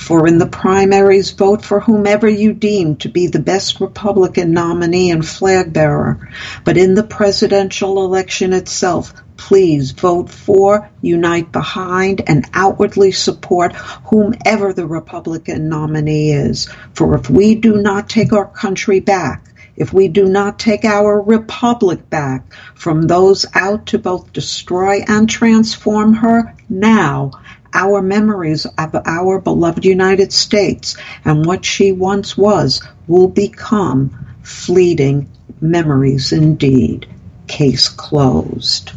For 0.00 0.26
in 0.26 0.38
the 0.38 0.46
primaries, 0.46 1.30
vote 1.30 1.62
for 1.62 1.78
whomever 1.78 2.26
you 2.26 2.54
deem 2.54 2.96
to 2.96 3.08
be 3.08 3.26
the 3.26 3.38
best 3.38 3.80
Republican 3.80 4.52
nominee 4.52 5.10
and 5.10 5.24
flag 5.24 5.74
bearer. 5.74 6.30
But 6.64 6.78
in 6.78 6.94
the 6.94 7.02
presidential 7.02 8.02
election 8.04 8.54
itself, 8.54 9.12
please 9.36 9.92
vote 9.92 10.30
for, 10.30 10.88
unite 11.02 11.52
behind, 11.52 12.22
and 12.26 12.48
outwardly 12.54 13.12
support 13.12 13.76
whomever 13.76 14.72
the 14.72 14.86
Republican 14.86 15.68
nominee 15.68 16.32
is. 16.32 16.68
For 16.94 17.14
if 17.14 17.28
we 17.28 17.54
do 17.54 17.76
not 17.76 18.08
take 18.08 18.32
our 18.32 18.46
country 18.48 19.00
back, 19.00 19.44
if 19.76 19.92
we 19.92 20.08
do 20.08 20.24
not 20.24 20.58
take 20.58 20.84
our 20.84 21.20
republic 21.20 22.10
back 22.10 22.52
from 22.74 23.02
those 23.02 23.46
out 23.54 23.86
to 23.86 23.98
both 23.98 24.32
destroy 24.32 25.02
and 25.06 25.28
transform 25.28 26.14
her 26.14 26.54
now, 26.68 27.32
our 27.74 28.02
memories 28.02 28.66
of 28.66 28.94
our 29.06 29.40
beloved 29.40 29.84
United 29.84 30.32
States 30.32 30.96
and 31.24 31.46
what 31.46 31.64
she 31.64 31.92
once 31.92 32.36
was 32.36 32.82
will 33.06 33.28
become 33.28 34.16
fleeting 34.42 35.28
memories 35.60 36.32
indeed. 36.32 37.06
Case 37.46 37.88
closed. 37.88 38.92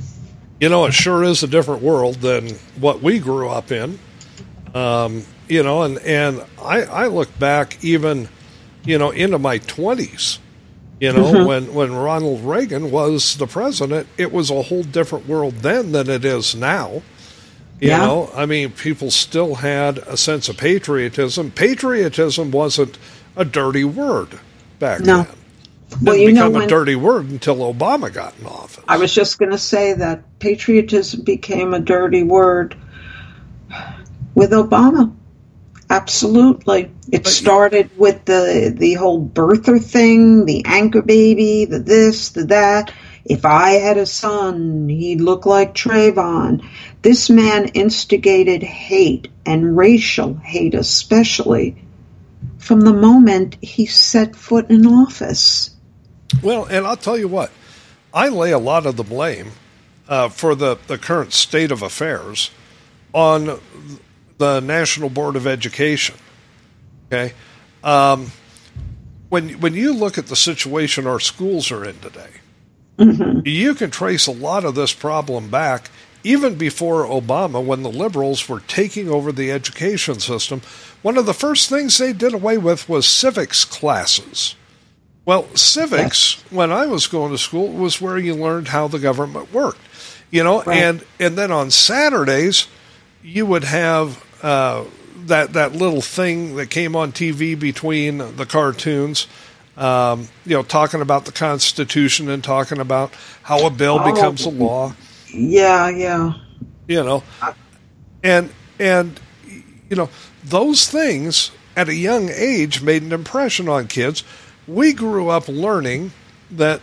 You 0.59 0.69
know, 0.69 0.85
it 0.85 0.93
sure 0.93 1.23
is 1.23 1.43
a 1.43 1.47
different 1.47 1.81
world 1.81 2.15
than 2.15 2.49
what 2.79 3.01
we 3.01 3.19
grew 3.19 3.49
up 3.49 3.71
in. 3.71 3.99
Um, 4.73 5.23
you 5.47 5.61
know, 5.63 5.83
and, 5.83 5.97
and 5.99 6.43
I, 6.61 6.83
I 6.83 7.07
look 7.07 7.37
back 7.37 7.83
even, 7.83 8.29
you 8.85 8.97
know, 8.97 9.11
into 9.11 9.37
my 9.39 9.59
20s, 9.59 10.39
you 10.99 11.11
know, 11.11 11.25
Mhm. 11.25 11.45
when, 11.45 11.73
when 11.73 11.93
Ronald 11.93 12.43
Reagan 12.45 12.91
was 12.91 13.35
the 13.37 13.47
president, 13.47 14.07
it 14.17 14.31
was 14.31 14.49
a 14.49 14.61
whole 14.63 14.83
different 14.83 15.27
world 15.27 15.55
then 15.55 15.91
than 15.91 16.09
it 16.09 16.23
is 16.23 16.55
now. 16.55 17.01
You 17.83 17.89
Yeah. 17.89 17.97
know, 17.97 18.31
I 18.35 18.45
mean, 18.45 18.71
people 18.71 19.11
still 19.11 19.55
had 19.55 19.97
a 19.99 20.15
sense 20.17 20.49
of 20.49 20.57
patriotism. 20.57 21.51
Patriotism 21.51 22.51
wasn't 22.51 22.97
a 23.35 23.45
dirty 23.45 23.83
word 23.83 24.39
back 24.79 25.01
No. 25.01 25.17
then. 25.17 25.27
Well, 26.01 26.15
Didn't 26.15 26.21
you 26.21 26.33
know 26.33 26.49
become 26.49 26.55
a 26.55 26.67
dirty 26.67 26.95
word 26.95 27.29
until 27.29 27.57
Obama 27.57 28.11
got 28.13 28.35
in 28.39 28.47
office. 28.47 28.83
I 28.87 28.97
was 28.97 29.13
just 29.13 29.37
going 29.37 29.51
to 29.51 29.57
say 29.57 29.93
that 29.93 30.39
patriotism 30.39 31.23
became 31.23 31.73
a 31.73 31.79
dirty 31.79 32.23
word 32.23 32.75
with 34.33 34.51
Obama. 34.51 35.13
Absolutely. 35.89 36.91
It 37.11 37.27
started 37.27 37.91
with 37.97 38.25
the 38.25 38.73
the 38.75 38.93
whole 38.95 39.23
birther 39.23 39.83
thing, 39.83 40.45
the 40.45 40.63
anchor 40.65 41.01
baby, 41.01 41.65
the 41.65 41.79
this, 41.79 42.29
the 42.29 42.45
that. 42.45 42.91
If 43.25 43.45
I 43.45 43.71
had 43.71 43.97
a 43.97 44.05
son, 44.05 44.89
he'd 44.89 45.21
look 45.21 45.45
like 45.45 45.73
Trayvon. 45.73 46.67
This 47.01 47.29
man 47.29 47.69
instigated 47.69 48.63
hate 48.63 49.29
and 49.45 49.77
racial 49.77 50.35
hate 50.35 50.73
especially 50.73 51.77
from 52.57 52.81
the 52.81 52.93
moment 52.93 53.57
he 53.61 53.85
set 53.85 54.35
foot 54.35 54.69
in 54.69 54.85
office. 54.85 55.69
Well, 56.41 56.65
and 56.65 56.85
I'll 56.85 56.97
tell 56.97 57.17
you 57.17 57.27
what, 57.27 57.51
I 58.13 58.29
lay 58.29 58.51
a 58.51 58.59
lot 58.59 58.85
of 58.85 58.95
the 58.95 59.03
blame 59.03 59.51
uh, 60.07 60.29
for 60.29 60.55
the, 60.55 60.77
the 60.87 60.97
current 60.97 61.33
state 61.33 61.71
of 61.71 61.81
affairs 61.81 62.51
on 63.13 63.59
the 64.37 64.59
National 64.61 65.09
Board 65.09 65.35
of 65.35 65.45
Education. 65.45 66.15
Okay, 67.07 67.33
um, 67.83 68.31
when 69.29 69.49
when 69.59 69.73
you 69.73 69.93
look 69.93 70.17
at 70.17 70.27
the 70.27 70.35
situation 70.35 71.05
our 71.05 71.19
schools 71.19 71.71
are 71.71 71.85
in 71.85 71.99
today, 71.99 72.29
you 72.97 73.75
can 73.75 73.91
trace 73.91 74.27
a 74.27 74.31
lot 74.31 74.65
of 74.65 74.75
this 74.75 74.93
problem 74.93 75.49
back 75.49 75.89
even 76.23 76.55
before 76.55 77.03
Obama, 77.05 77.61
when 77.63 77.83
the 77.83 77.91
liberals 77.91 78.47
were 78.47 78.61
taking 78.61 79.09
over 79.09 79.31
the 79.31 79.51
education 79.51 80.19
system. 80.21 80.61
One 81.01 81.17
of 81.17 81.25
the 81.25 81.33
first 81.33 81.69
things 81.69 81.97
they 81.97 82.13
did 82.13 82.33
away 82.33 82.57
with 82.57 82.87
was 82.87 83.05
civics 83.05 83.65
classes. 83.65 84.55
Well, 85.25 85.53
civics, 85.55 86.41
when 86.49 86.71
I 86.71 86.85
was 86.85 87.07
going 87.07 87.31
to 87.31 87.37
school, 87.37 87.69
was 87.73 87.99
where 87.99 88.17
you 88.17 88.35
learned 88.35 88.69
how 88.69 88.87
the 88.87 88.99
government 88.99 89.53
worked. 89.53 89.81
You 90.31 90.43
know, 90.43 90.63
Right. 90.63 90.77
and 90.77 91.03
and 91.19 91.37
then 91.37 91.51
on 91.51 91.71
Saturdays, 91.71 92.67
you 93.21 93.45
would 93.45 93.63
have 93.65 94.23
uh, 94.41 94.85
that 95.25 95.53
that 95.53 95.73
little 95.73 96.01
thing 96.01 96.55
that 96.55 96.69
came 96.69 96.95
on 96.95 97.11
TV 97.11 97.57
between 97.59 98.17
the 98.37 98.45
cartoons. 98.45 99.27
Um, 99.75 100.27
you 100.45 100.55
know, 100.55 100.63
talking 100.63 101.01
about 101.01 101.25
the 101.25 101.31
Constitution 101.31 102.29
and 102.29 102.43
talking 102.43 102.79
about 102.79 103.11
how 103.41 103.65
a 103.65 103.69
bill 103.71 103.99
Oh. 103.99 104.13
becomes 104.13 104.45
a 104.45 104.49
law. 104.49 104.93
Yeah, 105.33 105.89
yeah. 105.89 106.33
you 106.87 107.03
know? 107.03 107.23
And 108.23 108.51
and 108.79 109.19
you 109.89 109.95
know 109.95 110.09
those 110.43 110.87
things 110.87 111.51
at 111.75 111.89
a 111.89 111.95
young 111.95 112.29
age 112.29 112.81
made 112.81 113.01
an 113.03 113.11
impression 113.11 113.67
on 113.67 113.87
kids. 113.87 114.23
We 114.67 114.93
grew 114.93 115.29
up 115.29 115.47
learning 115.47 116.11
that 116.51 116.81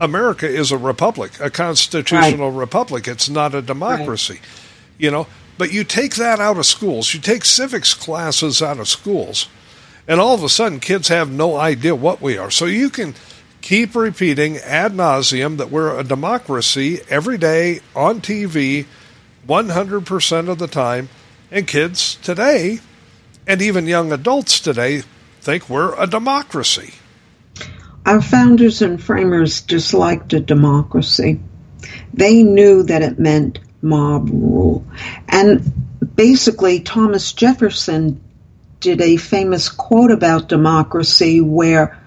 america 0.00 0.46
is 0.48 0.72
a 0.72 0.76
republic 0.78 1.32
a 1.40 1.48
constitutional 1.50 2.50
republic. 2.50 3.06
It's 3.08 3.28
not 3.28 3.54
a 3.54 3.62
democracy 3.62 4.40
you 4.98 5.10
know? 5.10 5.26
But 5.58 5.72
you 5.72 5.84
take 5.84 6.14
that 6.16 6.40
out 6.40 6.56
of 6.58 6.66
schools. 6.66 7.12
You 7.12 7.20
take 7.20 7.44
civics 7.44 7.92
classes 7.94 8.62
out 8.62 8.78
of 8.78 8.88
schools 8.88 9.48
and 10.06 10.20
all 10.20 10.34
of 10.34 10.42
a 10.42 10.48
sudden 10.48 10.80
kids 10.80 11.08
have 11.08 11.30
no 11.30 11.56
idea 11.56 11.94
what 11.94 12.20
we 12.20 12.38
are 12.38 12.50
so 12.50 12.64
you 12.64 12.90
can 12.90 13.14
keep 13.60 13.94
repeating 13.94 14.56
ad 14.58 14.92
nauseum 14.92 15.56
that 15.56 15.70
we're 15.70 15.98
a 15.98 16.04
democracy 16.04 17.00
every 17.08 17.38
day 17.38 17.80
on 17.94 18.20
tv 18.20 18.86
100% 19.46 20.48
of 20.48 20.58
the 20.58 20.66
time 20.66 21.08
and 21.50 21.66
kids 21.66 22.16
today 22.16 22.78
and 23.46 23.60
even 23.60 23.86
young 23.86 24.12
adults 24.12 24.60
today 24.60 25.02
think 25.40 25.68
we're 25.68 25.94
a 26.00 26.06
democracy 26.06 26.94
Our 28.04 28.20
founders 28.20 28.82
and 28.82 29.00
framers 29.00 29.60
disliked 29.60 30.32
a 30.32 30.40
democracy. 30.40 31.38
They 32.12 32.42
knew 32.42 32.82
that 32.84 33.02
it 33.02 33.18
meant 33.18 33.60
mob 33.80 34.28
rule. 34.28 34.84
And 35.28 36.16
basically, 36.16 36.80
Thomas 36.80 37.32
Jefferson 37.32 38.20
did 38.82 39.00
a 39.00 39.16
famous 39.16 39.70
quote 39.70 40.10
about 40.10 40.48
democracy 40.48 41.40
where, 41.40 41.98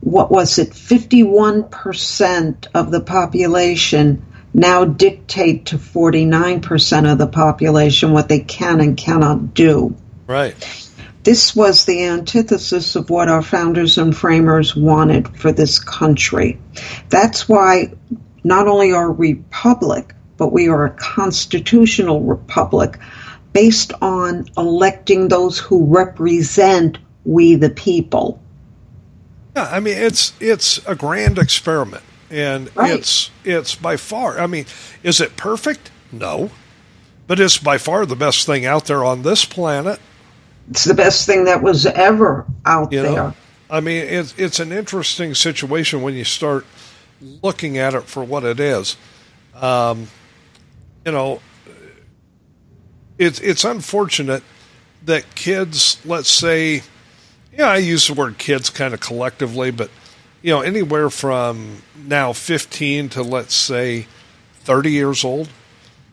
what 0.00 0.30
was 0.30 0.58
it, 0.58 0.70
51% 0.70 2.66
of 2.74 2.90
the 2.92 3.00
population 3.00 4.24
now 4.52 4.84
dictate 4.84 5.66
to 5.66 5.78
49% 5.78 7.10
of 7.10 7.18
the 7.18 7.26
population 7.26 8.12
what 8.12 8.28
they 8.28 8.38
can 8.40 8.80
and 8.80 8.96
cannot 8.96 9.54
do. 9.54 9.96
right 10.28 10.54
This 11.24 11.56
was 11.56 11.86
the 11.86 12.04
antithesis 12.04 12.94
of 12.94 13.10
what 13.10 13.28
our 13.28 13.42
founders 13.42 13.98
and 13.98 14.16
framers 14.16 14.76
wanted 14.76 15.36
for 15.36 15.50
this 15.50 15.78
country. 15.78 16.60
That's 17.08 17.48
why 17.48 17.94
not 18.44 18.68
only 18.68 18.92
are 18.92 19.10
we 19.10 19.32
republic, 19.34 20.14
but 20.36 20.52
we 20.52 20.68
are 20.68 20.84
a 20.84 20.90
constitutional 20.90 22.20
republic 22.20 22.98
based 23.54 23.94
on 24.02 24.46
electing 24.58 25.28
those 25.28 25.58
who 25.58 25.86
represent 25.86 26.98
we 27.24 27.56
the 27.56 27.70
people. 27.70 28.44
Yeah, 29.56 29.68
I 29.70 29.80
mean 29.80 29.98
it's 29.98 30.34
it's 30.40 30.80
a 30.86 30.96
grand 30.96 31.38
experiment, 31.38 32.04
and 32.30 32.70
Right. 32.74 33.00
it's 33.00 33.30
it's 33.44 33.74
by 33.76 33.96
far. 33.96 34.38
I 34.40 34.46
mean, 34.46 34.66
is 35.02 35.20
it 35.20 35.36
perfect? 35.36 35.92
No, 36.12 36.50
but 37.26 37.40
it's 37.40 37.58
by 37.58 37.78
far 37.78 38.06
the 38.06 38.16
best 38.16 38.46
thing 38.46 38.66
out 38.66 38.86
there 38.86 39.04
on 39.04 39.22
this 39.22 39.44
planet. 39.44 40.00
It's 40.70 40.84
the 40.84 40.94
best 40.94 41.26
thing 41.26 41.44
that 41.44 41.62
was 41.62 41.86
ever 41.86 42.46
out 42.66 42.90
You 42.90 43.02
there. 43.02 43.12
know, 43.12 43.36
I 43.70 43.80
mean, 43.80 44.04
it's 44.06 44.34
it's 44.38 44.60
an 44.60 44.72
interesting 44.72 45.34
situation 45.34 46.02
when 46.02 46.14
you 46.14 46.24
start 46.24 46.66
looking 47.42 47.78
at 47.78 47.94
it 47.94 48.04
for 48.04 48.24
what 48.24 48.44
it 48.44 48.60
is. 48.60 48.96
Um, 49.54 50.12
you 51.06 51.12
know, 51.12 51.40
it's 53.18 53.40
it's 53.40 53.64
unfortunate 53.64 54.42
that 55.04 55.34
kids, 55.34 56.00
let's 56.04 56.30
say, 56.30 56.82
yeah, 57.56 57.68
I 57.68 57.76
use 57.76 58.08
the 58.08 58.14
word 58.14 58.38
kids 58.38 58.70
kind 58.70 58.94
of 58.94 59.00
collectively, 59.00 59.70
but 59.70 59.90
you 60.42 60.50
know, 60.50 60.60
anywhere 60.60 61.10
from 61.10 61.82
now 61.96 62.32
15 62.32 63.10
to 63.10 63.22
let's 63.22 63.54
say 63.54 64.06
30 64.60 64.90
years 64.90 65.24
old, 65.24 65.48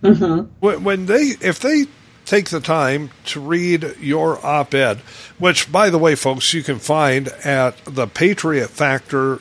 mm-hmm. 0.02 0.50
when, 0.60 0.84
when 0.84 1.06
they 1.06 1.36
if 1.42 1.60
they 1.60 1.86
take 2.26 2.50
the 2.50 2.60
time 2.60 3.12
to 3.26 3.40
read 3.40 3.96
your 4.00 4.44
op-ed, 4.46 4.98
which 5.38 5.72
by 5.72 5.90
the 5.90 5.98
way, 5.98 6.16
folks, 6.16 6.54
you 6.54 6.62
can 6.64 6.80
find 6.80 7.30
at 7.44 7.76
the 7.86 8.08
Patriot 8.08 8.70
Factor 8.70 9.40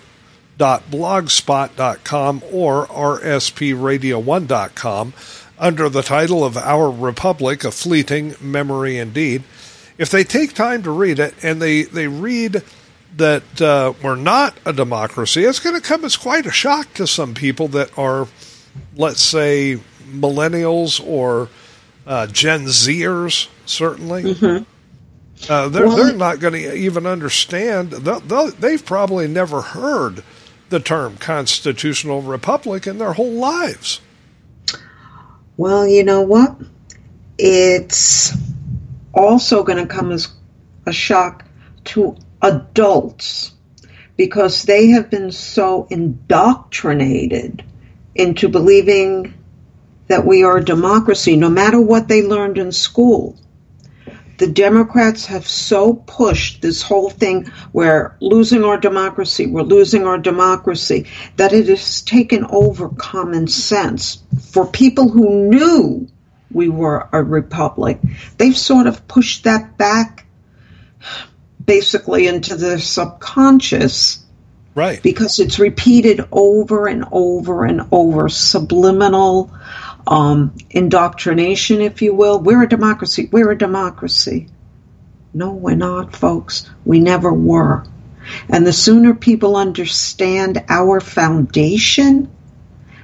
blogspot.com 0.58 2.42
or 2.52 2.86
rspradio1.com 2.86 5.12
under 5.60 5.88
the 5.88 6.02
title 6.02 6.42
of 6.44 6.56
Our 6.56 6.90
Republic, 6.90 7.62
a 7.64 7.70
Fleeting 7.70 8.34
Memory 8.40 8.98
Indeed. 8.98 9.44
If 9.98 10.10
they 10.10 10.24
take 10.24 10.54
time 10.54 10.82
to 10.84 10.90
read 10.90 11.18
it 11.18 11.34
and 11.44 11.60
they, 11.60 11.82
they 11.82 12.08
read 12.08 12.64
that 13.16 13.60
uh, 13.60 13.92
we're 14.02 14.16
not 14.16 14.56
a 14.64 14.72
democracy, 14.72 15.44
it's 15.44 15.60
going 15.60 15.76
to 15.76 15.82
come 15.82 16.04
as 16.04 16.16
quite 16.16 16.46
a 16.46 16.50
shock 16.50 16.94
to 16.94 17.06
some 17.06 17.34
people 17.34 17.68
that 17.68 17.96
are, 17.98 18.26
let's 18.96 19.20
say, 19.20 19.78
millennials 20.08 21.04
or 21.06 21.50
uh, 22.06 22.26
Gen 22.28 22.64
Zers, 22.64 23.48
certainly. 23.66 24.32
Uh, 25.48 25.68
they're, 25.68 25.86
Well- 25.86 25.96
they're 25.96 26.12
not 26.16 26.40
going 26.40 26.54
to 26.54 26.74
even 26.74 27.04
understand. 27.06 27.90
They'll, 27.90 28.20
they'll, 28.20 28.50
they've 28.52 28.84
probably 28.84 29.28
never 29.28 29.60
heard 29.60 30.22
the 30.70 30.80
term 30.80 31.16
constitutional 31.18 32.22
republic 32.22 32.86
in 32.86 32.96
their 32.98 33.12
whole 33.14 33.32
lives. 33.32 34.00
Well, 35.60 35.86
you 35.86 36.04
know 36.04 36.22
what? 36.22 36.56
It's 37.36 38.32
also 39.12 39.62
going 39.62 39.76
to 39.76 39.94
come 39.94 40.10
as 40.10 40.28
a 40.86 40.92
shock 40.94 41.44
to 41.84 42.16
adults 42.40 43.52
because 44.16 44.62
they 44.62 44.86
have 44.86 45.10
been 45.10 45.30
so 45.30 45.86
indoctrinated 45.90 47.62
into 48.14 48.48
believing 48.48 49.34
that 50.08 50.24
we 50.24 50.44
are 50.44 50.56
a 50.56 50.64
democracy, 50.64 51.36
no 51.36 51.50
matter 51.50 51.78
what 51.78 52.08
they 52.08 52.22
learned 52.22 52.56
in 52.56 52.72
school. 52.72 53.38
The 54.40 54.46
Democrats 54.46 55.26
have 55.26 55.46
so 55.46 55.92
pushed 55.92 56.62
this 56.62 56.80
whole 56.80 57.10
thing 57.10 57.52
where 57.72 58.16
losing 58.20 58.64
our 58.64 58.78
democracy, 58.78 59.46
we're 59.46 59.60
losing 59.60 60.06
our 60.06 60.16
democracy, 60.16 61.08
that 61.36 61.52
it 61.52 61.68
has 61.68 62.00
taken 62.00 62.46
over 62.48 62.88
common 62.88 63.48
sense. 63.48 64.22
For 64.50 64.64
people 64.64 65.10
who 65.10 65.50
knew 65.50 66.08
we 66.50 66.70
were 66.70 67.06
a 67.12 67.22
republic, 67.22 67.98
they've 68.38 68.56
sort 68.56 68.86
of 68.86 69.06
pushed 69.06 69.44
that 69.44 69.76
back 69.76 70.24
basically 71.62 72.26
into 72.26 72.56
their 72.56 72.78
subconscious 72.78 74.24
Right. 74.74 75.02
because 75.02 75.38
it's 75.38 75.58
repeated 75.58 76.24
over 76.32 76.86
and 76.86 77.04
over 77.12 77.66
and 77.66 77.82
over 77.92 78.30
subliminal 78.30 79.50
um, 80.06 80.54
indoctrination 80.70 81.80
if 81.80 82.02
you 82.02 82.14
will. 82.14 82.38
We're 82.38 82.62
a 82.62 82.68
democracy. 82.68 83.28
We're 83.30 83.50
a 83.50 83.58
democracy. 83.58 84.48
No 85.32 85.52
we're 85.52 85.76
not 85.76 86.14
folks. 86.14 86.68
We 86.84 87.00
never 87.00 87.32
were. 87.32 87.84
And 88.48 88.66
the 88.66 88.72
sooner 88.72 89.14
people 89.14 89.56
understand 89.56 90.64
our 90.68 91.00
foundation 91.00 92.30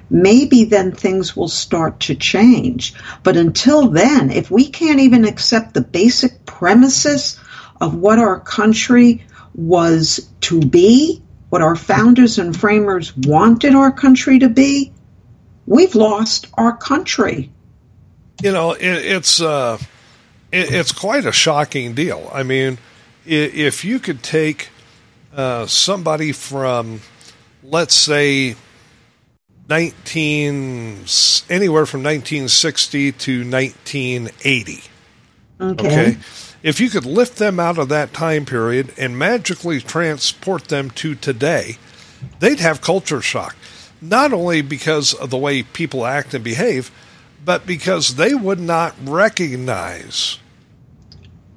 maybe 0.08 0.62
then 0.62 0.92
things 0.92 1.34
will 1.34 1.48
start 1.48 1.98
to 1.98 2.14
change. 2.14 2.94
But 3.24 3.36
until 3.36 3.88
then 3.88 4.30
if 4.30 4.50
we 4.50 4.68
can't 4.68 5.00
even 5.00 5.24
accept 5.24 5.74
the 5.74 5.80
basic 5.80 6.46
premises 6.46 7.40
of 7.80 7.94
what 7.94 8.18
our 8.18 8.38
country 8.38 9.24
was 9.54 10.28
to 10.42 10.60
be 10.60 11.22
what 11.48 11.62
our 11.62 11.76
founders 11.76 12.38
and 12.38 12.54
framers 12.54 13.16
wanted 13.16 13.74
our 13.74 13.92
country 13.92 14.40
to 14.40 14.48
be, 14.48 14.92
we've 15.66 15.94
lost 15.94 16.46
our 16.54 16.76
country. 16.76 17.50
You 18.42 18.52
know, 18.52 18.72
it, 18.72 18.82
it's 18.82 19.40
uh, 19.40 19.78
it, 20.52 20.72
it's 20.72 20.92
quite 20.92 21.26
a 21.26 21.32
shocking 21.32 21.94
deal. 21.94 22.30
I 22.32 22.42
mean, 22.42 22.78
if 23.24 23.84
you 23.84 23.98
could 23.98 24.22
take 24.22 24.68
uh, 25.34 25.66
somebody 25.66 26.32
from, 26.32 27.00
let's 27.62 27.94
say, 27.94 28.56
nineteen 29.68 31.04
anywhere 31.48 31.86
from 31.86 32.02
nineteen 32.02 32.48
sixty 32.48 33.12
to 33.12 33.44
nineteen 33.44 34.30
eighty. 34.44 34.82
Okay. 35.60 35.86
Okay. 35.86 36.16
If 36.62 36.80
you 36.80 36.90
could 36.90 37.04
lift 37.04 37.36
them 37.38 37.60
out 37.60 37.78
of 37.78 37.88
that 37.90 38.12
time 38.12 38.44
period 38.44 38.92
and 38.98 39.18
magically 39.18 39.80
transport 39.80 40.64
them 40.68 40.90
to 40.90 41.14
today, 41.14 41.78
they'd 42.40 42.60
have 42.60 42.80
culture 42.80 43.22
shock. 43.22 43.54
Not 44.08 44.32
only 44.32 44.62
because 44.62 45.14
of 45.14 45.30
the 45.30 45.36
way 45.36 45.62
people 45.62 46.06
act 46.06 46.34
and 46.34 46.44
behave, 46.44 46.90
but 47.44 47.66
because 47.66 48.16
they 48.16 48.34
would 48.34 48.60
not 48.60 48.94
recognize 49.02 50.38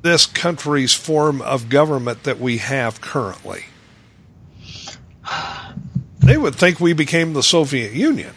this 0.01 0.25
country's 0.25 0.93
form 0.93 1.41
of 1.41 1.69
government 1.69 2.23
that 2.23 2.39
we 2.39 2.57
have 2.57 3.01
currently. 3.01 3.65
They 6.19 6.37
would 6.37 6.55
think 6.55 6.79
we 6.79 6.93
became 6.93 7.33
the 7.33 7.43
Soviet 7.43 7.93
Union. 7.93 8.33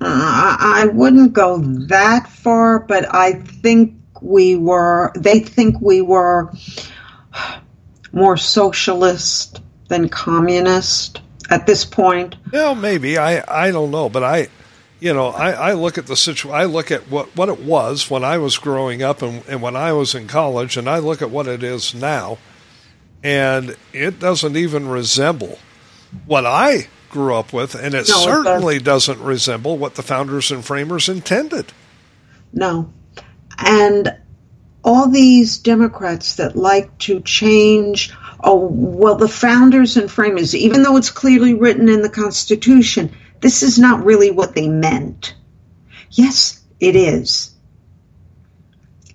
I 0.00 0.88
wouldn't 0.92 1.32
go 1.32 1.58
that 1.58 2.26
far, 2.28 2.80
but 2.80 3.14
I 3.14 3.34
think 3.34 3.94
we 4.20 4.56
were, 4.56 5.12
they 5.16 5.40
think 5.40 5.80
we 5.80 6.02
were 6.02 6.52
more 8.12 8.36
socialist 8.36 9.62
than 9.88 10.08
communist 10.08 11.20
at 11.52 11.66
this 11.66 11.84
point. 11.84 12.34
Well, 12.50 12.74
maybe 12.74 13.18
I 13.18 13.44
I 13.46 13.70
don't 13.70 13.90
know, 13.90 14.08
but 14.08 14.22
I, 14.22 14.48
you 15.00 15.12
know, 15.12 15.28
I, 15.28 15.50
I 15.50 15.72
look 15.74 15.98
at 15.98 16.06
the 16.06 16.16
situation. 16.16 16.50
I 16.50 16.64
look 16.64 16.90
at 16.90 17.10
what 17.10 17.36
what 17.36 17.48
it 17.48 17.60
was 17.60 18.10
when 18.10 18.24
I 18.24 18.38
was 18.38 18.56
growing 18.56 19.02
up 19.02 19.22
and, 19.22 19.42
and 19.46 19.60
when 19.60 19.76
I 19.76 19.92
was 19.92 20.14
in 20.14 20.26
college, 20.28 20.76
and 20.76 20.88
I 20.88 20.98
look 20.98 21.20
at 21.20 21.30
what 21.30 21.46
it 21.46 21.62
is 21.62 21.94
now, 21.94 22.38
and 23.22 23.76
it 23.92 24.18
doesn't 24.18 24.56
even 24.56 24.88
resemble 24.88 25.58
what 26.24 26.46
I 26.46 26.88
grew 27.10 27.34
up 27.34 27.52
with, 27.52 27.74
and 27.74 27.94
it 27.94 28.08
No, 28.08 28.14
it 28.16 28.24
certainly 28.24 28.78
doesn't 28.78 29.20
resemble 29.20 29.76
what 29.76 29.94
the 29.96 30.02
founders 30.02 30.50
and 30.50 30.64
framers 30.64 31.08
intended. 31.08 31.72
No. 32.54 32.92
And 33.58 34.16
all 34.82 35.08
these 35.08 35.58
Democrats 35.58 36.36
that 36.36 36.56
like 36.56 36.96
to 36.98 37.20
change, 37.20 38.12
oh, 38.42 38.66
well, 38.66 39.16
the 39.16 39.28
founders 39.28 39.96
and 39.96 40.10
framers, 40.10 40.54
even 40.54 40.82
though 40.82 40.96
it's 40.96 41.10
clearly 41.10 41.54
written 41.54 41.88
in 41.88 42.02
the 42.02 42.08
Constitution, 42.08 43.12
this 43.40 43.62
is 43.62 43.78
not 43.78 44.04
really 44.04 44.30
what 44.30 44.54
they 44.54 44.68
meant. 44.68 45.34
Yes, 46.10 46.62
it 46.80 46.96
is. 46.96 47.54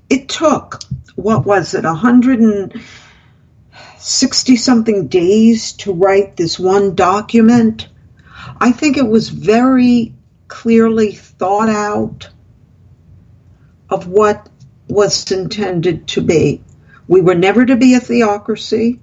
It 0.09 0.29
took, 0.29 0.79
what 1.15 1.45
was 1.45 1.73
it, 1.73 1.83
160 1.83 4.55
something 4.55 5.07
days 5.07 5.73
to 5.73 5.93
write 5.93 6.37
this 6.37 6.57
one 6.57 6.95
document? 6.95 7.89
I 8.59 8.71
think 8.71 8.97
it 8.97 9.07
was 9.07 9.29
very 9.29 10.15
clearly 10.47 11.11
thought 11.11 11.69
out 11.69 12.29
of 13.89 14.07
what 14.07 14.49
was 14.87 15.31
intended 15.31 16.07
to 16.09 16.21
be. 16.21 16.63
We 17.07 17.21
were 17.21 17.35
never 17.35 17.65
to 17.65 17.75
be 17.75 17.95
a 17.95 17.99
theocracy. 17.99 18.99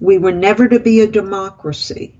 We 0.00 0.18
were 0.18 0.32
never 0.32 0.68
to 0.68 0.78
be 0.78 1.00
a 1.00 1.06
democracy. 1.06 2.14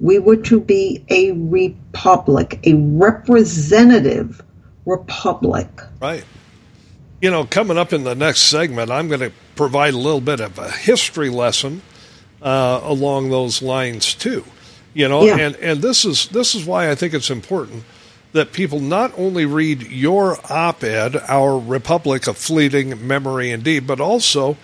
We 0.00 0.18
were 0.18 0.36
to 0.36 0.60
be 0.60 1.04
a 1.08 1.32
republic, 1.32 2.60
a 2.64 2.74
representative 2.74 4.42
republic. 4.86 5.68
Right. 6.00 6.24
You 7.20 7.30
know, 7.30 7.44
coming 7.44 7.76
up 7.78 7.92
in 7.92 8.04
the 8.04 8.14
next 8.14 8.42
segment, 8.42 8.90
I'm 8.90 9.08
going 9.08 9.20
to 9.20 9.32
provide 9.56 9.94
a 9.94 9.98
little 9.98 10.20
bit 10.20 10.40
of 10.40 10.56
a 10.58 10.70
history 10.70 11.30
lesson 11.30 11.82
uh, 12.40 12.80
along 12.84 13.30
those 13.30 13.60
lines 13.60 14.14
too. 14.14 14.44
You 14.94 15.08
know, 15.08 15.24
Yeah. 15.24 15.36
and 15.38 15.56
and 15.56 15.82
this 15.82 16.04
is 16.04 16.28
this 16.28 16.54
is 16.54 16.64
why 16.64 16.90
I 16.90 16.94
think 16.94 17.12
it's 17.12 17.30
important 17.30 17.84
that 18.32 18.52
people 18.52 18.80
not 18.80 19.12
only 19.16 19.46
read 19.46 19.82
your 19.82 20.38
op-ed, 20.50 21.16
"Our 21.28 21.58
Republic 21.58 22.26
of 22.26 22.36
Fleeting 22.36 23.06
Memory 23.06 23.50
Indeed," 23.50 23.86
but 23.86 24.00
also 24.00 24.56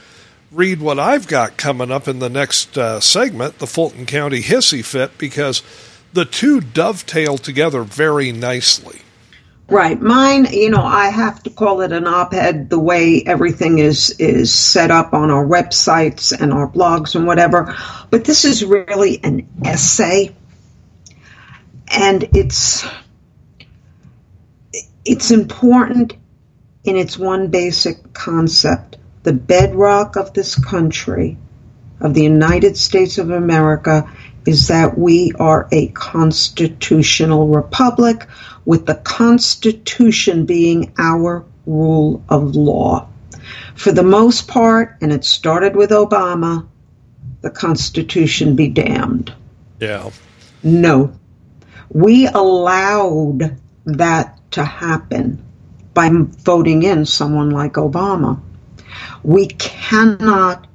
read 0.55 0.81
what 0.81 0.99
I've 0.99 1.27
got 1.27 1.57
coming 1.57 1.91
up 1.91 2.09
in 2.09 2.21
the 2.21 2.31
next 2.31 2.79
uh, 2.79 3.01
segment, 3.01 3.59
the 3.59 3.67
Fulton 3.67 4.07
County 4.07 4.41
Hissy 4.41 4.85
Fit, 4.85 5.19
because 5.19 5.63
the 6.13 6.25
two 6.25 6.61
dovetail 6.61 7.39
together 7.39 7.83
very 7.83 8.33
nicely. 8.33 9.01
Right. 9.69 10.01
Mine, 10.01 10.47
you 10.53 10.69
know, 10.69 10.83
I 10.83 11.09
have 11.09 11.43
to 11.45 11.51
call 11.51 11.81
it 11.81 11.91
an 11.91 12.07
op-ed 12.07 12.69
the 12.69 12.79
way 12.79 13.23
everything 13.25 13.79
is 13.79 14.11
is 14.19 14.55
set 14.55 14.91
up 14.91 15.15
on 15.15 15.31
our 15.31 15.45
websites 15.45 16.39
and 16.39 16.53
our 16.53 16.71
blogs 16.71 17.15
and 17.15 17.27
whatever. 17.27 17.75
But 18.11 18.25
this 18.25 18.45
is 18.45 18.63
really 18.63 19.25
an 19.25 19.49
essay. 19.65 20.37
And 21.89 22.25
it's 22.35 22.87
it's 25.07 25.31
important 25.31 26.15
in 26.85 26.97
its 26.97 27.19
one 27.19 27.49
basic 27.49 28.13
concept. 28.13 28.99
The 29.25 29.33
bedrock 29.33 30.17
of 30.17 30.33
this 30.35 30.55
country, 30.55 31.37
of 32.01 32.15
the 32.15 32.23
United 32.23 32.77
States 32.77 33.19
of 33.19 33.31
America, 33.31 34.09
is 34.47 34.69
that 34.69 34.99
we 34.99 35.33
are 35.39 35.67
a 35.73 35.89
constitutional 35.89 37.49
republic 37.49 38.27
with 38.65 38.87
the 38.87 38.95
Constitution 38.95 40.45
being 40.45 40.93
our 40.99 41.45
rule 41.67 42.23
of 42.29 42.55
law. 42.55 43.09
For 43.75 43.93
the 43.93 44.03
most 44.03 44.47
part, 44.47 44.97
and 45.01 45.13
it 45.13 45.25
started 45.25 45.75
with 45.75 45.91
Obama, 45.91 46.67
the 47.41 47.51
Constitution 47.51 48.57
be 48.57 48.69
damned. 48.69 49.33
Yeah. 49.81 50.11
No. 50.63 51.19
We 51.89 52.27
allowed 52.27 53.59
that 53.87 54.39
to 54.53 54.65
happen 54.65 55.45
by 55.95 56.11
voting 56.13 56.83
in 56.83 57.07
someone 57.07 57.51
like 57.51 57.75
Obama. 57.75 58.41
We 59.23 59.47
cannot 59.47 60.67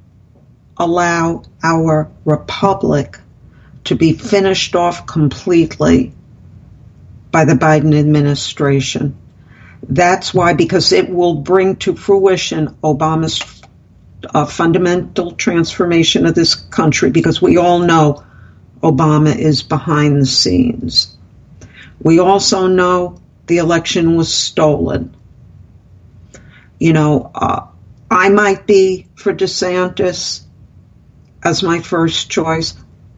allow 0.76 1.42
our 1.62 2.10
republic 2.24 3.18
to 3.84 3.94
be 3.96 4.12
finished 4.12 4.74
off 4.74 5.06
completely 5.06 6.12
by 7.30 7.44
the 7.44 7.54
Biden 7.54 7.98
administration. 7.98 9.16
That's 9.88 10.34
why, 10.34 10.54
because 10.54 10.92
it 10.92 11.08
will 11.08 11.34
bring 11.34 11.76
to 11.76 11.96
fruition 11.96 12.68
Obama's 12.82 13.62
uh, 14.34 14.44
fundamental 14.44 15.32
transformation 15.32 16.26
of 16.26 16.34
this 16.34 16.54
country, 16.54 17.10
because 17.10 17.40
we 17.40 17.56
all 17.56 17.80
know 17.80 18.24
Obama 18.82 19.34
is 19.36 19.62
behind 19.62 20.20
the 20.20 20.26
scenes. 20.26 21.16
We 22.02 22.18
also 22.18 22.66
know 22.66 23.20
the 23.46 23.58
election 23.58 24.16
was 24.16 24.32
stolen. 24.32 25.14
You 26.78 26.92
know, 26.92 27.30
uh, 27.34 27.66
I 28.10 28.28
might 28.28 28.66
be 28.66 29.06
for 29.14 29.32
DeSantis. 29.32 30.42
as 31.42 31.62
my 31.62 31.80
first 31.80 32.28
choice, 32.28 32.74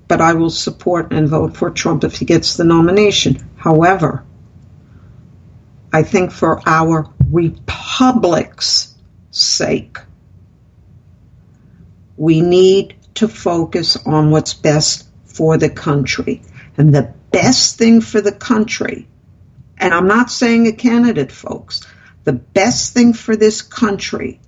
but 0.07 0.20
I 0.20 0.34
will 0.34 0.51
support 0.51 1.12
and 1.12 1.28
vote 1.28 1.57
for 1.57 1.70
Trump 1.70 2.05
if 2.05 2.16
he 2.16 2.24
gets 2.24 2.57
the 2.57 2.64
nomination. 2.64 3.49
However, 3.57 4.24
I 5.93 6.03
think 6.03 6.30
for 6.30 6.61
our 6.68 7.09
republic's 7.30 8.95
sake, 9.30 9.99
we 12.16 12.43
need 12.43 12.95
to 13.14 13.26
focus 13.26 13.97
on 14.07 14.30
what's 14.30 14.55
best 14.55 15.09
for 15.24 15.57
the 15.57 15.70
country. 15.70 16.43
And 16.76 16.95
the 16.95 17.12
best 17.32 17.78
thing 17.78 18.03
for 18.03 18.20
the 18.20 18.32
country, 18.32 19.09
and 19.78 19.93
I'm 19.93 20.07
not 20.07 20.30
saying 20.30 20.66
a 20.66 20.72
candidate, 20.72 21.32
folks, 21.32 21.80
the 22.24 22.34
best 22.34 22.95
thing 22.95 23.14
for 23.14 23.34
this 23.34 23.62
country 23.62 24.38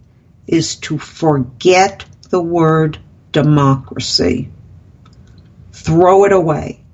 is 0.47 0.77
to 0.77 0.99
forget 0.99 2.05
the 2.31 2.41
word 2.41 2.99
democracy. 3.33 4.51
Throw 5.73 6.25
it 6.25 6.33
away. 6.33 6.85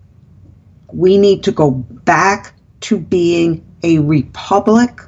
We 0.93 1.19
need 1.19 1.45
to 1.45 1.53
go 1.53 1.71
back 1.71 2.55
to 2.81 2.99
being 2.99 3.65
a 3.83 3.99
republic 3.99 5.01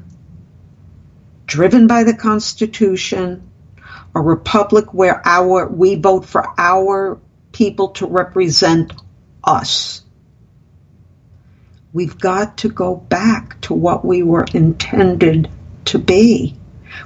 driven 1.46 1.86
by 1.86 2.04
the 2.04 2.14
Constitution, 2.14 3.50
a 4.14 4.20
republic 4.20 4.94
where 4.94 5.20
our 5.26 5.68
we 5.68 5.96
vote 5.96 6.24
for 6.24 6.46
our 6.58 7.20
people 7.52 7.88
to 7.88 8.06
represent 8.06 8.92
us. 9.44 10.02
We've 11.92 12.18
got 12.18 12.58
to 12.58 12.70
go 12.70 12.96
back 12.96 13.60
to 13.62 13.74
what 13.74 14.04
we 14.04 14.22
were 14.22 14.46
intended 14.54 15.50
to 15.86 15.98
be. 15.98 16.56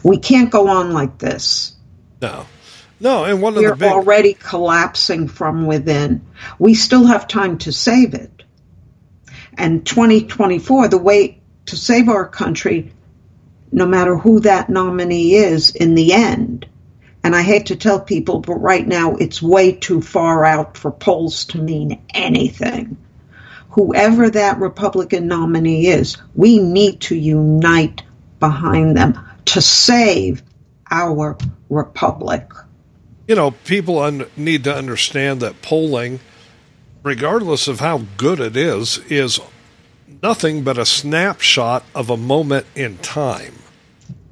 We 0.03 0.19
can't 0.19 0.51
go 0.51 0.69
on 0.69 0.93
like 0.93 1.19
this. 1.19 1.75
No. 2.21 2.47
No, 2.99 3.25
and 3.25 3.43
one 3.43 3.55
of 3.55 3.57
the 3.57 3.63
We're 3.63 3.71
the 3.71 3.77
big 3.77 3.93
already 3.93 4.35
collapsing 4.35 5.29
from 5.29 5.67
within. 5.67 6.27
We 6.59 6.75
still 6.75 7.07
have 7.07 7.29
time 7.29 7.59
to 7.59 7.73
save 7.73 8.15
it. 8.15 8.43
And 9.59 9.85
2024, 9.85 10.89
the 10.89 10.99
way 10.99 11.41
to 11.67 11.77
save 11.77 12.09
our 12.09 12.27
country, 12.27 12.93
no 13.71 13.87
matter 13.87 14.17
who 14.17 14.41
that 14.41 14.71
nominee 14.71 15.35
is 15.35 15.71
in 15.71 15.95
the 15.95 16.13
end, 16.15 16.67
and 17.23 17.35
I 17.35 17.43
hate 17.43 17.67
to 17.67 17.77
tell 17.77 18.01
people, 18.01 18.41
but 18.41 18.55
right 18.55 18.87
now 18.87 19.17
it's 19.17 19.43
way 19.43 19.73
too 19.73 20.01
far 20.01 20.45
out 20.45 20.79
for 20.79 20.91
polls 20.91 21.47
to 21.47 21.59
mean 21.59 22.01
anything. 22.15 22.97
Whoever 23.71 24.31
that 24.31 24.61
Republican 24.61 25.27
nominee 25.27 25.89
is, 25.89 26.17
we 26.35 26.61
need 26.61 27.01
to 27.03 27.17
unite 27.17 28.03
behind 28.39 28.97
them 28.97 29.26
to 29.47 29.61
save 29.61 30.43
our 30.91 31.37
republic. 31.69 32.49
you 33.27 33.35
know, 33.35 33.51
people 33.51 33.99
un- 33.99 34.27
need 34.37 34.63
to 34.65 34.75
understand 34.75 35.41
that 35.41 35.61
polling, 35.63 36.21
regardless 37.03 37.67
of 37.67 37.81
how 37.81 38.03
good 38.17 38.39
it 38.39 38.57
is, 38.57 38.99
is 39.09 39.41
nothing 40.23 40.63
but 40.63 40.79
a 40.79 40.87
snapshot 40.87 41.85
of 41.95 42.09
a 42.11 42.17
moment 42.17 42.67
in 42.77 42.99
time. 42.99 43.55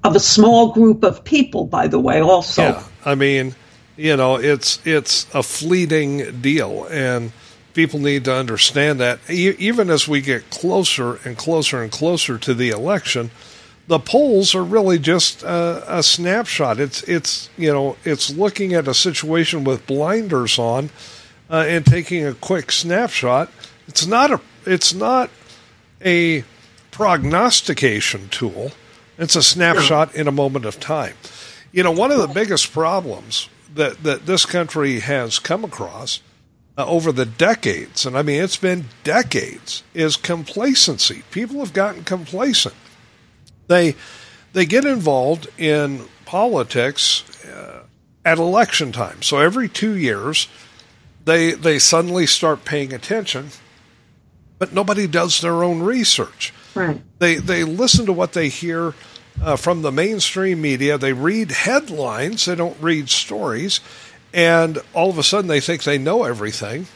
Of 0.04 0.14
a 0.14 0.20
small 0.20 0.72
group 0.72 1.02
of 1.02 1.24
people, 1.24 1.64
by 1.66 1.88
the 1.88 1.98
way, 1.98 2.20
also. 2.20 2.62
Yeah, 2.62 2.82
I 3.04 3.14
mean, 3.16 3.56
you 3.96 4.16
know, 4.16 4.36
it's 4.36 4.78
it's 4.86 5.26
a 5.34 5.42
fleeting 5.42 6.40
deal, 6.40 6.86
and 6.90 7.32
people 7.72 7.98
need 7.98 8.24
to 8.26 8.34
understand 8.34 9.00
that. 9.00 9.18
E- 9.30 9.56
even 9.58 9.90
as 9.90 10.06
we 10.06 10.20
get 10.20 10.50
closer 10.50 11.16
and 11.24 11.36
closer 11.36 11.82
and 11.82 11.90
closer 11.90 12.38
to 12.38 12.54
the 12.54 12.70
election, 12.70 13.30
the 13.86 13.98
polls 13.98 14.54
are 14.54 14.64
really 14.64 14.98
just 14.98 15.42
a, 15.42 15.98
a 15.98 16.02
snapshot. 16.02 16.80
It's 16.80 17.02
it's 17.02 17.50
you 17.56 17.72
know 17.72 17.96
it's 18.04 18.30
looking 18.30 18.72
at 18.74 18.88
a 18.88 18.94
situation 18.94 19.64
with 19.64 19.86
blinders 19.86 20.58
on 20.58 20.90
uh, 21.50 21.64
and 21.66 21.84
taking 21.84 22.26
a 22.26 22.34
quick 22.34 22.72
snapshot. 22.72 23.50
It's 23.86 24.06
not 24.06 24.30
a 24.30 24.40
it's 24.64 24.94
not 24.94 25.30
a 26.04 26.44
prognostication 26.90 28.28
tool. 28.28 28.72
It's 29.18 29.36
a 29.36 29.42
snapshot 29.42 30.14
in 30.14 30.26
a 30.26 30.32
moment 30.32 30.64
of 30.64 30.80
time. 30.80 31.14
You 31.70 31.82
know, 31.82 31.92
one 31.92 32.10
of 32.10 32.18
the 32.18 32.28
biggest 32.28 32.72
problems 32.72 33.48
that 33.74 34.02
that 34.02 34.26
this 34.26 34.46
country 34.46 35.00
has 35.00 35.38
come 35.38 35.64
across 35.64 36.22
uh, 36.78 36.86
over 36.86 37.12
the 37.12 37.26
decades, 37.26 38.06
and 38.06 38.16
I 38.16 38.22
mean 38.22 38.42
it's 38.42 38.56
been 38.56 38.86
decades, 39.02 39.82
is 39.92 40.16
complacency. 40.16 41.22
People 41.30 41.58
have 41.58 41.74
gotten 41.74 42.04
complacent 42.04 42.74
they 43.66 43.94
they 44.52 44.66
get 44.66 44.84
involved 44.84 45.48
in 45.58 46.04
politics 46.24 47.24
uh, 47.44 47.82
at 48.24 48.38
election 48.38 48.92
time. 48.92 49.22
So 49.22 49.38
every 49.38 49.68
two 49.68 49.96
years, 49.96 50.48
they 51.24 51.52
they 51.52 51.78
suddenly 51.78 52.26
start 52.26 52.64
paying 52.64 52.92
attention, 52.92 53.48
but 54.58 54.72
nobody 54.72 55.06
does 55.06 55.40
their 55.40 55.62
own 55.64 55.82
research. 55.82 56.52
Right. 56.74 57.00
They 57.18 57.36
they 57.36 57.64
listen 57.64 58.06
to 58.06 58.12
what 58.12 58.32
they 58.32 58.48
hear 58.48 58.94
uh, 59.42 59.56
from 59.56 59.82
the 59.82 59.92
mainstream 59.92 60.60
media. 60.60 60.98
They 60.98 61.12
read 61.12 61.50
headlines. 61.50 62.44
They 62.44 62.54
don't 62.54 62.80
read 62.80 63.08
stories, 63.08 63.80
and 64.32 64.78
all 64.92 65.10
of 65.10 65.18
a 65.18 65.22
sudden 65.22 65.48
they 65.48 65.60
think 65.60 65.82
they 65.84 65.98
know 65.98 66.24
everything 66.24 66.86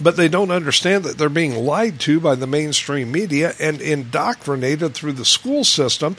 but 0.00 0.16
they 0.16 0.28
don't 0.28 0.50
understand 0.50 1.04
that 1.04 1.18
they're 1.18 1.28
being 1.28 1.54
lied 1.64 1.98
to 2.00 2.20
by 2.20 2.34
the 2.34 2.46
mainstream 2.46 3.10
media 3.12 3.54
and 3.58 3.80
indoctrinated 3.80 4.94
through 4.94 5.12
the 5.12 5.24
school 5.24 5.64
system 5.64 6.16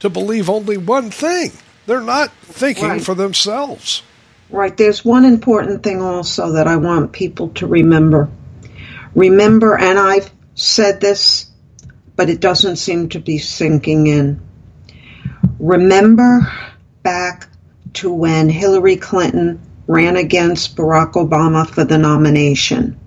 to 0.00 0.08
believe 0.08 0.48
only 0.48 0.76
one 0.76 1.10
thing. 1.10 1.52
They're 1.86 2.00
not 2.00 2.30
thinking 2.42 2.88
Right. 2.88 3.02
for 3.02 3.14
themselves. 3.14 4.02
Right. 4.50 4.76
There's 4.76 5.04
one 5.04 5.24
important 5.24 5.82
thing 5.82 6.00
also 6.00 6.52
that 6.52 6.66
I 6.66 6.76
want 6.76 7.12
people 7.12 7.48
to 7.56 7.66
remember. 7.66 8.28
Remember, 9.14 9.76
and 9.76 9.98
I've 9.98 10.30
said 10.54 11.00
this, 11.00 11.46
but 12.16 12.30
it 12.30 12.40
doesn't 12.40 12.76
seem 12.76 13.08
to 13.10 13.18
be 13.18 13.38
sinking 13.38 14.06
in. 14.06 14.40
Remember 15.58 16.50
back 17.02 17.48
to 17.94 18.12
when 18.12 18.48
Hillary 18.48 18.96
Clinton 18.96 19.60
ran 19.86 20.16
against 20.16 20.76
Barack 20.76 21.12
Obama 21.12 21.66
for 21.66 21.84
the 21.84 21.98
nomination. 21.98 22.97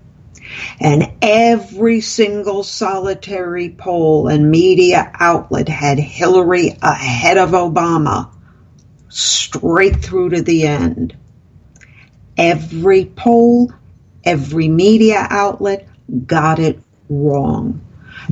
And 0.79 1.11
every 1.21 2.01
single 2.01 2.63
solitary 2.63 3.69
poll 3.69 4.27
and 4.27 4.51
media 4.51 5.11
outlet 5.19 5.69
had 5.69 5.99
Hillary 5.99 6.77
ahead 6.81 7.37
of 7.37 7.51
Obama 7.51 8.29
straight 9.09 9.97
through 10.03 10.29
to 10.29 10.41
the 10.41 10.67
end. 10.67 11.15
Every 12.37 13.05
poll, 13.05 13.71
every 14.23 14.67
media 14.67 15.27
outlet 15.29 15.87
got 16.25 16.59
it 16.59 16.79
wrong. 17.09 17.81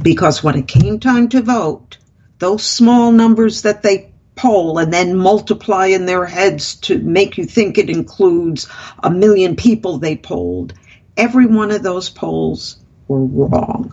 Because 0.01 0.43
when 0.43 0.55
it 0.55 0.67
came 0.67 0.99
time 0.99 1.30
to 1.30 1.41
vote, 1.41 1.97
those 2.39 2.63
small 2.63 3.11
numbers 3.11 3.63
that 3.63 3.84
they 3.84 4.11
poll 4.36 4.77
and 4.77 4.93
then 4.93 5.17
multiply 5.17 5.88
in 5.88 6.05
their 6.05 6.25
heads 6.25 6.75
to 6.75 6.97
make 6.99 7.38
you 7.38 7.43
think 7.43 7.77
it 7.77 7.89
includes 7.89 8.67
a 9.03 9.09
million 9.09 9.55
people 9.55 9.97
they 9.97 10.15
polled, 10.15 10.73
every 11.20 11.45
one 11.45 11.70
of 11.70 11.84
those 11.84 12.09
polls 12.09 12.78
were 13.09 13.26
wrong. 13.26 13.91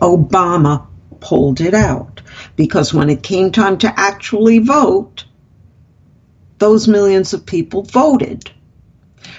Obama 0.00 0.86
pulled 1.20 1.60
it 1.60 1.74
out 1.74 2.22
because 2.56 2.94
when 2.94 3.10
it 3.10 3.22
came 3.22 3.52
time 3.52 3.76
to 3.78 4.00
actually 4.00 4.58
vote, 4.58 5.26
those 6.58 6.88
millions 6.88 7.34
of 7.34 7.44
people 7.44 7.82
voted. 7.82 8.50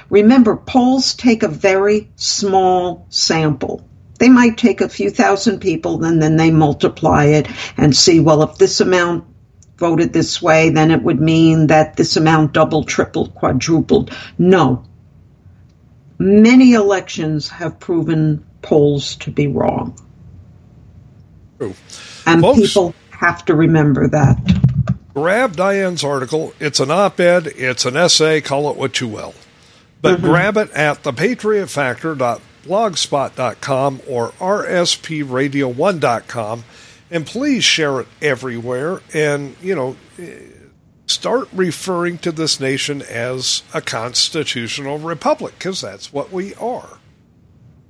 Remember, 0.10 0.56
polls 0.56 1.16
take 1.16 1.42
a 1.42 1.48
very 1.48 2.10
small 2.16 3.08
sample. 3.10 3.84
They 4.20 4.30
might 4.30 4.58
take 4.58 4.80
a 4.80 4.88
few 4.88 5.10
thousand 5.10 5.60
people 5.60 6.06
and 6.06 6.22
then 6.22 6.38
they 6.38 6.52
multiply 6.52 7.26
it 7.26 7.48
and 7.78 7.96
see, 7.96 8.20
well, 8.20 8.44
if 8.44 8.58
this 8.58 8.80
amount 8.80 9.26
voted 9.78 10.14
this 10.14 10.42
way, 10.42 10.70
then 10.70 10.92
it 10.92 11.02
would 11.02 11.20
mean 11.20 11.68
that 11.68 11.98
this 11.98 12.16
amount 12.16 12.54
doubled, 12.54 12.88
tripled, 12.88 13.34
quadrupled. 13.34 14.16
No. 14.38 14.86
Many 16.20 16.74
elections 16.74 17.50
have 17.50 17.80
proven 17.80 18.46
polls 18.62 19.16
to 19.18 19.32
be 19.32 19.48
wrong. 19.48 19.98
True. 21.58 21.74
And 22.26 22.42
Folks- 22.42 22.60
people 22.60 22.94
have 23.12 23.46
to 23.46 23.56
remember 23.56 24.08
that. 24.10 24.38
Grab 25.14 25.56
Diane's 25.56 26.04
article. 26.04 26.54
It's 26.60 26.80
an 26.80 26.90
op 26.90 27.20
ed, 27.20 27.46
it's 27.48 27.86
an 27.86 27.96
essay, 27.96 28.42
call 28.42 28.72
it 28.72 28.78
what 28.78 29.00
you 29.00 29.08
will. 29.08 29.36
But 30.02 30.18
mm-hmm. 30.18 30.26
grab 30.26 30.58
it 30.58 30.72
at 30.72 31.04
thepatriotfactor.blogspot.com 31.04 34.02
or 34.08 34.32
rspradio1.com 34.32 36.64
and 37.12 37.28
please 37.28 37.64
share 37.64 38.02
it 38.02 38.08
everywhere 38.22 39.02
and, 39.14 39.56
you 39.62 39.76
know, 39.76 39.96
start 41.08 41.48
referring 41.54 42.18
to 42.20 42.32
this 42.32 42.60
nation 42.60 43.02
as 43.02 43.64
a 43.74 43.82
constitutional 43.82 44.98
republic 45.00 45.54
because 45.58 45.82
that's 45.82 46.14
what 46.14 46.32
we 46.32 46.54
are. 46.56 47.00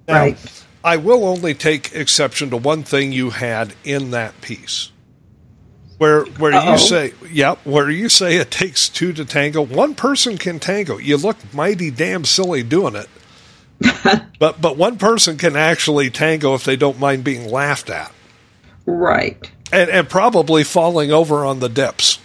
Now, 0.08 0.22
Right. 0.22 0.64
I 0.84 0.98
will 0.98 1.26
only 1.26 1.54
take 1.54 1.94
exception 1.96 2.50
to 2.50 2.58
one 2.58 2.84
thing 2.84 3.12
you 3.14 3.30
had 3.30 3.74
in 3.84 4.12
that 4.12 4.42
piece. 4.42 4.92
Where 5.98 6.26
where 6.26 6.54
Uh-oh. 6.54 6.72
you 6.74 6.78
say, 6.78 7.14
yep, 7.32 7.60
where 7.64 7.90
you 7.90 8.10
say 8.10 8.36
it 8.36 8.52
takes 8.52 8.90
two 8.90 9.14
to 9.14 9.24
tango, 9.24 9.62
one 9.62 9.96
person 9.96 10.38
can 10.38 10.60
tango. 10.60 10.98
You 10.98 11.16
look 11.18 11.38
mighty 11.54 11.90
damn 11.92 12.26
silly 12.26 12.64
doing 12.64 12.96
it. 12.96 13.08
but 14.40 14.60
but 14.60 14.76
one 14.76 14.98
person 14.98 15.38
can 15.38 15.56
actually 15.56 16.10
tango 16.10 16.54
if 16.56 16.64
they 16.66 16.76
don't 16.76 17.00
mind 17.00 17.24
being 17.24 17.50
laughed 17.50 17.90
at. 17.90 18.12
Right. 18.86 19.50
And 19.72 19.90
and 19.90 20.10
probably 20.10 20.64
falling 20.66 21.12
over 21.14 21.46
on 21.46 21.60
the 21.60 21.70
dips. 21.70 22.20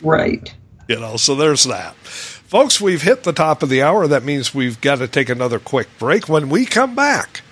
Right. 0.00 0.54
You 0.88 1.00
know, 1.00 1.16
so 1.16 1.34
there's 1.34 1.64
that. 1.64 1.94
Folks, 1.96 2.80
we've 2.80 3.02
hit 3.02 3.24
the 3.24 3.32
top 3.32 3.62
of 3.62 3.68
the 3.68 3.82
hour. 3.82 4.06
That 4.06 4.24
means 4.24 4.54
we've 4.54 4.80
got 4.80 4.96
to 4.96 5.08
take 5.08 5.28
another 5.28 5.58
quick 5.58 5.88
break. 5.98 6.28
When 6.28 6.48
we 6.48 6.64
come 6.64 6.94
back, 6.94 7.42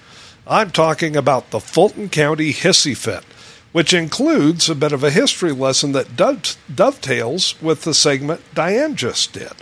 I'm 0.47 0.71
talking 0.71 1.17
about 1.17 1.51
the 1.51 1.61
Fulton 1.61 2.09
County 2.09 2.53
Hissy 2.53 2.97
Fit, 2.97 3.25
which 3.73 3.93
includes 3.93 4.71
a 4.71 4.75
bit 4.75 4.93
of 4.93 5.05
a 5.05 5.11
history 5.11 5.53
lesson 5.53 5.93
that 5.93 6.17
dovetails 6.17 7.61
with 7.61 7.83
the 7.83 7.93
segment 7.93 8.41
Diane 8.55 8.97
just 8.97 9.35
did. 9.35 9.53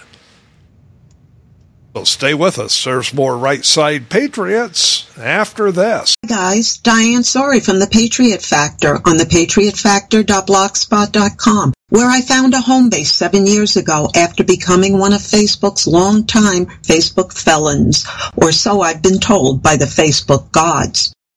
So 1.97 2.03
stay 2.03 2.35
with 2.35 2.59
us. 2.59 2.83
There's 2.83 3.15
more 3.15 3.39
Right 3.39 3.65
Side 3.65 4.09
Patriots 4.09 5.09
after 5.17 5.71
this. 5.71 6.17
Hi 6.25 6.29
guys, 6.29 6.79
Diane 6.79 7.21
Sori 7.21 7.65
from 7.65 7.79
The 7.79 7.87
Patriot 7.87 8.43
Factor 8.43 8.97
on 8.97 9.17
thepatriotfactor.blogspot.com, 9.17 11.73
where 11.91 12.11
I 12.11 12.21
found 12.21 12.55
a 12.55 12.61
home 12.61 12.91
base 12.91 13.13
seven 13.13 13.47
years 13.47 13.77
ago 13.77 14.09
after 14.17 14.43
becoming 14.43 14.99
one 14.99 15.13
of 15.13 15.21
Facebook's 15.21 15.87
longtime 15.87 16.67
Facebook 16.83 17.33
felons, 17.33 18.05
or 18.35 18.51
so 18.51 18.81
I've 18.81 19.01
been 19.01 19.21
told 19.21 19.63
by 19.63 19.77
the 19.77 19.85
Facebook 19.85 20.51
gods. 20.51 21.13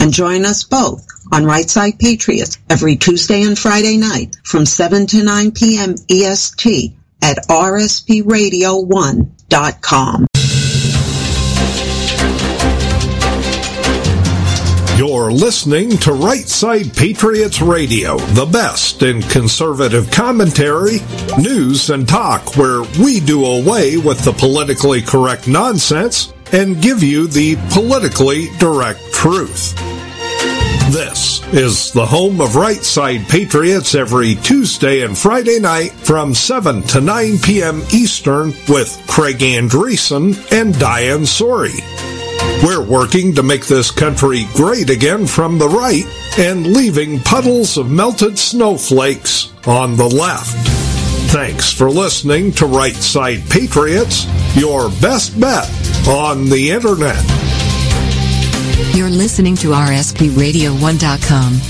And 0.00 0.12
join 0.12 0.44
us 0.44 0.64
both 0.64 1.06
on 1.32 1.44
Right 1.44 1.70
Side 1.70 1.98
Patriots 1.98 2.58
every 2.68 2.96
Tuesday 2.96 3.42
and 3.42 3.58
Friday 3.58 3.96
night 3.96 4.36
from 4.44 4.66
7 4.66 5.06
to 5.08 5.22
9 5.22 5.52
p.m. 5.52 5.94
EST 6.08 6.94
at 7.22 7.38
rspradio1.com. 7.48 10.26
You're 14.96 15.30
listening 15.32 15.90
to 15.98 16.12
Right 16.12 16.46
Side 16.46 16.94
Patriots 16.94 17.62
Radio, 17.62 18.18
the 18.18 18.44
best 18.44 19.02
in 19.02 19.22
conservative 19.22 20.10
commentary, 20.10 20.98
news, 21.38 21.88
and 21.88 22.06
talk, 22.06 22.54
where 22.56 22.82
we 23.02 23.20
do 23.20 23.46
away 23.46 23.96
with 23.96 24.22
the 24.24 24.32
politically 24.32 25.00
correct 25.00 25.48
nonsense 25.48 26.34
and 26.52 26.80
give 26.82 27.02
you 27.02 27.26
the 27.26 27.56
politically 27.72 28.48
direct 28.58 29.00
truth. 29.12 29.74
This 30.92 31.40
is 31.52 31.92
the 31.92 32.04
home 32.04 32.40
of 32.40 32.56
Right 32.56 32.82
Side 32.82 33.28
Patriots 33.28 33.94
every 33.94 34.34
Tuesday 34.34 35.02
and 35.02 35.16
Friday 35.16 35.60
night 35.60 35.92
from 35.92 36.34
7 36.34 36.82
to 36.82 37.00
9 37.00 37.38
p.m. 37.38 37.82
Eastern 37.92 38.48
with 38.68 39.00
Craig 39.06 39.38
Andresen 39.38 40.34
and 40.52 40.76
Diane 40.78 41.22
Sori. 41.22 41.78
We're 42.64 42.84
working 42.84 43.34
to 43.36 43.42
make 43.42 43.66
this 43.66 43.90
country 43.90 44.46
great 44.54 44.90
again 44.90 45.26
from 45.26 45.58
the 45.58 45.68
right 45.68 46.04
and 46.38 46.66
leaving 46.66 47.20
puddles 47.20 47.78
of 47.78 47.90
melted 47.90 48.38
snowflakes 48.38 49.52
on 49.66 49.96
the 49.96 50.08
left. 50.08 50.89
Thanks 51.30 51.72
for 51.72 51.88
listening 51.88 52.50
to 52.54 52.66
Right 52.66 52.96
Side 52.96 53.48
Patriots, 53.48 54.26
your 54.56 54.88
best 55.00 55.40
bet 55.40 55.70
on 56.08 56.48
the 56.48 56.70
internet. 56.70 57.22
You're 58.96 59.10
listening 59.10 59.54
to 59.58 59.68
RSPRadio1.com. 59.68 61.60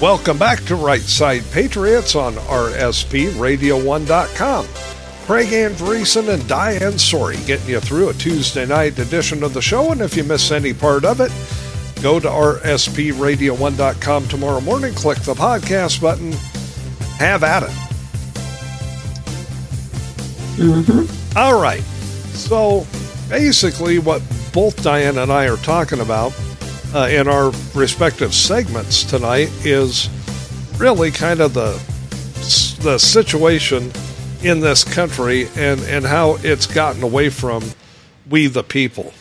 Welcome 0.00 0.38
back 0.38 0.64
to 0.64 0.74
Right 0.74 1.02
Side 1.02 1.42
Patriots 1.52 2.14
on 2.14 2.36
RSPRadio1.com. 2.36 4.87
Craig 5.28 5.48
Andresen 5.48 6.32
and 6.32 6.48
Diane 6.48 6.94
Sori 6.94 7.36
getting 7.46 7.68
you 7.68 7.80
through 7.80 8.08
a 8.08 8.14
Tuesday 8.14 8.64
night 8.64 8.98
edition 8.98 9.42
of 9.42 9.52
the 9.52 9.60
show. 9.60 9.92
And 9.92 10.00
if 10.00 10.16
you 10.16 10.24
miss 10.24 10.50
any 10.50 10.72
part 10.72 11.04
of 11.04 11.20
it, 11.20 11.30
go 12.00 12.18
to 12.18 12.26
RSPRadio1.com 12.26 14.28
tomorrow 14.28 14.62
morning, 14.62 14.94
click 14.94 15.18
the 15.18 15.34
podcast 15.34 16.00
button, 16.00 16.32
have 17.18 17.44
at 17.44 17.64
it. 17.64 17.70
All 21.36 21.60
right. 21.60 21.82
So 22.32 22.86
basically, 23.28 23.98
what 23.98 24.22
both 24.54 24.82
Diane 24.82 25.18
and 25.18 25.30
I 25.30 25.46
are 25.46 25.58
talking 25.58 26.00
about 26.00 26.32
uh, 26.94 27.08
in 27.10 27.28
our 27.28 27.52
respective 27.74 28.32
segments 28.32 29.04
tonight 29.04 29.50
is 29.62 30.08
really 30.78 31.10
kind 31.10 31.40
of 31.40 31.52
the 31.52 31.72
the 32.82 32.96
situation 32.96 33.92
in 34.42 34.60
this 34.60 34.84
country 34.84 35.48
and 35.56 35.80
and 35.80 36.04
how 36.04 36.36
it's 36.42 36.66
gotten 36.66 37.02
away 37.02 37.30
from 37.30 37.62
we 38.28 38.46
the 38.46 38.62
people. 38.62 39.12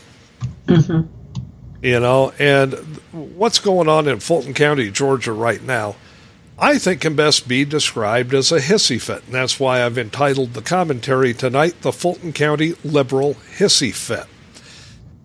Mm-hmm. 0.68 1.08
You 1.82 2.00
know, 2.00 2.34
and 2.40 2.74
what's 3.12 3.60
going 3.60 3.88
on 3.88 4.08
in 4.08 4.20
Fulton 4.20 4.54
County, 4.54 4.92
Georgia, 4.92 5.32
right 5.32 5.62
now, 5.62 5.96
I 6.60 6.80
think 6.80 7.02
can 7.02 7.16
best 7.16 7.48
be 7.48 7.66
described 7.66 8.34
as 8.34 8.52
a 8.52 8.60
hissy 8.60 9.00
fit. 9.00 9.24
And 9.26 9.36
that's 9.36 9.60
why 9.60 9.84
I've 9.86 9.98
entitled 9.98 10.54
the 10.54 10.64
commentary 10.64 11.34
tonight, 11.34 11.82
The 11.82 11.92
Fulton 11.92 12.34
County 12.34 12.74
Liberal 12.84 13.36
Hissy 13.58 13.94
Fit. 13.94 14.26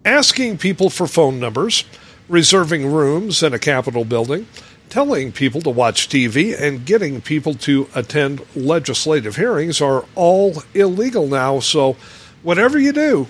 Asking 0.04 0.58
people 0.58 0.90
for 0.90 1.06
phone 1.06 1.40
numbers, 1.40 1.84
reserving 2.28 2.92
rooms 2.92 3.42
in 3.42 3.54
a 3.54 3.58
Capitol 3.58 4.04
building, 4.04 4.46
telling 4.92 5.32
people 5.32 5.62
to 5.62 5.70
watch 5.70 6.06
TV, 6.06 6.54
and 6.60 6.84
getting 6.84 7.22
people 7.22 7.54
to 7.54 7.88
attend 7.94 8.44
legislative 8.54 9.36
hearings 9.36 9.80
are 9.80 10.04
all 10.14 10.62
illegal 10.74 11.26
now. 11.26 11.60
So, 11.60 11.96
whatever 12.42 12.78
you 12.78 12.92
do, 12.92 13.26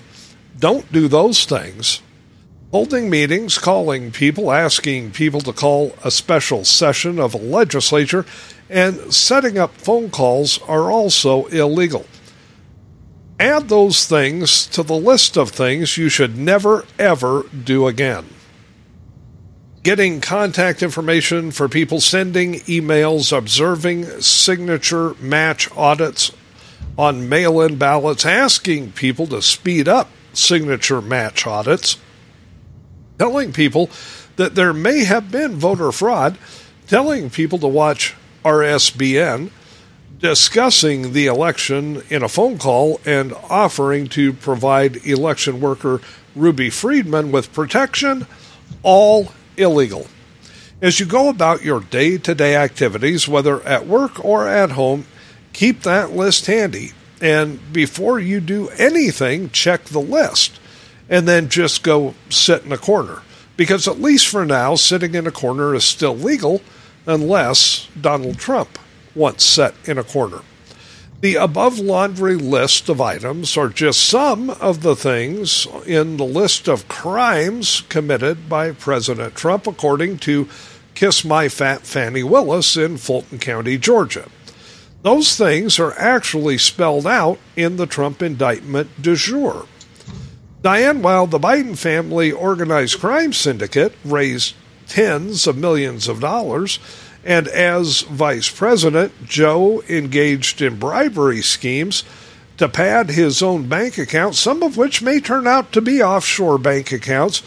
don't 0.59 0.91
do 0.91 1.07
those 1.07 1.45
things. 1.45 2.01
Holding 2.71 3.09
meetings, 3.09 3.57
calling 3.57 4.11
people, 4.11 4.51
asking 4.51 5.11
people 5.11 5.39
to 5.39 5.53
call 5.53 5.95
a 6.03 6.11
special 6.11 6.65
session 6.65 7.17
of 7.17 7.33
a 7.33 7.37
legislature, 7.37 8.25
and 8.69 9.13
setting 9.13 9.57
up 9.57 9.73
phone 9.75 10.09
calls 10.09 10.61
are 10.63 10.91
also 10.91 11.45
illegal. 11.45 12.05
Add 13.39 13.69
those 13.69 14.05
things 14.05 14.67
to 14.67 14.83
the 14.83 14.95
list 14.95 15.37
of 15.37 15.51
things 15.51 15.97
you 15.97 16.09
should 16.09 16.37
never, 16.37 16.83
ever 16.99 17.45
do 17.63 17.87
again. 17.87 18.25
Getting 19.83 20.21
contact 20.21 20.81
information 20.81 21.51
for 21.51 21.67
people 21.67 21.99
sending 21.99 22.55
emails, 22.61 23.37
observing 23.37 24.05
signature 24.21 25.13
match 25.15 25.69
audits 25.75 26.31
on 26.97 27.27
mail 27.27 27.59
in 27.61 27.77
ballots, 27.77 28.25
asking 28.25 28.93
people 28.93 29.27
to 29.27 29.41
speed 29.41 29.87
up 29.87 30.09
signature 30.33 31.01
match 31.01 31.45
audits 31.45 31.97
telling 33.19 33.53
people 33.53 33.89
that 34.35 34.55
there 34.55 34.73
may 34.73 35.03
have 35.03 35.31
been 35.31 35.55
voter 35.55 35.91
fraud, 35.91 36.37
telling 36.87 37.29
people 37.29 37.59
to 37.59 37.67
watch 37.67 38.15
RSBN, 38.43 39.49
discussing 40.19 41.13
the 41.13 41.27
election 41.27 42.01
in 42.09 42.23
a 42.23 42.27
phone 42.27 42.57
call, 42.57 42.99
and 43.05 43.33
offering 43.49 44.07
to 44.07 44.33
provide 44.33 45.05
election 45.05 45.61
worker 45.61 46.01
Ruby 46.35 46.69
Freeman 46.69 47.31
with 47.31 47.53
protection, 47.53 48.25
all 48.81 49.31
illegal. 49.57 50.07
As 50.81 50.99
you 50.99 51.05
go 51.05 51.29
about 51.29 51.63
your 51.63 51.79
day 51.79 52.17
to 52.17 52.35
day 52.35 52.55
activities, 52.55 53.27
whether 53.27 53.61
at 53.63 53.87
work 53.87 54.23
or 54.23 54.47
at 54.47 54.71
home, 54.71 55.05
keep 55.53 55.81
that 55.81 56.11
list 56.11 56.47
handy. 56.47 56.91
And 57.21 57.71
before 57.71 58.19
you 58.19 58.41
do 58.41 58.69
anything, 58.69 59.49
check 59.49 59.85
the 59.85 60.01
list 60.01 60.59
and 61.09 61.27
then 61.27 61.49
just 61.49 61.83
go 61.83 62.15
sit 62.29 62.65
in 62.65 62.71
a 62.71 62.77
corner. 62.77 63.21
Because 63.55 63.87
at 63.87 64.01
least 64.01 64.27
for 64.27 64.45
now, 64.45 64.75
sitting 64.75 65.15
in 65.15 65.27
a 65.27 65.31
corner 65.31 65.75
is 65.75 65.83
still 65.83 66.15
legal 66.15 66.61
unless 67.05 67.87
Donald 67.99 68.39
Trump 68.39 68.79
once 69.15 69.43
sat 69.45 69.75
in 69.85 69.97
a 69.97 70.03
corner. 70.03 70.41
The 71.23 71.35
above 71.35 71.79
laundry 71.79 72.35
list 72.35 72.89
of 72.89 72.99
items 72.99 73.55
are 73.55 73.69
just 73.69 74.03
some 74.03 74.49
of 74.49 74.81
the 74.81 74.93
things 74.93 75.65
in 75.85 76.17
the 76.17 76.25
list 76.25 76.67
of 76.67 76.89
crimes 76.89 77.83
committed 77.87 78.49
by 78.49 78.73
President 78.73 79.33
Trump, 79.33 79.65
according 79.65 80.17
to 80.17 80.49
Kiss 80.95 81.23
My 81.23 81.47
Fat 81.47 81.87
Fannie 81.87 82.23
Willis 82.23 82.75
in 82.75 82.97
Fulton 82.97 83.39
County, 83.39 83.77
Georgia. 83.77 84.27
Those 85.03 85.37
things 85.37 85.79
are 85.79 85.97
actually 85.97 86.57
spelled 86.57 87.07
out 87.07 87.39
in 87.55 87.77
the 87.77 87.87
Trump 87.87 88.21
indictment 88.21 89.01
du 89.01 89.15
jour. 89.15 89.65
Diane, 90.61 91.01
while 91.01 91.25
the 91.25 91.39
Biden 91.39 91.77
family 91.77 92.33
organized 92.33 92.99
crime 92.99 93.31
syndicate 93.31 93.93
raised 94.03 94.55
tens 94.87 95.47
of 95.47 95.55
millions 95.55 96.09
of 96.09 96.19
dollars, 96.19 96.79
and 97.23 97.47
as 97.47 98.01
vice 98.01 98.49
president, 98.49 99.25
Joe 99.25 99.81
engaged 99.87 100.61
in 100.61 100.77
bribery 100.77 101.41
schemes 101.41 102.03
to 102.57 102.67
pad 102.67 103.11
his 103.11 103.41
own 103.41 103.67
bank 103.67 103.97
accounts, 103.97 104.39
some 104.39 104.61
of 104.61 104.77
which 104.77 105.01
may 105.01 105.19
turn 105.19 105.47
out 105.47 105.71
to 105.71 105.81
be 105.81 106.03
offshore 106.03 106.57
bank 106.57 106.91
accounts. 106.91 107.41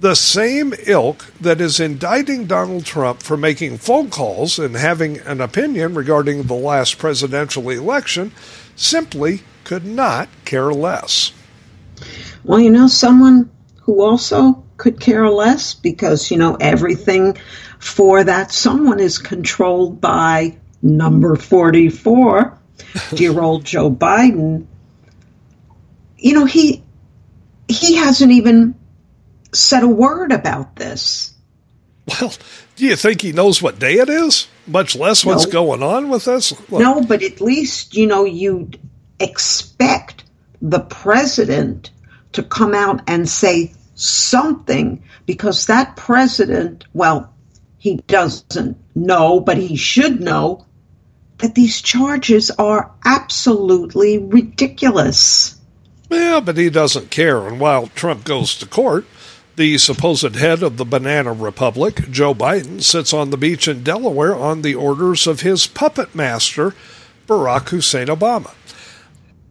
The 0.00 0.14
same 0.14 0.72
ilk 0.86 1.26
that 1.40 1.60
is 1.60 1.80
indicting 1.80 2.46
Donald 2.46 2.84
Trump 2.86 3.22
for 3.22 3.36
making 3.36 3.78
phone 3.78 4.10
calls 4.10 4.58
and 4.58 4.76
having 4.76 5.18
an 5.18 5.40
opinion 5.40 5.94
regarding 5.94 6.44
the 6.44 6.54
last 6.54 6.98
presidential 6.98 7.68
election 7.68 8.32
simply 8.76 9.40
could 9.64 9.84
not 9.84 10.28
care 10.44 10.72
less. 10.72 11.32
Well, 12.44 12.60
you 12.60 12.70
know, 12.70 12.86
someone 12.86 13.50
who 13.82 14.00
also 14.00 14.64
could 14.78 14.98
care 15.00 15.28
less 15.28 15.74
because, 15.74 16.30
you 16.30 16.38
know, 16.38 16.56
everything 16.58 17.36
for 17.78 18.24
that 18.24 18.50
someone 18.52 19.00
is 19.00 19.18
controlled 19.18 20.00
by 20.00 20.56
number 20.80 21.36
44, 21.36 22.58
dear 23.14 23.38
old 23.40 23.64
Joe 23.64 23.90
Biden. 23.90 24.66
You 26.16 26.34
know, 26.34 26.44
he 26.46 26.82
he 27.68 27.96
hasn't 27.96 28.32
even 28.32 28.74
said 29.52 29.82
a 29.82 29.88
word 29.88 30.32
about 30.32 30.76
this. 30.76 31.34
Well, 32.20 32.32
do 32.76 32.86
you 32.86 32.96
think 32.96 33.20
he 33.20 33.32
knows 33.32 33.60
what 33.60 33.78
day 33.78 33.94
it 33.94 34.08
is? 34.08 34.48
Much 34.66 34.96
less 34.96 35.24
what's 35.24 35.46
No. 35.46 35.52
going 35.52 35.82
on 35.82 36.08
with 36.08 36.24
this? 36.24 36.52
Look, 36.70 36.80
No, 36.80 37.02
but 37.02 37.22
at 37.22 37.40
least, 37.40 37.94
you 37.94 38.06
know, 38.06 38.24
you'd 38.24 38.78
expect 39.20 40.24
the 40.62 40.80
president 40.80 41.90
to 42.32 42.42
come 42.42 42.74
out 42.74 43.02
and 43.06 43.28
say 43.28 43.72
something 43.98 45.02
because 45.26 45.66
that 45.66 45.96
president, 45.96 46.84
well, 46.94 47.32
he 47.78 47.96
doesn't 48.06 48.76
know, 48.94 49.40
but 49.40 49.56
he 49.56 49.76
should 49.76 50.20
know 50.20 50.64
that 51.38 51.54
these 51.54 51.80
charges 51.80 52.50
are 52.50 52.90
absolutely 53.04 54.18
ridiculous. 54.18 55.56
Yeah, 56.10 56.40
but 56.40 56.56
he 56.56 56.70
doesn't 56.70 57.10
care. 57.10 57.46
And 57.46 57.60
while 57.60 57.88
Trump 57.88 58.24
goes 58.24 58.56
to 58.56 58.66
court, 58.66 59.04
the 59.56 59.78
supposed 59.78 60.36
head 60.36 60.62
of 60.62 60.76
the 60.76 60.84
Banana 60.84 61.32
Republic, 61.32 62.10
Joe 62.10 62.34
Biden, 62.34 62.82
sits 62.82 63.12
on 63.12 63.30
the 63.30 63.36
beach 63.36 63.68
in 63.68 63.82
Delaware 63.82 64.34
on 64.34 64.62
the 64.62 64.74
orders 64.74 65.26
of 65.26 65.40
his 65.40 65.66
puppet 65.66 66.14
master, 66.14 66.74
Barack 67.26 67.68
Hussein 67.68 68.06
Obama. 68.06 68.54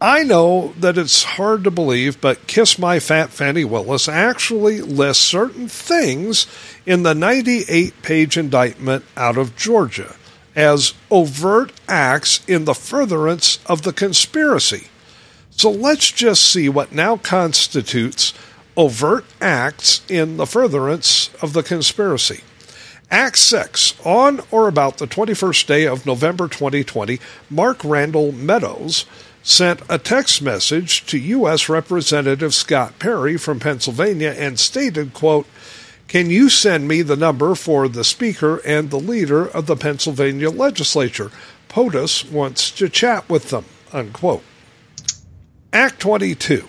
I 0.00 0.22
know 0.22 0.74
that 0.78 0.96
it's 0.96 1.24
hard 1.24 1.64
to 1.64 1.72
believe, 1.72 2.20
but 2.20 2.46
Kiss 2.46 2.78
My 2.78 3.00
Fat 3.00 3.30
Fannie 3.30 3.64
Willis 3.64 4.08
actually 4.08 4.80
lists 4.80 5.24
certain 5.24 5.66
things 5.66 6.46
in 6.86 7.02
the 7.02 7.16
98 7.16 8.00
page 8.02 8.36
indictment 8.36 9.04
out 9.16 9.36
of 9.36 9.56
Georgia 9.56 10.14
as 10.54 10.94
overt 11.10 11.72
acts 11.88 12.44
in 12.46 12.64
the 12.64 12.76
furtherance 12.76 13.58
of 13.66 13.82
the 13.82 13.92
conspiracy. 13.92 14.86
So 15.50 15.68
let's 15.68 16.12
just 16.12 16.46
see 16.46 16.68
what 16.68 16.92
now 16.92 17.16
constitutes 17.16 18.34
overt 18.76 19.24
acts 19.40 20.02
in 20.08 20.36
the 20.36 20.46
furtherance 20.46 21.30
of 21.42 21.54
the 21.54 21.64
conspiracy. 21.64 22.44
Act 23.10 23.38
6. 23.38 23.94
On 24.04 24.42
or 24.52 24.68
about 24.68 24.98
the 24.98 25.06
21st 25.08 25.66
day 25.66 25.86
of 25.88 26.06
November 26.06 26.46
2020, 26.46 27.18
Mark 27.50 27.82
Randall 27.82 28.30
Meadows 28.30 29.06
sent 29.48 29.80
a 29.88 29.96
text 29.96 30.42
message 30.42 31.06
to 31.06 31.18
U.S. 31.18 31.70
Representative 31.70 32.52
Scott 32.52 32.98
Perry 32.98 33.38
from 33.38 33.58
Pennsylvania 33.58 34.34
and 34.36 34.60
stated, 34.60 35.14
quote, 35.14 35.46
can 36.06 36.28
you 36.28 36.50
send 36.50 36.86
me 36.86 37.00
the 37.00 37.16
number 37.16 37.54
for 37.54 37.88
the 37.88 38.04
Speaker 38.04 38.58
and 38.58 38.90
the 38.90 38.98
leader 38.98 39.46
of 39.46 39.66
the 39.66 39.76
Pennsylvania 39.76 40.50
legislature? 40.50 41.30
POTUS 41.68 42.30
wants 42.30 42.70
to 42.72 42.88
chat 42.90 43.28
with 43.28 43.48
them. 43.50 43.64
Unquote. 43.92 44.42
Act 45.72 46.00
22. 46.00 46.66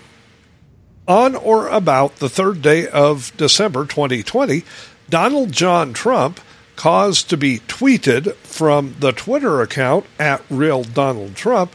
On 1.08 1.36
or 1.36 1.68
about 1.68 2.18
the 2.18 2.30
third 2.30 2.62
day 2.62 2.88
of 2.88 3.36
December 3.36 3.86
2020, 3.86 4.64
Donald 5.10 5.52
John 5.52 5.92
Trump 5.92 6.40
caused 6.76 7.30
to 7.30 7.36
be 7.36 7.60
tweeted 7.60 8.36
from 8.36 8.96
the 9.00 9.12
Twitter 9.12 9.62
account 9.62 10.06
at 10.18 10.42
Real 10.50 10.84
Donald 10.84 11.36
Trump, 11.36 11.74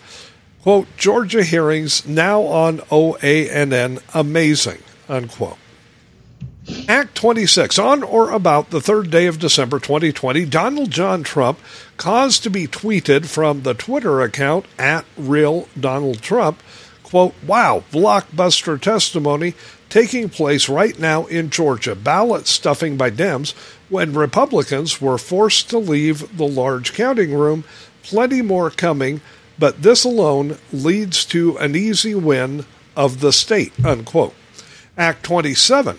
quote, 0.64 0.86
Georgia 0.96 1.44
hearings 1.44 2.06
now 2.08 2.40
on 2.40 2.78
OANN 2.90 4.00
amazing, 4.14 4.78
unquote. 5.10 5.58
Act 6.88 7.14
26. 7.16 7.78
On 7.78 8.02
or 8.02 8.30
about 8.30 8.70
the 8.70 8.80
third 8.80 9.10
day 9.10 9.26
of 9.26 9.38
December 9.38 9.78
2020, 9.78 10.46
Donald 10.46 10.90
John 10.90 11.22
Trump 11.22 11.58
caused 11.98 12.42
to 12.44 12.48
be 12.48 12.66
tweeted 12.66 13.26
from 13.26 13.60
the 13.60 13.74
Twitter 13.74 14.22
account 14.22 14.64
at 14.78 15.04
Real 15.18 15.68
Donald 15.78 16.22
Trump, 16.22 16.62
quote, 17.02 17.34
Wow, 17.46 17.84
blockbuster 17.92 18.80
testimony 18.80 19.52
taking 19.90 20.30
place 20.30 20.66
right 20.66 20.98
now 20.98 21.26
in 21.26 21.50
Georgia. 21.50 21.94
Ballot 21.94 22.46
stuffing 22.46 22.96
by 22.96 23.10
Dems 23.10 23.52
when 23.90 24.14
Republicans 24.14 24.98
were 24.98 25.18
forced 25.18 25.68
to 25.68 25.78
leave 25.78 26.38
the 26.38 26.48
large 26.48 26.94
counting 26.94 27.34
room. 27.34 27.64
Plenty 28.02 28.40
more 28.40 28.70
coming, 28.70 29.20
but 29.58 29.82
this 29.82 30.04
alone 30.04 30.58
leads 30.72 31.24
to 31.26 31.56
an 31.58 31.76
easy 31.76 32.14
win 32.14 32.64
of 32.96 33.20
the 33.20 33.32
state, 33.32 33.72
unquote. 33.84 34.34
Act 34.96 35.22
27. 35.24 35.98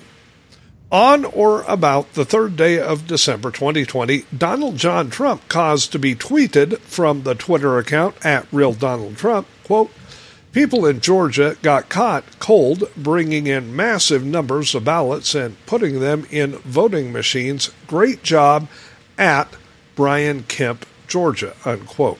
On 0.91 1.26
or 1.26 1.64
about 1.64 2.14
the 2.14 2.26
third 2.26 2.56
day 2.56 2.80
of 2.80 3.08
December 3.08 3.51
2020, 3.51 4.26
Donald 4.36 4.78
John 4.78 5.10
Trump 5.10 5.47
caused 5.49 5.91
to 5.91 5.99
be 5.99 6.16
tweeted 6.16 6.78
from 6.80 7.24
the 7.24 7.36
Twitter 7.36 7.78
account 7.78 8.16
at 8.26 8.47
Real 8.51 8.74
Donald 8.74 9.18
Trump, 9.18 9.47
quote, 9.64 9.91
People 10.53 10.86
in 10.86 11.01
Georgia 11.01 11.58
got 11.62 11.89
caught 11.89 12.39
cold 12.39 12.86
bringing 12.95 13.45
in 13.45 13.76
massive 13.76 14.24
numbers 14.24 14.74
of 14.74 14.86
ballots 14.86 15.36
and 15.36 15.58
putting 15.66 15.99
them 15.99 16.26
in 16.32 16.53
voting 16.60 17.12
machines. 17.12 17.72
Great 17.88 18.24
job 18.24 18.70
at 19.18 19.53
Brian 19.95 20.43
Kemp, 20.43 20.86
Georgia, 21.10 21.56
unquote. 21.66 22.20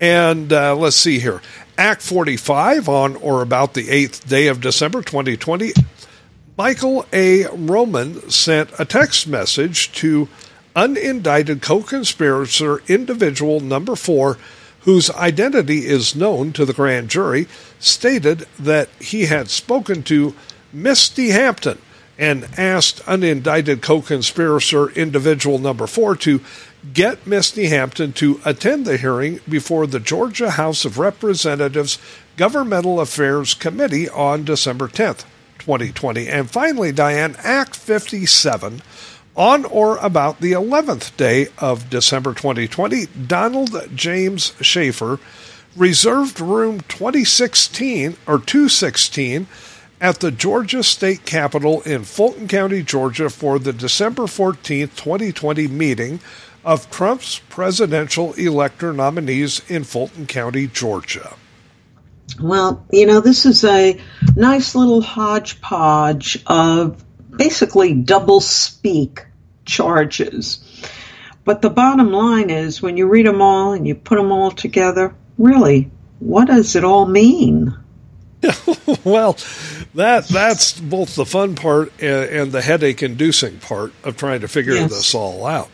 And 0.00 0.52
uh, 0.52 0.76
let's 0.76 0.96
see 0.96 1.18
here. 1.18 1.42
Act 1.76 2.02
45 2.02 2.88
on 2.88 3.16
or 3.16 3.42
about 3.42 3.74
the 3.74 3.88
8th 3.88 4.28
day 4.28 4.46
of 4.46 4.60
December 4.60 5.02
2020, 5.02 5.72
Michael 6.56 7.06
A. 7.12 7.46
Roman 7.46 8.30
sent 8.30 8.70
a 8.78 8.84
text 8.84 9.28
message 9.28 9.92
to 9.92 10.28
unindicted 10.74 11.62
co 11.62 11.82
conspirator 11.82 12.82
individual 12.88 13.60
number 13.60 13.96
four, 13.96 14.38
whose 14.80 15.10
identity 15.10 15.86
is 15.86 16.14
known 16.14 16.52
to 16.52 16.64
the 16.64 16.72
grand 16.72 17.10
jury, 17.10 17.46
stated 17.78 18.46
that 18.58 18.88
he 19.00 19.26
had 19.26 19.50
spoken 19.50 20.02
to 20.04 20.34
Misty 20.72 21.30
Hampton 21.30 21.78
and 22.18 22.48
asked 22.56 23.04
unindicted 23.04 23.80
co 23.80 24.02
conspirator 24.02 24.90
individual 24.90 25.58
number 25.58 25.86
four 25.86 26.16
to 26.16 26.40
get 26.92 27.26
Misty 27.26 27.66
Hampton 27.66 28.12
to 28.14 28.40
attend 28.44 28.86
the 28.86 28.96
hearing 28.96 29.40
before 29.48 29.86
the 29.86 30.00
Georgia 30.00 30.50
House 30.52 30.84
of 30.84 30.98
Representatives 30.98 31.98
Governmental 32.36 33.00
Affairs 33.00 33.54
Committee 33.54 34.08
on 34.08 34.44
December 34.44 34.88
10th. 34.88 35.24
2020. 35.68 36.28
And 36.28 36.50
finally, 36.50 36.92
Diane, 36.92 37.36
Act 37.40 37.76
57. 37.76 38.80
On 39.36 39.64
or 39.66 39.98
about 39.98 40.40
the 40.40 40.52
11th 40.52 41.16
day 41.16 41.48
of 41.58 41.90
December 41.90 42.32
2020, 42.32 43.06
Donald 43.26 43.76
James 43.94 44.52
Shafer 44.60 45.20
reserved 45.76 46.40
room 46.40 46.80
2016 46.88 48.16
or 48.26 48.38
216 48.40 49.46
at 50.00 50.20
the 50.20 50.32
Georgia 50.32 50.82
State 50.82 51.24
Capitol 51.24 51.82
in 51.82 52.02
Fulton 52.02 52.48
County, 52.48 52.82
Georgia 52.82 53.30
for 53.30 53.58
the 53.58 53.72
December 53.72 54.24
14th, 54.24 54.96
2020 54.96 55.68
meeting 55.68 56.18
of 56.68 56.90
Trump's 56.90 57.38
presidential 57.48 58.34
elector 58.34 58.92
nominees 58.92 59.62
in 59.70 59.84
Fulton 59.84 60.26
County, 60.26 60.66
Georgia. 60.66 61.34
Well, 62.38 62.84
you 62.92 63.06
know, 63.06 63.20
this 63.20 63.46
is 63.46 63.64
a 63.64 63.98
nice 64.36 64.74
little 64.74 65.00
hodgepodge 65.00 66.42
of 66.46 67.02
basically 67.34 67.94
double 67.94 68.42
speak 68.42 69.24
charges. 69.64 70.62
But 71.42 71.62
the 71.62 71.70
bottom 71.70 72.12
line 72.12 72.50
is 72.50 72.82
when 72.82 72.98
you 72.98 73.06
read 73.06 73.24
them 73.24 73.40
all 73.40 73.72
and 73.72 73.88
you 73.88 73.94
put 73.94 74.16
them 74.16 74.30
all 74.30 74.50
together, 74.50 75.14
really, 75.38 75.90
what 76.18 76.48
does 76.48 76.76
it 76.76 76.84
all 76.84 77.06
mean? 77.06 77.74
well, 79.04 79.38
that 79.94 80.28
that's 80.28 80.78
both 80.78 81.16
the 81.16 81.24
fun 81.24 81.54
part 81.54 81.92
and, 81.98 82.30
and 82.30 82.52
the 82.52 82.60
headache-inducing 82.60 83.58
part 83.60 83.92
of 84.04 84.18
trying 84.18 84.42
to 84.42 84.48
figure 84.48 84.74
Yes. 84.74 84.90
this 84.90 85.14
all 85.14 85.46
out. 85.46 85.70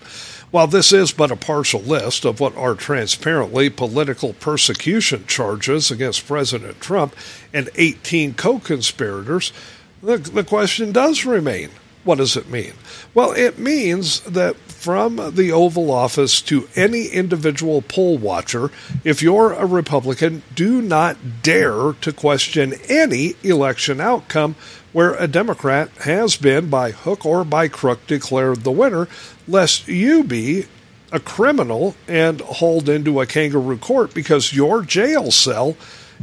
While 0.55 0.69
this 0.69 0.93
is 0.93 1.11
but 1.11 1.33
a 1.33 1.37
partial 1.37 1.81
list 1.81 2.25
of 2.25 2.39
what 2.39 2.57
are 2.57 2.77
transparently 2.77 3.69
political 3.71 4.35
persecution 4.35 5.27
charges 5.27 5.91
against 5.91 6.29
President 6.29 6.81
Trump 6.81 7.17
and 7.53 7.71
18 7.75 8.35
co-conspirators, 8.35 9.53
the, 10.01 10.17
the 10.17 10.45
question 10.45 10.93
does 10.93 11.25
remain: 11.25 11.71
What 12.05 12.19
does 12.19 12.37
it 12.37 12.49
mean? 12.49 12.75
Well, 13.15 13.33
it 13.33 13.59
means 13.59 14.21
that 14.21 14.55
from 14.69 15.35
the 15.35 15.51
Oval 15.51 15.91
Office 15.91 16.41
to 16.43 16.69
any 16.77 17.07
individual 17.07 17.83
poll 17.83 18.17
watcher, 18.17 18.71
if 19.03 19.23
you're 19.23 19.55
a 19.55 19.67
Republican, 19.67 20.45
do 20.55 20.81
not 20.81 21.43
dare 21.43 21.95
to 21.95 22.13
question 22.13 22.75
any 22.89 23.35
election 23.43 24.01
outcome 24.01 24.55
where 24.93 25.15
a 25.15 25.27
Democrat 25.27 25.91
has 26.03 26.37
been, 26.37 26.71
by 26.71 26.93
hook 26.93 27.27
or 27.27 27.43
by 27.45 27.67
crook, 27.67 28.07
declared 28.07 28.63
the 28.63 28.71
winner, 28.71 29.09
lest 29.47 29.89
you 29.89 30.25
be 30.25 30.67
a 31.13 31.21
criminal 31.21 31.95
and 32.09 32.41
hauled 32.41 32.89
into 32.89 33.21
a 33.21 33.27
kangaroo 33.27 33.79
court 33.79 34.15
because 34.15 34.53
your 34.53 34.83
jail 34.83 35.31
cell 35.31 35.77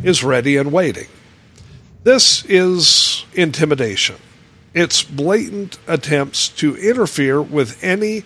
is 0.03 0.23
ready 0.23 0.57
and 0.57 0.71
waiting. 0.71 1.07
This 2.03 2.43
is 2.45 3.25
intimidation. 3.33 4.17
It's 4.73 5.03
blatant 5.03 5.77
attempts 5.87 6.49
to 6.49 6.75
interfere 6.77 7.41
with 7.41 7.81
any 7.83 8.23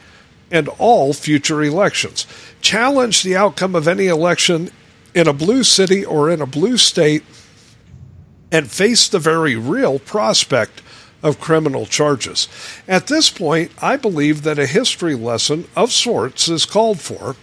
and 0.52 0.70
all 0.78 1.12
future 1.14 1.62
elections. 1.64 2.26
Challenge 2.62 3.24
the 3.24 3.36
outcome 3.36 3.76
of 3.76 3.88
any 3.88 4.08
election 4.08 4.72
in 5.14 5.28
a 5.28 5.34
blue 5.34 5.64
city 5.64 6.06
or 6.06 6.30
in 6.30 6.42
a 6.42 6.46
blue 6.46 6.78
state 6.78 7.24
and 8.52 8.70
face 8.70 9.08
the 9.08 9.20
very 9.20 9.56
real 9.56 10.00
prospect 10.00 10.82
of 11.26 11.40
criminal 11.40 11.88
charges. 11.88 12.48
At 12.88 13.08
this 13.08 13.32
point, 13.32 13.72
I 13.82 13.98
believe 13.98 14.44
that 14.44 14.60
a 14.60 14.68
history 14.68 15.16
lesson 15.16 15.68
of 15.76 15.92
sorts 15.92 16.48
is 16.48 16.66
called 16.66 17.02
for, 17.02 17.36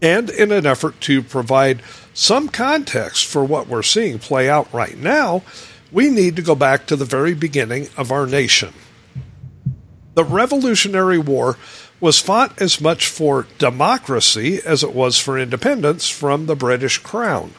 and 0.00 0.30
in 0.30 0.50
an 0.50 0.64
effort 0.64 0.98
to 1.02 1.22
provide 1.22 1.82
some 2.14 2.48
context 2.48 3.26
for 3.26 3.44
what 3.44 3.68
we're 3.68 3.82
seeing 3.82 4.18
play 4.18 4.48
out 4.48 4.72
right 4.72 4.96
now, 4.96 5.42
we 5.92 6.08
need 6.08 6.34
to 6.36 6.42
go 6.42 6.54
back 6.54 6.86
to 6.86 6.96
the 6.96 7.04
very 7.04 7.34
beginning 7.34 7.88
of 7.98 8.10
our 8.10 8.26
nation. 8.26 8.72
The 10.14 10.24
Revolutionary 10.24 11.18
War 11.18 11.58
was 12.00 12.20
fought 12.20 12.60
as 12.60 12.80
much 12.80 13.06
for 13.06 13.46
democracy 13.58 14.60
as 14.64 14.82
it 14.82 14.94
was 14.94 15.18
for 15.18 15.38
independence 15.38 16.08
from 16.08 16.46
the 16.46 16.56
British 16.56 16.98
Crown. 16.98 17.52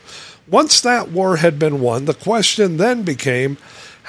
Once 0.47 0.81
that 0.81 1.09
war 1.09 1.37
had 1.37 1.59
been 1.59 1.79
won, 1.79 2.05
the 2.05 2.13
question 2.15 2.77
then 2.77 3.03
became 3.03 3.57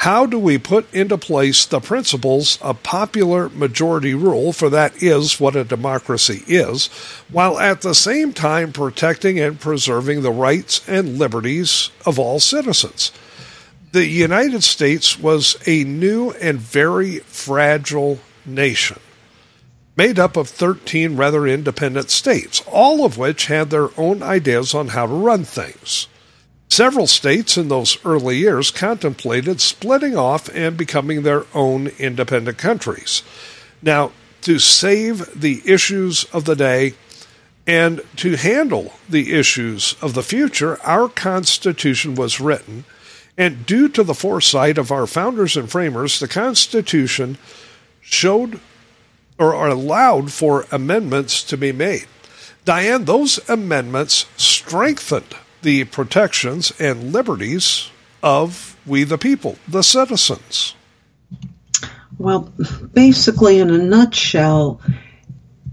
how 0.05 0.26
do 0.26 0.39
we 0.39 0.59
put 0.59 0.93
into 0.93 1.16
place 1.16 1.64
the 1.64 1.81
principles 1.81 2.60
of 2.60 2.82
popular 2.82 3.48
majority 3.48 4.12
rule, 4.12 4.52
for 4.52 4.68
that 4.68 5.02
is 5.02 5.40
what 5.40 5.56
a 5.56 5.64
democracy 5.64 6.44
is, 6.47 6.89
while 7.31 7.59
at 7.59 7.81
the 7.81 7.94
same 7.94 8.31
time 8.31 8.70
protecting 8.70 9.40
and 9.40 9.59
preserving 9.59 10.20
the 10.20 10.31
rights 10.31 10.86
and 10.86 11.18
liberties 11.18 11.89
of 12.05 12.18
all 12.18 12.39
citizens? 12.39 13.12
The 13.93 14.05
United 14.05 14.62
States 14.62 15.18
was 15.18 15.56
a 15.66 15.85
new 15.85 16.32
and 16.32 16.59
very 16.59 17.20
fragile 17.20 18.18
nation 18.44 19.01
made 19.97 20.18
up 20.18 20.36
of 20.36 20.51
13 20.51 21.16
rather 21.16 21.47
independent 21.47 22.10
states, 22.10 22.62
all 22.66 23.06
of 23.06 23.16
which 23.16 23.47
had 23.47 23.70
their 23.70 23.89
own 23.98 24.22
ideas 24.22 24.74
on 24.74 24.89
how 24.89 25.06
to 25.06 25.14
run 25.14 25.44
things. 25.44 26.09
Several 26.69 27.07
states 27.07 27.57
in 27.57 27.69
those 27.69 27.99
early 28.05 28.39
years 28.39 28.70
contemplated 28.70 29.61
splitting 29.61 30.16
off 30.16 30.49
and 30.55 30.77
becoming 30.77 31.23
their 31.23 31.45
own 31.55 31.89
independent 31.99 32.59
countries. 32.59 33.23
Now, 33.81 34.12
to 34.43 34.59
save 34.59 35.41
the 35.41 35.62
issues 35.65 36.24
of 36.24 36.45
the 36.45 36.57
day 36.57 36.95
and 37.66 38.03
to 38.16 38.36
handle 38.36 38.93
the 39.09 39.32
issues 39.32 39.95
of 40.03 40.15
the 40.15 40.23
future, 40.23 40.78
our 40.82 41.09
Constitution 41.09 42.15
was 42.15 42.41
written, 42.41 42.85
and 43.39 43.65
due 43.65 43.89
to 43.89 44.03
the 44.03 44.15
foresight 44.15 44.77
of 44.77 44.93
our 44.93 45.07
founders 45.07 45.57
and 45.57 45.70
framers, 45.70 46.20
the 46.20 46.28
Constitution 46.28 47.39
showed 48.01 48.61
or 49.39 49.53
allowed 49.66 50.31
for 50.32 50.66
amendments 50.70 51.43
to 51.45 51.57
be 51.57 51.73
made. 51.73 52.07
Diane, 52.65 53.05
those 53.05 53.39
amendments 53.49 54.27
strengthened 54.36 55.35
the 55.65 55.85
protections 55.85 56.73
and 56.78 57.12
liberties 57.12 57.91
of 58.23 58.77
we 58.86 59.03
the 59.03 59.19
people, 59.19 59.59
the 59.66 59.82
citizens. 59.82 60.74
Well, 62.19 62.53
basically, 62.93 63.59
in 63.59 63.70
a 63.70 63.78
nutshell, 63.78 64.81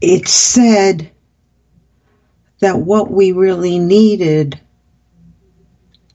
it 0.01 0.27
said 0.27 1.11
that 2.59 2.79
what 2.79 3.11
we 3.11 3.31
really 3.31 3.77
needed 3.77 4.59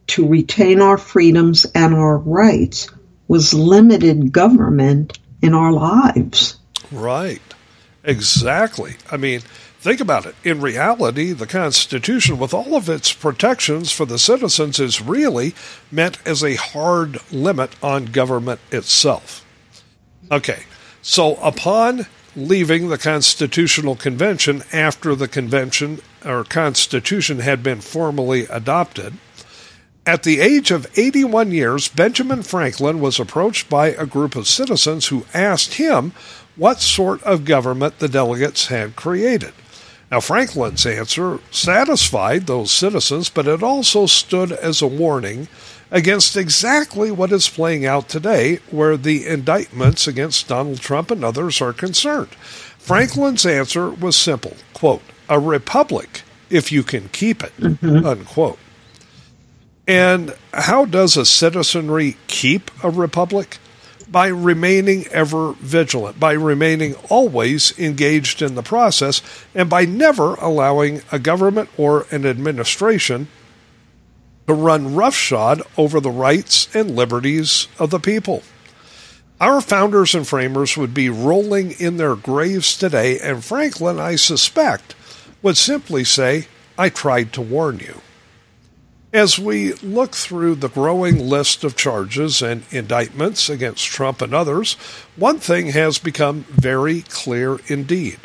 to 0.09 0.27
retain 0.27 0.81
our 0.81 0.99
freedoms 0.99 1.67
and 1.75 1.95
our 1.95 2.19
rights 2.19 2.89
was 3.29 3.55
limited 3.55 4.33
government 4.33 5.19
in 5.43 5.55
our 5.55 5.73
lives. 5.73 6.59
Right. 6.91 7.43
Exactly. 8.05 8.97
I 9.11 9.17
mean, 9.17 9.43
think 9.87 10.01
about 10.01 10.27
it. 10.27 10.35
In 10.43 10.61
reality, 10.61 11.31
the 11.31 11.47
Constitution, 11.47 12.41
with 12.41 12.53
all 12.53 12.75
of 12.75 12.89
its 12.89 13.13
protections 13.13 13.93
for 13.93 14.05
the 14.05 14.19
citizens, 14.19 14.81
is 14.81 15.01
really 15.01 15.55
meant 15.93 16.19
as 16.27 16.43
a 16.43 16.57
hard 16.57 17.21
limit 17.31 17.71
on 17.81 18.07
government 18.07 18.59
itself. 18.73 19.47
Okay, 20.33 20.65
so 21.03 21.37
upon 21.37 22.07
leaving 22.35 22.89
the 22.89 22.99
Constitutional 22.99 23.95
Convention 23.95 24.65
after 24.73 25.15
the 25.15 25.29
convention 25.29 26.01
or 26.25 26.43
Constitution 26.43 27.39
had 27.39 27.63
been 27.63 27.81
formally 27.81 28.43
adopted, 28.47 29.15
at 30.05 30.25
the 30.25 30.41
age 30.41 30.73
of 30.73 30.91
81 30.99 31.53
years, 31.53 31.87
Benjamin 31.87 32.43
Franklin 32.43 32.99
was 32.99 33.21
approached 33.21 33.71
by 33.71 33.91
a 33.91 34.05
group 34.05 34.35
of 34.35 34.49
citizens 34.49 35.07
who 35.07 35.27
asked 35.33 35.75
him 35.75 36.13
what 36.57 36.81
sort 36.81 37.23
of 37.23 37.45
government 37.45 38.01
the 38.01 38.09
delegates 38.09 38.67
had 38.67 38.97
created. 38.97 39.53
Now, 40.11 40.21
Franklin's 40.21 40.87
answer 40.87 41.41
satisfied 41.51 42.47
those 42.47 42.71
citizens, 42.71 43.29
but 43.29 43.49
it 43.49 43.63
also 43.63 44.07
stood 44.07 44.53
as 44.53 44.81
a 44.81 44.87
warning 44.87 45.49
against 45.91 46.37
exactly 46.37 47.11
what 47.11 47.33
is 47.33 47.49
playing 47.49 47.87
out 47.87 48.09
today, 48.09 48.61
where 48.71 48.97
the 48.97 49.27
indictments 49.27 50.07
against 50.07 50.49
Donald 50.49 50.81
Trump 50.81 51.11
and 51.11 51.25
others 51.25 51.61
are 51.61 51.73
concerned. 51.73 52.31
Franklin's 52.79 53.45
answer 53.45 53.91
was 53.91 54.17
simple 54.17 54.57
quote, 54.73 55.03
a 55.29 55.41
republic 55.41 56.23
if 56.51 56.71
you 56.71 56.83
can 56.83 57.09
keep 57.09 57.43
it, 57.43 57.57
mm-hmm. 57.57 58.07
unquote. 58.07 58.59
And 59.89 60.35
how 60.53 60.85
does 60.85 61.17
a 61.17 61.25
citizenry 61.25 62.17
keep 62.27 62.71
a 62.83 62.91
republic? 62.91 63.59
By 64.17 64.29
remaining 64.29 65.07
ever 65.09 65.53
vigilant, 65.61 66.19
by 66.19 66.33
remaining 66.33 66.95
always 67.11 67.79
engaged 67.79 68.41
in 68.41 68.55
the 68.55 68.63
process, 68.63 69.21
and 69.55 69.69
by 69.69 69.85
never 69.85 70.37
allowing 70.37 71.03
a 71.13 71.19
government 71.19 71.69
or 71.77 72.07
an 72.11 72.25
administration 72.25 73.29
to 74.47 74.55
run 74.55 74.95
roughshod 74.95 75.61
over 75.77 76.01
the 76.01 76.11
rights 76.11 76.75
and 76.75 76.97
liberties 76.97 77.69
of 77.79 77.91
the 77.91 78.01
people. 78.01 78.43
Our 79.39 79.61
founders 79.61 80.15
and 80.15 80.27
framers 80.27 80.79
would 80.79 80.95
be 80.95 81.11
rolling 81.11 81.73
in 81.73 81.99
their 81.99 82.17
graves 82.17 82.75
today, 82.75 83.19
and 83.19 83.45
Franklin, 83.45 84.01
I 84.01 84.17
suspect, 84.17 84.95
would 85.43 85.59
simply 85.59 86.05
say, 86.05 86.47
I 86.79 86.89
tried 86.89 87.35
to 87.35 87.43
warn 87.43 87.81
you. 87.81 88.01
As 89.13 89.39
we 89.39 89.73
look 89.75 90.15
through 90.15 90.57
the 90.57 90.69
growing 90.69 91.29
list 91.29 91.63
of 91.63 91.77
charges 91.77 92.43
and 92.43 92.65
indictments 92.71 93.49
against 93.49 93.87
Trump 93.87 94.21
and 94.21 94.35
others, 94.35 94.75
one 95.15 95.39
thing 95.39 95.69
has 95.69 95.99
become 95.99 96.43
very 96.51 97.03
clear 97.03 97.59
indeed. 97.69 98.19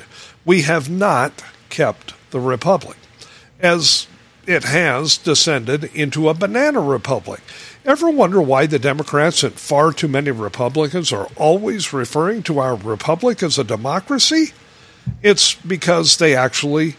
We 0.44 0.64
have 0.64 0.90
not 0.90 1.44
kept 1.70 2.14
the 2.32 2.40
Republic, 2.40 2.98
as 3.60 4.08
it 4.48 4.64
has 4.64 5.18
descended 5.18 5.84
into 5.94 6.28
a 6.28 6.34
banana 6.34 6.82
republic. 6.82 7.42
Ever 7.86 8.10
wonder 8.10 8.42
why 8.42 8.66
the 8.66 8.80
Democrats 8.80 9.44
and 9.44 9.54
far 9.54 9.94
too 9.94 10.08
many 10.08 10.32
Republicans 10.32 11.14
are 11.14 11.28
always 11.36 11.94
referring 11.94 12.42
to 12.44 12.60
our 12.60 12.76
republic 12.76 13.44
as 13.44 13.60
a 13.60 13.64
democracy? 13.64 14.54
It's 15.22 15.54
because 15.56 16.18
they 16.18 16.36
actually 16.36 16.96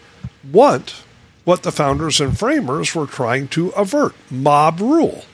want 0.51 1.02
what 1.43 1.63
the 1.63 1.71
founders 1.71 2.21
and 2.21 2.37
framers 2.37 2.95
were 2.95 3.07
trying 3.07 3.47
to 3.49 3.69
avert 3.69 4.13
mob 4.29 4.79
rule. 4.79 5.25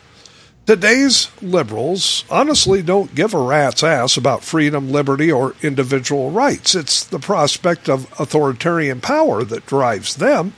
Today's 0.66 1.32
liberals 1.42 2.26
honestly 2.30 2.84
don't 2.84 3.16
give 3.16 3.34
a 3.34 3.42
rat's 3.42 3.84
ass 3.84 4.18
about 4.18 4.44
freedom, 4.44 4.92
liberty, 4.92 5.32
or 5.32 5.56
individual 5.64 6.30
rights. 6.30 6.76
It's 6.76 7.04
the 7.04 7.18
prospect 7.18 7.90
of 7.90 8.12
authoritarian 8.20 9.02
power 9.02 9.44
that 9.44 9.66
drives 9.66 10.16
them, 10.16 10.54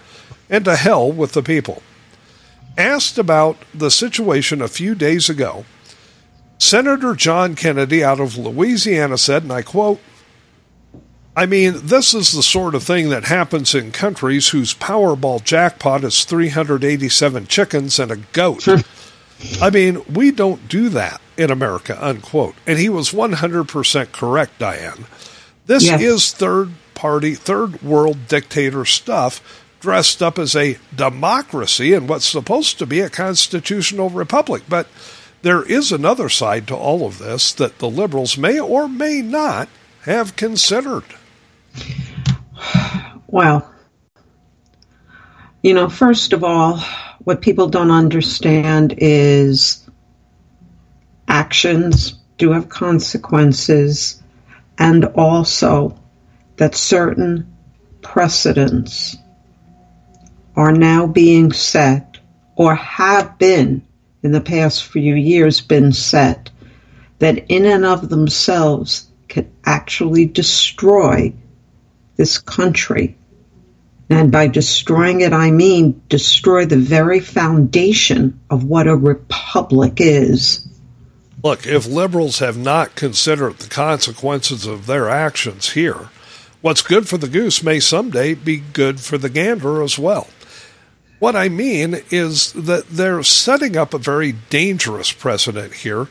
and 0.49 0.65
to 0.65 0.75
hell 0.75 1.09
with 1.09 1.31
the 1.31 1.41
people. 1.41 1.81
Asked 2.77 3.17
about 3.17 3.57
the 3.73 3.89
situation 3.89 4.61
a 4.61 4.67
few 4.67 4.95
days 4.95 5.29
ago, 5.29 5.63
Senator 6.57 7.15
John 7.15 7.55
Kennedy 7.55 8.03
out 8.03 8.19
of 8.19 8.37
Louisiana 8.37 9.17
said, 9.17 9.43
and 9.43 9.51
I 9.51 9.61
quote, 9.61 9.99
I 11.35 11.45
mean, 11.45 11.75
this 11.83 12.13
is 12.13 12.31
the 12.33 12.43
sort 12.43 12.75
of 12.75 12.83
thing 12.83 13.09
that 13.09 13.23
happens 13.25 13.73
in 13.73 13.91
countries 13.91 14.49
whose 14.49 14.73
Powerball 14.73 15.43
jackpot 15.43 16.03
is 16.03 16.25
387 16.25 17.47
chickens 17.47 17.99
and 17.99 18.11
a 18.11 18.17
goat. 18.17 18.67
I 19.61 19.69
mean, 19.69 20.03
we 20.13 20.31
don't 20.31 20.67
do 20.67 20.89
that 20.89 21.21
in 21.37 21.49
America, 21.49 21.97
unquote. 22.05 22.55
And 22.67 22.77
he 22.77 22.89
was 22.89 23.11
100% 23.11 24.11
correct, 24.11 24.59
Diane. 24.59 25.05
This 25.67 25.85
Yes. 25.85 26.01
is 26.01 26.31
third 26.31 26.71
party, 26.95 27.33
third 27.33 27.81
world 27.81 28.27
dictator 28.27 28.83
stuff 28.83 29.41
dressed 29.79 30.21
up 30.21 30.37
as 30.37 30.55
a 30.55 30.77
democracy 30.95 31.93
and 31.93 32.07
what's 32.09 32.25
supposed 32.29 32.77
to 32.77 32.85
be 32.85 32.99
a 32.99 33.09
constitutional 33.09 34.09
republic. 34.09 34.63
But 34.67 34.87
there 35.43 35.63
is 35.63 35.91
another 35.91 36.27
side 36.29 36.67
to 36.67 36.75
all 36.75 37.07
of 37.07 37.17
this 37.17 37.53
that 37.53 37.79
the 37.79 37.89
liberals 37.89 38.37
may 38.37 38.59
or 38.59 38.87
may 38.89 39.21
not 39.21 39.69
have 40.03 40.35
considered. 40.35 41.05
Well, 43.27 43.73
you 45.63 45.73
know, 45.73 45.89
first 45.89 46.33
of 46.33 46.43
all, 46.43 46.77
what 47.23 47.41
people 47.41 47.67
don't 47.67 47.91
understand 47.91 48.95
is 48.97 49.87
actions 51.27 52.19
do 52.37 52.51
have 52.51 52.67
consequences, 52.67 54.21
and 54.77 55.05
also 55.05 55.97
that 56.57 56.75
certain 56.75 57.55
precedents 58.01 59.15
are 60.55 60.71
now 60.71 61.07
being 61.07 61.53
set 61.53 62.17
or 62.55 62.75
have 62.75 63.37
been 63.37 63.85
in 64.23 64.31
the 64.31 64.41
past 64.41 64.85
few 64.85 65.15
years 65.15 65.61
been 65.61 65.91
set 65.93 66.49
that 67.19 67.45
in 67.49 67.65
and 67.65 67.85
of 67.85 68.09
themselves 68.09 69.07
can 69.27 69.51
actually 69.63 70.25
destroy 70.25 71.33
this 72.21 72.37
country. 72.37 73.17
And 74.07 74.31
by 74.31 74.45
destroying 74.45 75.21
it, 75.21 75.33
I 75.33 75.49
mean 75.49 76.03
destroy 76.07 76.67
the 76.67 76.77
very 76.77 77.19
foundation 77.19 78.39
of 78.47 78.63
what 78.63 78.85
a 78.85 78.95
republic 78.95 79.93
is. 79.97 80.67
Look, 81.43 81.65
if 81.65 81.87
liberals 81.87 82.37
have 82.37 82.57
not 82.57 82.93
considered 82.93 83.57
the 83.57 83.69
consequences 83.69 84.67
of 84.67 84.85
their 84.85 85.09
actions 85.09 85.71
here, 85.71 86.09
what's 86.61 86.83
good 86.83 87.09
for 87.09 87.17
the 87.17 87.27
goose 87.27 87.63
may 87.63 87.79
someday 87.79 88.35
be 88.35 88.57
good 88.57 88.99
for 88.99 89.17
the 89.17 89.29
gander 89.29 89.81
as 89.81 89.97
well. 89.97 90.27
What 91.17 91.35
I 91.35 91.49
mean 91.49 92.03
is 92.11 92.53
that 92.53 92.87
they're 92.87 93.23
setting 93.23 93.75
up 93.75 93.95
a 93.95 93.97
very 93.97 94.33
dangerous 94.51 95.11
precedent 95.11 95.73
here, 95.73 96.07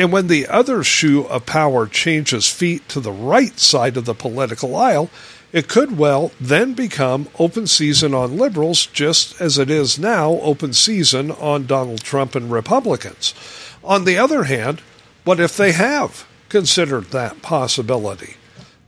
and 0.00 0.10
when 0.10 0.26
the 0.26 0.48
other 0.48 0.82
shoe 0.82 1.22
of 1.22 1.46
power 1.46 1.86
changes 1.86 2.48
feet 2.48 2.88
to 2.88 2.98
the 2.98 3.12
right 3.12 3.56
side 3.60 3.96
of 3.96 4.06
the 4.06 4.14
political 4.14 4.74
aisle, 4.74 5.08
it 5.54 5.68
could 5.68 5.96
well 5.96 6.32
then 6.40 6.74
become 6.74 7.28
open 7.38 7.64
season 7.68 8.12
on 8.12 8.36
liberals, 8.36 8.86
just 8.86 9.40
as 9.40 9.56
it 9.56 9.70
is 9.70 10.00
now 10.00 10.32
open 10.40 10.72
season 10.72 11.30
on 11.30 11.64
Donald 11.64 12.02
Trump 12.02 12.34
and 12.34 12.50
Republicans. 12.50 13.32
On 13.84 14.04
the 14.04 14.18
other 14.18 14.44
hand, 14.44 14.80
what 15.22 15.38
if 15.38 15.56
they 15.56 15.70
have 15.70 16.26
considered 16.48 17.04
that 17.12 17.40
possibility? 17.40 18.34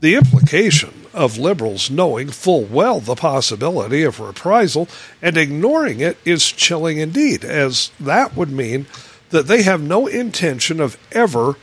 The 0.01 0.17
implication 0.17 1.07
of 1.15 1.39
liberals 1.39 1.89
knowing 1.89 2.31
full 2.31 2.65
well 2.65 2.99
the 2.99 3.15
possibility 3.15 4.03
of 4.03 4.19
reprisal 4.19 4.89
and 5.23 5.37
ignoring 5.37 6.01
it 6.01 6.19
is 6.25 6.51
chilling 6.51 6.99
indeed, 6.99 7.45
as 7.45 7.93
that 8.01 8.37
would 8.37 8.51
mean 8.51 8.87
that 9.31 9.47
they 9.47 9.63
have 9.63 9.81
no 9.81 10.09
intention 10.09 10.81
of 10.81 10.99
ever 11.13 11.55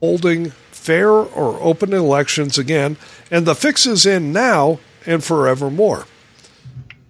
holding 0.00 0.52
fair 0.82 1.10
or 1.10 1.62
open 1.62 1.92
elections 1.92 2.58
again, 2.58 2.96
and 3.30 3.46
the 3.46 3.54
fix 3.54 3.86
is 3.86 4.04
in 4.04 4.32
now 4.32 4.80
and 5.06 5.22
forevermore. 5.22 6.06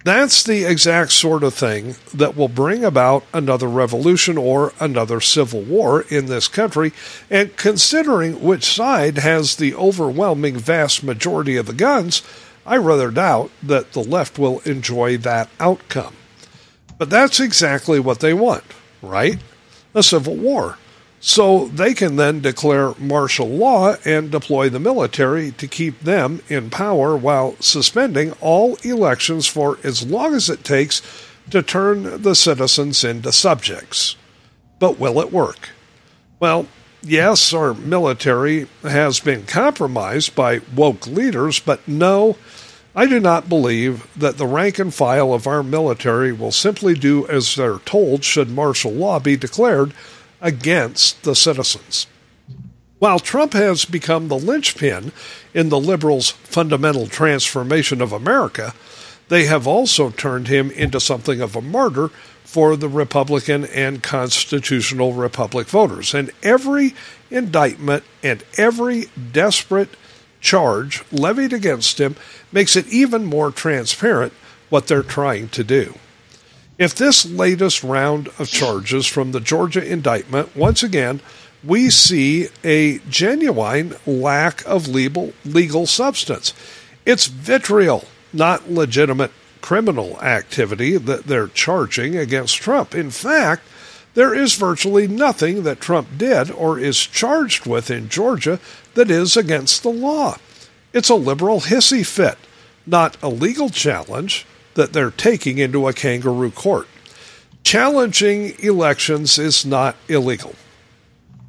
That's 0.05 0.43
the 0.43 0.65
exact 0.65 1.13
sort 1.13 1.43
of 1.43 1.55
thing 1.55 1.95
that 2.13 2.37
will 2.37 2.49
bring 2.49 2.85
about 2.85 3.25
another 3.33 3.69
revolution 3.69 4.37
or 4.37 4.73
another 4.81 5.21
civil 5.21 5.63
war 5.63 6.03
in 6.09 6.27
this 6.27 6.49
country. 6.49 6.93
And 7.31 7.57
considering 7.57 8.43
which 8.43 8.65
side 8.65 9.19
has 9.19 9.57
the 9.57 9.75
overwhelming 9.75 10.59
vast 10.59 11.05
majority 11.05 11.57
of 11.57 11.67
the 11.67 11.73
guns, 11.73 12.23
I 12.67 12.77
rather 12.77 13.11
doubt 13.11 13.53
that 13.63 13.93
the 13.93 14.03
left 14.03 14.39
will 14.39 14.59
enjoy 14.61 15.17
that 15.19 15.49
outcome. 15.61 16.15
But 16.99 17.09
that's 17.09 17.41
exactly 17.41 18.01
what 18.01 18.21
they 18.21 18.35
want, 18.35 18.65
right? 19.01 19.39
A 19.95 20.03
civil 20.03 20.37
war. 20.37 20.79
So 21.25 21.69
they 21.69 21.95
can 21.95 22.17
then 22.17 22.41
declare 22.41 22.95
martial 22.99 23.49
law 23.49 23.95
and 24.05 24.29
deploy 24.29 24.69
the 24.69 24.81
military 24.81 25.53
to 25.53 25.69
keep 25.69 26.01
them 26.01 26.43
in 26.49 26.69
power 26.69 27.17
while 27.17 27.55
suspending 27.61 28.33
all 28.41 28.75
elections 28.83 29.47
for 29.47 29.79
as 29.85 30.05
long 30.05 30.35
as 30.35 30.51
it 30.51 30.65
takes 30.65 31.01
to 31.51 31.63
turn 31.63 32.23
the 32.23 32.35
citizens 32.35 33.05
into 33.05 33.31
subjects. 33.31 34.17
But 34.81 34.99
will 34.99 35.21
it 35.21 35.33
work? 35.33 35.69
Well, 36.41 36.67
yes, 37.03 37.55
our 37.55 37.73
military 37.73 38.67
has 38.83 39.21
been 39.21 39.47
compromised 39.47 40.35
by 40.35 40.61
woke 40.75 41.07
leaders, 41.07 41.61
but 41.61 41.87
no, 41.87 42.37
I 42.97 43.07
do 43.07 43.21
not 43.21 43.49
believe 43.49 44.09
that 44.19 44.39
the 44.39 44.47
rank 44.47 44.81
and 44.81 44.93
file 44.93 45.33
of 45.33 45.47
our 45.47 45.63
military 45.63 46.33
will 46.33 46.51
simply 46.51 46.95
do 46.95 47.29
as 47.29 47.55
they're 47.55 47.79
told 47.79 48.25
should 48.25 48.51
martial 48.51 48.91
law 48.91 49.21
be 49.21 49.37
declared 49.37 49.95
against 50.43 51.23
the 51.23 51.35
citizens. 51.35 52.07
While 52.99 53.19
Trump 53.19 53.55
has 53.55 53.85
become 53.85 54.29
the 54.29 54.39
linchpin 54.39 55.13
in 55.55 55.71
the 55.71 55.81
liberals' 55.81 56.31
fundamental 56.31 57.07
transformation 57.07 58.01
of 58.01 58.13
America, 58.13 58.75
they 59.29 59.47
have 59.47 59.67
also 59.67 60.11
turned 60.11 60.49
him 60.49 60.71
into 60.71 61.01
something 61.01 61.41
of 61.41 61.57
a 61.57 61.63
martyr 61.63 62.11
for 62.45 62.77
the 62.77 62.89
Republican 62.89 63.65
and 63.65 64.03
constitutional 64.03 65.15
Republic 65.15 65.67
voters. 65.69 66.13
And 66.13 66.31
every 66.43 66.95
indictment 67.31 68.05
and 68.23 68.45
every 68.59 69.07
desperate 69.33 69.97
charge 70.41 71.03
levied 71.11 71.53
against 71.53 71.99
him 71.99 72.15
makes 72.53 72.77
it 72.77 72.87
even 72.89 73.25
more 73.25 73.51
transparent 73.51 74.35
what 74.69 74.87
they're 74.87 75.03
trying 75.03 75.49
to 75.49 75.65
do. 75.65 75.95
If 76.83 76.97
this 76.97 77.25
latest 77.25 77.85
round 77.85 78.29
of 78.41 78.49
charges 78.49 79.07
from 79.07 79.31
the 79.31 79.39
Georgia 79.39 79.87
indictment, 79.87 80.57
once 80.57 80.83
again, 80.83 81.21
we 81.63 81.91
see 81.91 82.49
a 82.65 82.99
genuine 83.09 83.95
lack 84.05 84.67
of 84.67 84.89
legal, 84.89 85.33
legal 85.45 85.87
substance. 85.87 86.53
It's 87.07 87.27
vitriol, 87.27 88.07
not 88.33 88.69
legitimate 88.69 89.31
criminal 89.61 90.21
activity 90.21 90.97
that 90.97 91.29
they're 91.29 91.47
charging 91.47 92.17
against 92.17 92.57
Trump. 92.57 92.97
In 92.97 93.13
fact, 93.13 93.63
there 94.15 94.35
is 94.35 94.57
virtually 94.57 95.07
nothing 95.07 95.63
that 95.63 95.81
Trump 95.81 96.09
did 96.19 96.51
or 96.51 96.81
is 96.81 96.99
charged 96.99 97.65
with 97.65 97.93
in 97.93 98.09
Georgia 98.09 98.59
that 98.95 99.09
is 99.09 99.37
against 99.37 99.85
the 99.85 99.93
law. 99.93 100.37
It's 100.93 101.11
a 101.11 101.15
liberal 101.15 101.61
hissy 101.61 102.05
fit, 102.05 102.39
not 102.85 103.17
a 103.23 103.29
legal 103.29 103.71
challenge 103.71 104.47
that 104.75 104.93
they're 104.93 105.11
taking 105.11 105.59
into 105.59 105.87
a 105.87 105.93
kangaroo 105.93 106.51
court. 106.51 106.89
Challenging 107.65 108.55
elections 108.59 109.39
is 109.39 109.65
not 109.65 109.97
illegal. 110.09 110.55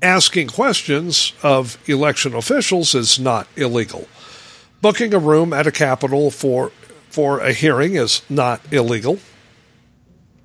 Asking 0.02 0.48
questions 0.48 1.34
of 1.42 1.78
election 1.88 2.36
officials 2.36 2.94
is 2.94 3.18
not 3.18 3.48
illegal. 3.56 4.08
Booking 4.82 5.14
a 5.14 5.20
room 5.20 5.54
at 5.54 5.68
a 5.68 5.72
capitol 5.72 6.30
for 6.30 6.72
for 7.10 7.40
a 7.40 7.54
hearing 7.54 7.96
is 7.96 8.22
not 8.28 8.60
illegal. 8.72 9.20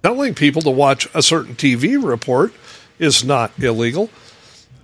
Telling 0.02 0.34
people 0.34 0.62
to 0.62 0.70
watch 0.70 1.08
a 1.14 1.22
certain 1.22 1.54
TV 1.54 2.02
report 2.02 2.52
is 2.98 3.24
not 3.24 3.52
illegal. 3.58 4.10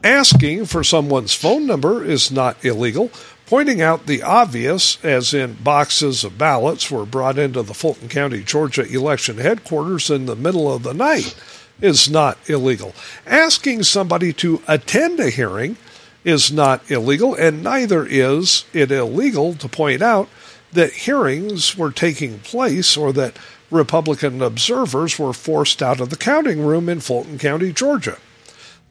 Asking 0.03 0.65
for 0.65 0.83
someone's 0.83 1.35
phone 1.35 1.67
number 1.67 2.03
is 2.03 2.31
not 2.31 2.63
illegal. 2.65 3.11
Pointing 3.47 3.83
out 3.83 4.07
the 4.07 4.23
obvious, 4.23 5.03
as 5.05 5.35
in 5.35 5.55
boxes 5.55 6.25
of 6.25 6.39
ballots 6.39 6.91
were 6.91 7.05
brought 7.05 7.39
into 7.39 7.63
the 7.63 7.75
Fulton 7.75 8.09
County, 8.09 8.43
Georgia 8.43 8.85
election 8.85 9.37
headquarters 9.37 10.09
in 10.09 10.25
the 10.25 10.37
middle 10.37 10.73
of 10.73 10.83
the 10.83 10.95
night, 10.95 11.35
is 11.81 12.09
not 12.09 12.39
illegal. 12.49 12.95
Asking 13.27 13.83
somebody 13.83 14.33
to 14.35 14.63
attend 14.67 15.21
a 15.21 15.29
hearing 15.29 15.77
is 16.25 16.51
not 16.51 16.91
illegal, 16.91 17.35
and 17.35 17.63
neither 17.63 18.07
is 18.07 18.65
it 18.73 18.91
illegal 18.91 19.55
to 19.55 19.69
point 19.69 20.01
out 20.01 20.31
that 20.73 20.93
hearings 20.93 21.77
were 21.77 21.93
taking 21.93 22.39
place 22.39 22.97
or 22.97 23.13
that 23.13 23.39
Republican 23.71 24.41
observers 24.41 25.19
were 25.19 25.35
forced 25.35 25.83
out 25.83 26.01
of 26.01 26.09
the 26.09 26.17
counting 26.17 26.65
room 26.65 26.89
in 26.89 27.01
Fulton 27.01 27.39
County, 27.39 27.73
Georgia. 27.73 28.17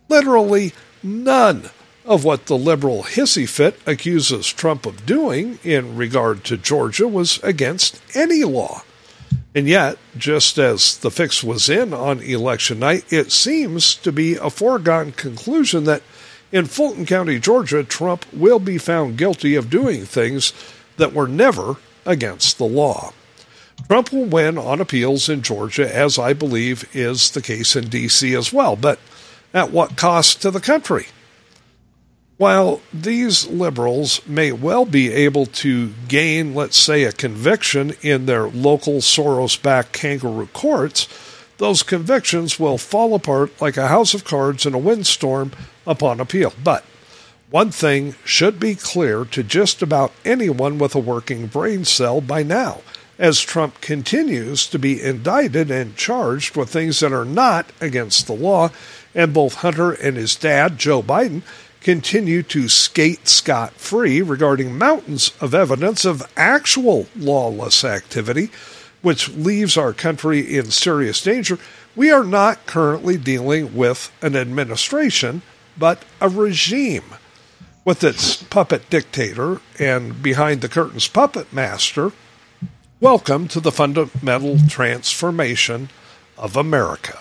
Literally 0.10 0.74
none 1.02 1.72
of 2.06 2.24
what 2.24 2.48
the 2.48 2.58
liberal 2.58 3.04
hissy 3.04 3.48
fit 3.48 3.80
accuses 3.86 4.52
Trump 4.52 4.86
of 4.86 5.06
doing 5.06 5.60
in 5.64 5.96
regard 5.96 6.44
to 6.44 6.58
Georgia 6.58 7.08
was 7.08 7.40
against 7.44 8.02
any 8.16 8.44
law. 8.44 8.84
And 9.56 9.68
yet, 9.68 9.98
just 10.18 10.58
as 10.58 10.98
the 10.98 11.12
fix 11.12 11.44
was 11.44 11.70
in 11.70 11.94
on 11.94 12.20
election 12.22 12.80
night, 12.80 13.12
it 13.12 13.32
seems 13.32 13.96
to 13.96 14.12
be 14.12 14.36
a 14.36 14.50
foregone 14.50 15.12
conclusion 15.12 15.84
that 15.86 16.02
in 16.52 16.66
Fulton 16.66 17.06
County, 17.06 17.40
Georgia, 17.40 17.84
Trump 17.84 18.26
will 18.34 18.60
be 18.60 18.78
found 18.78 19.18
guilty 19.18 19.56
of 19.56 19.70
doing 19.70 20.06
things 20.06 20.54
that 20.98 21.14
were 21.14 21.28
never 21.28 21.78
against 22.06 22.58
the 22.58 22.66
law. 22.66 23.14
Trump 23.88 24.12
will 24.12 24.26
win 24.26 24.58
on 24.58 24.80
appeals 24.80 25.30
in 25.30 25.42
Georgia, 25.42 25.94
as 25.94 26.20
I 26.20 26.34
believe 26.34 26.88
is 26.96 27.32
the 27.32 27.42
case 27.42 27.76
in 27.76 27.90
D.C. 27.90 28.34
as 28.36 28.54
well, 28.54 28.76
but 28.76 29.00
at 29.54 29.72
what 29.72 29.98
cost 29.98 30.42
to 30.42 30.52
the 30.52 30.60
country? 30.60 31.08
While 32.44 32.82
these 32.94 33.48
liberals 33.48 34.20
may 34.28 34.52
well 34.52 34.84
be 34.84 35.14
able 35.14 35.46
to 35.46 35.94
gain, 36.10 36.54
let's 36.54 36.76
say, 36.76 37.06
a 37.06 37.14
conviction 37.14 37.94
in 38.02 38.26
their 38.26 38.50
local 38.50 38.96
Soros 38.96 39.56
backed 39.56 39.94
kangaroo 39.94 40.48
courts, 40.48 41.08
those 41.58 41.84
convictions 41.84 42.60
will 42.60 42.78
fall 42.78 43.16
apart 43.16 43.62
like 43.62 43.78
a 43.78 43.88
house 43.88 44.14
of 44.14 44.26
cards 44.26 44.66
in 44.66 44.74
a 44.74 44.78
windstorm 44.78 45.54
upon 45.88 46.20
appeal. 46.20 46.52
But 46.62 46.84
one 47.50 47.72
thing 47.72 48.16
should 48.26 48.60
be 48.60 48.76
clear 48.76 49.24
to 49.24 49.42
just 49.42 49.82
about 49.82 50.12
anyone 50.26 50.78
with 50.78 50.96
a 50.96 51.00
working 51.00 51.48
brain 51.48 51.86
cell 51.86 52.20
by 52.20 52.44
now, 52.44 52.82
as 53.18 53.40
Trump 53.40 53.80
continues 53.80 54.68
to 54.68 54.78
be 54.78 55.02
indicted 55.02 55.72
and 55.72 55.96
charged 55.96 56.58
with 56.58 56.68
things 56.68 57.00
that 57.00 57.14
are 57.14 57.24
not 57.24 57.68
against 57.80 58.28
the 58.28 58.34
law, 58.34 58.70
and 59.16 59.34
both 59.34 59.54
Hunter 59.56 59.94
and 59.94 60.18
his 60.18 60.36
dad, 60.36 60.78
Joe 60.78 61.02
Biden, 61.02 61.44
continue 61.84 62.42
to 62.42 62.70
skate 62.70 63.28
scot 63.28 63.74
free 63.74 64.22
regarding 64.22 64.78
mountains 64.78 65.34
of 65.42 65.54
evidence 65.54 66.06
of 66.06 66.24
actual 66.38 67.08
lawless 67.16 67.84
activity, 67.84 68.50
which 69.02 69.30
leaves 69.30 69.78
our 69.78 69.94
country 69.94 70.56
in 70.56 70.72
serious 70.72 71.22
danger. 71.22 71.60
We 71.96 72.10
are 72.10 72.24
not 72.24 72.66
currently 72.66 73.18
dealing 73.18 73.76
with 73.76 74.12
an 74.22 74.36
administration, 74.36 75.42
but 75.78 76.04
a 76.22 76.30
regime 76.30 77.04
with 77.86 78.04
its 78.04 78.42
puppet 78.44 78.90
dictator 78.90 79.60
and 79.78 80.24
behind 80.24 80.62
the 80.62 80.70
curtains 80.70 81.08
puppet 81.08 81.52
master. 81.52 82.14
Welcome 83.02 83.50
to 83.50 83.60
the 83.60 83.74
fundamental 83.74 84.58
transformation 84.70 85.90
of 86.38 86.56
America. 86.56 87.20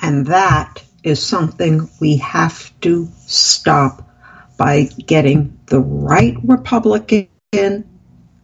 And 0.00 0.26
that 0.26 0.84
is 1.02 1.22
something 1.22 1.88
we 2.00 2.16
have 2.18 2.78
to 2.80 3.08
stop 3.26 4.08
by 4.56 4.84
getting 4.84 5.58
the 5.66 5.80
right 5.80 6.36
Republican 6.44 7.28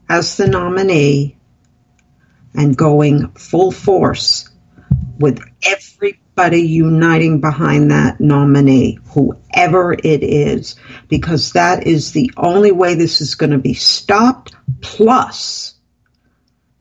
as 0.09 0.36
the 0.36 0.47
nominee 0.47 1.36
and 2.55 2.76
going 2.76 3.28
full 3.32 3.70
force 3.70 4.48
with 5.18 5.40
everybody 5.62 6.62
uniting 6.62 7.40
behind 7.40 7.90
that 7.90 8.20
nominee, 8.20 8.98
whoever 9.12 9.93
it 9.93 10.22
is, 10.22 10.76
because 11.09 11.52
that 11.52 11.86
is 11.86 12.12
the 12.12 12.30
only 12.36 12.72
way 12.72 12.94
this 12.94 13.20
is 13.20 13.35
going 13.35 13.51
to 13.51 13.59
be 13.59 13.74
stopped. 13.74 14.55
Plus, 14.80 15.74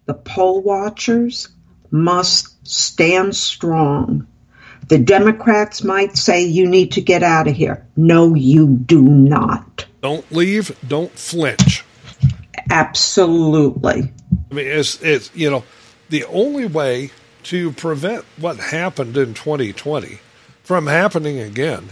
the 0.05 0.13
poll 0.13 0.61
watchers 0.61 1.49
must 1.91 2.67
stand 2.67 3.35
strong 3.35 4.27
the 4.87 4.97
Democrats 4.97 5.83
might 5.83 6.17
say 6.17 6.43
you 6.43 6.67
need 6.67 6.93
to 6.93 7.01
get 7.01 7.23
out 7.23 7.47
of 7.47 7.55
here. 7.55 7.85
No, 7.95 8.33
you 8.33 8.67
do 8.67 9.01
not. 9.01 9.85
Don't 10.01 10.29
leave. 10.31 10.77
Don't 10.87 11.11
flinch. 11.11 11.83
Absolutely. 12.69 14.13
I 14.51 14.53
mean, 14.53 14.67
it's, 14.67 15.01
it's 15.01 15.33
you 15.35 15.49
know, 15.49 15.63
the 16.09 16.25
only 16.25 16.65
way 16.65 17.11
to 17.43 17.71
prevent 17.73 18.25
what 18.37 18.57
happened 18.57 19.17
in 19.17 19.33
2020 19.33 20.19
from 20.63 20.87
happening 20.87 21.39
again 21.39 21.89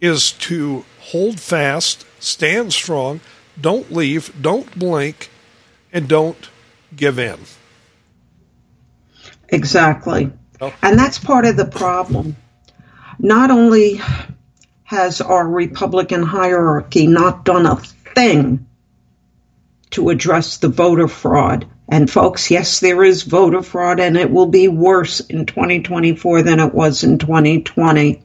is 0.00 0.32
to 0.32 0.84
hold 1.00 1.40
fast, 1.40 2.04
stand 2.18 2.72
strong, 2.72 3.20
don't 3.60 3.92
leave, 3.92 4.32
don't 4.40 4.78
blink, 4.78 5.30
and 5.92 6.08
don't 6.08 6.48
give 6.94 7.18
in. 7.18 7.38
Exactly. 9.48 10.32
And 10.82 10.98
that's 10.98 11.18
part 11.18 11.44
of 11.44 11.56
the 11.56 11.64
problem. 11.64 12.36
Not 13.18 13.50
only 13.50 14.00
has 14.84 15.20
our 15.20 15.46
Republican 15.48 16.22
hierarchy 16.22 17.06
not 17.06 17.44
done 17.44 17.66
a 17.66 17.76
thing 17.76 18.66
to 19.90 20.10
address 20.10 20.58
the 20.58 20.68
voter 20.68 21.08
fraud, 21.08 21.66
and 21.88 22.10
folks, 22.10 22.50
yes, 22.50 22.80
there 22.80 23.02
is 23.02 23.22
voter 23.22 23.62
fraud, 23.62 24.00
and 24.00 24.16
it 24.16 24.30
will 24.30 24.46
be 24.46 24.68
worse 24.68 25.20
in 25.20 25.46
2024 25.46 26.42
than 26.42 26.60
it 26.60 26.74
was 26.74 27.04
in 27.04 27.18
2020. 27.18 28.22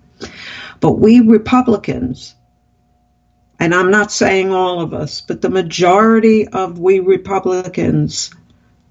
But 0.80 0.92
we 0.92 1.22
Republicans, 1.22 2.36
and 3.60 3.74
I'm 3.74 3.92
not 3.92 4.12
saying 4.12 4.52
all 4.52 4.82
of 4.82 4.94
us, 4.94 5.22
but 5.22 5.42
the 5.42 5.50
majority 5.50 6.48
of 6.48 6.80
we 6.80 7.00
Republicans, 7.00 8.30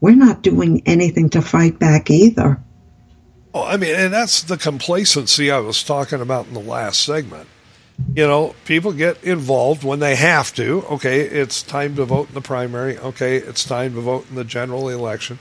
we're 0.01 0.17
not 0.17 0.43
doing 0.43 0.83
anything 0.87 1.31
to 1.31 1.43
fight 1.43 1.79
back 1.79 2.11
either. 2.11 2.61
Well, 3.57 3.65
I 3.65 3.79
mean, 3.79 3.95
and 3.95 4.13
that's 4.13 4.43
the 4.43 4.59
complacency 4.59 5.51
I 5.51 5.61
was 5.61 5.83
talking 5.83 6.21
about 6.21 6.47
in 6.47 6.53
the 6.53 6.61
last 6.61 7.03
segment. 7.03 7.49
You 8.15 8.27
know, 8.27 8.55
people 8.67 8.93
get 8.93 9.25
involved 9.25 9.83
when 9.83 9.99
they 9.99 10.15
have 10.15 10.55
to. 10.57 10.85
Okay, 10.91 11.23
it's 11.23 11.63
time 11.63 11.97
to 11.97 12.05
vote 12.05 12.29
in 12.29 12.35
the 12.35 12.43
primary. 12.43 12.99
Okay, 12.99 13.37
it's 13.37 13.65
time 13.65 13.95
to 13.95 14.03
vote 14.03 14.27
in 14.29 14.37
the 14.37 14.45
general 14.45 14.91
election. 14.91 15.39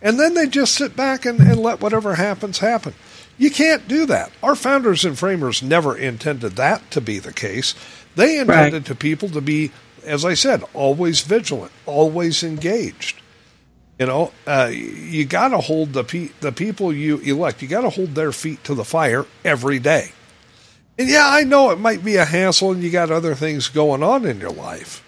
And 0.00 0.20
then 0.20 0.34
they 0.34 0.46
just 0.46 0.76
sit 0.76 0.94
back 0.94 1.26
and, 1.26 1.40
and 1.40 1.58
let 1.58 1.80
whatever 1.80 2.14
happens 2.14 2.58
happen. 2.58 2.94
You 3.36 3.50
can't 3.50 3.88
do 3.88 4.06
that. 4.06 4.30
Our 4.44 4.54
founders 4.54 5.04
and 5.04 5.18
framers 5.18 5.60
never 5.60 5.96
intended 5.96 6.52
that 6.52 6.88
to 6.92 7.00
be 7.00 7.18
the 7.18 7.32
case. 7.32 7.74
They 8.14 8.38
intended 8.38 8.74
right. 8.74 8.86
to 8.86 8.94
people 8.94 9.28
to 9.30 9.40
be, 9.40 9.72
as 10.04 10.24
I 10.24 10.34
said, 10.34 10.62
always 10.72 11.22
vigilant, 11.22 11.72
always 11.84 12.44
engaged. 12.44 13.20
You 13.98 14.06
know, 14.06 14.32
uh, 14.46 14.70
you 14.72 15.24
got 15.24 15.48
to 15.48 15.58
hold 15.58 15.94
the 15.94 16.04
pe- 16.04 16.30
the 16.40 16.52
people 16.52 16.92
you 16.92 17.18
elect. 17.18 17.62
You 17.62 17.68
got 17.68 17.80
to 17.82 17.90
hold 17.90 18.14
their 18.14 18.32
feet 18.32 18.62
to 18.64 18.74
the 18.74 18.84
fire 18.84 19.24
every 19.42 19.78
day. 19.78 20.12
And 20.98 21.08
yeah, 21.08 21.26
I 21.26 21.44
know 21.44 21.70
it 21.70 21.78
might 21.78 22.04
be 22.04 22.16
a 22.16 22.24
hassle, 22.24 22.72
and 22.72 22.82
you 22.82 22.90
got 22.90 23.10
other 23.10 23.34
things 23.34 23.68
going 23.68 24.02
on 24.02 24.26
in 24.26 24.40
your 24.40 24.50
life, 24.50 25.02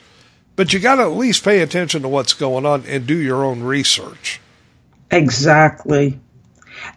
but 0.56 0.72
you 0.72 0.80
got 0.80 0.96
to 0.96 1.02
at 1.02 1.16
least 1.16 1.44
pay 1.44 1.60
attention 1.60 2.02
to 2.02 2.08
what's 2.08 2.34
going 2.34 2.64
on 2.64 2.84
and 2.86 3.06
do 3.06 3.16
your 3.16 3.44
own 3.44 3.62
research. 3.62 4.40
Exactly. 5.10 6.18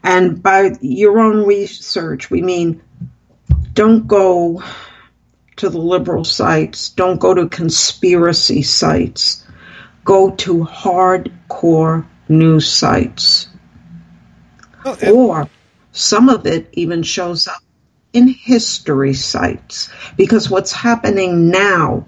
And 0.03 0.41
by 0.41 0.72
your 0.81 1.19
own 1.19 1.45
research, 1.45 2.30
we 2.30 2.41
mean 2.41 2.81
don't 3.73 4.07
go 4.07 4.63
to 5.57 5.69
the 5.69 5.77
liberal 5.77 6.23
sites, 6.23 6.89
don't 6.89 7.19
go 7.19 7.34
to 7.34 7.47
conspiracy 7.47 8.61
sites 8.61 9.40
go 10.03 10.32
to 10.32 10.65
hardcore 10.65 12.06
news 12.30 12.72
sites. 12.72 13.48
Oh, 14.84 15.14
or 15.14 15.49
some 15.91 16.30
of 16.30 16.45
it 16.48 16.69
even 16.73 17.03
shows 17.03 17.48
up 17.48 17.61
in 18.14 18.28
history 18.28 19.14
sites. 19.14 19.90
Because 20.18 20.49
what's 20.49 20.72
happening 20.72 21.49
now, 21.49 22.06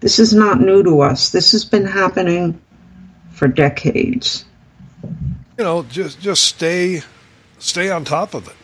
this 0.00 0.18
is 0.18 0.32
not 0.32 0.60
new 0.60 0.82
to 0.82 1.00
us. 1.00 1.30
This 1.30 1.52
has 1.52 1.64
been 1.64 1.86
happening 1.86 2.60
for 3.32 3.48
decades. 3.48 4.44
You 5.58 5.64
know, 5.64 5.82
just 5.84 6.20
just 6.20 6.44
stay 6.44 7.02
stay 7.58 7.90
on 7.90 8.04
top 8.04 8.34
of 8.34 8.48
it. 8.48 8.56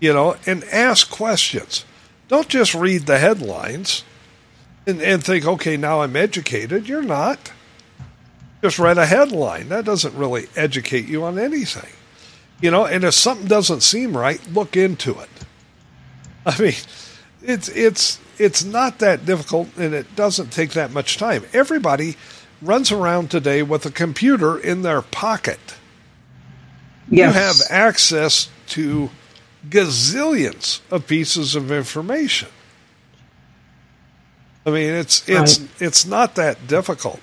You 0.00 0.12
know, 0.12 0.36
and 0.46 0.64
ask 0.64 1.10
questions. 1.10 1.84
Don't 2.28 2.48
just 2.48 2.74
read 2.74 3.06
the 3.06 3.18
headlines 3.18 4.04
and, 4.86 5.00
and 5.00 5.24
think, 5.24 5.46
okay, 5.46 5.76
now 5.76 6.02
I'm 6.02 6.14
educated. 6.14 6.88
You're 6.88 7.02
not 7.02 7.50
just 8.62 8.78
read 8.78 8.98
a 8.98 9.06
headline. 9.06 9.68
That 9.68 9.84
doesn't 9.84 10.14
really 10.14 10.48
educate 10.56 11.06
you 11.06 11.24
on 11.24 11.38
anything. 11.38 11.90
You 12.60 12.70
know, 12.70 12.86
and 12.86 13.04
if 13.04 13.14
something 13.14 13.46
doesn't 13.46 13.82
seem 13.82 14.16
right, 14.16 14.40
look 14.52 14.76
into 14.76 15.18
it. 15.20 15.28
I 16.46 16.60
mean, 16.60 16.74
it's 17.42 17.68
it's 17.68 18.18
it's 18.38 18.64
not 18.64 18.98
that 19.00 19.24
difficult 19.24 19.68
and 19.76 19.94
it 19.94 20.16
doesn't 20.16 20.52
take 20.52 20.72
that 20.72 20.92
much 20.92 21.18
time. 21.18 21.44
Everybody 21.52 22.16
runs 22.60 22.90
around 22.90 23.30
today 23.30 23.62
with 23.62 23.86
a 23.86 23.90
computer 23.90 24.58
in 24.58 24.82
their 24.82 25.02
pocket. 25.02 25.60
Yes. 27.10 27.34
You 27.34 27.40
have 27.40 27.56
access 27.70 28.50
to 28.68 29.10
gazillions 29.68 30.80
of 30.90 31.06
pieces 31.06 31.54
of 31.54 31.70
information. 31.70 32.48
I 34.66 34.70
mean, 34.70 34.90
it's 34.90 35.26
it's 35.28 35.60
right. 35.60 35.70
it's 35.80 36.04
not 36.04 36.34
that 36.34 36.66
difficult. 36.66 37.20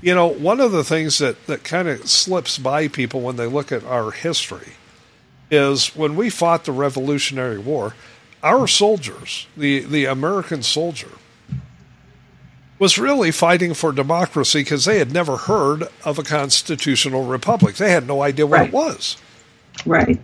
You 0.00 0.14
know, 0.14 0.26
one 0.26 0.60
of 0.60 0.72
the 0.72 0.84
things 0.84 1.18
that, 1.18 1.46
that 1.46 1.64
kind 1.64 1.88
of 1.88 2.08
slips 2.08 2.58
by 2.58 2.88
people 2.88 3.20
when 3.20 3.36
they 3.36 3.46
look 3.46 3.70
at 3.72 3.84
our 3.84 4.10
history 4.10 4.72
is 5.50 5.94
when 5.94 6.16
we 6.16 6.30
fought 6.30 6.64
the 6.64 6.72
Revolutionary 6.72 7.58
War, 7.58 7.94
our 8.42 8.66
soldiers, 8.66 9.46
the, 9.56 9.80
the 9.80 10.06
American 10.06 10.62
soldier, 10.62 11.10
was 12.78 12.98
really 12.98 13.30
fighting 13.30 13.72
for 13.74 13.92
democracy 13.92 14.60
because 14.60 14.84
they 14.84 14.98
had 14.98 15.12
never 15.12 15.36
heard 15.36 15.84
of 16.04 16.18
a 16.18 16.22
constitutional 16.24 17.24
republic. 17.24 17.76
They 17.76 17.90
had 17.90 18.06
no 18.06 18.22
idea 18.22 18.46
what 18.46 18.60
Right. 18.60 18.68
it 18.68 18.72
was. 18.74 19.16
Right. 19.86 20.20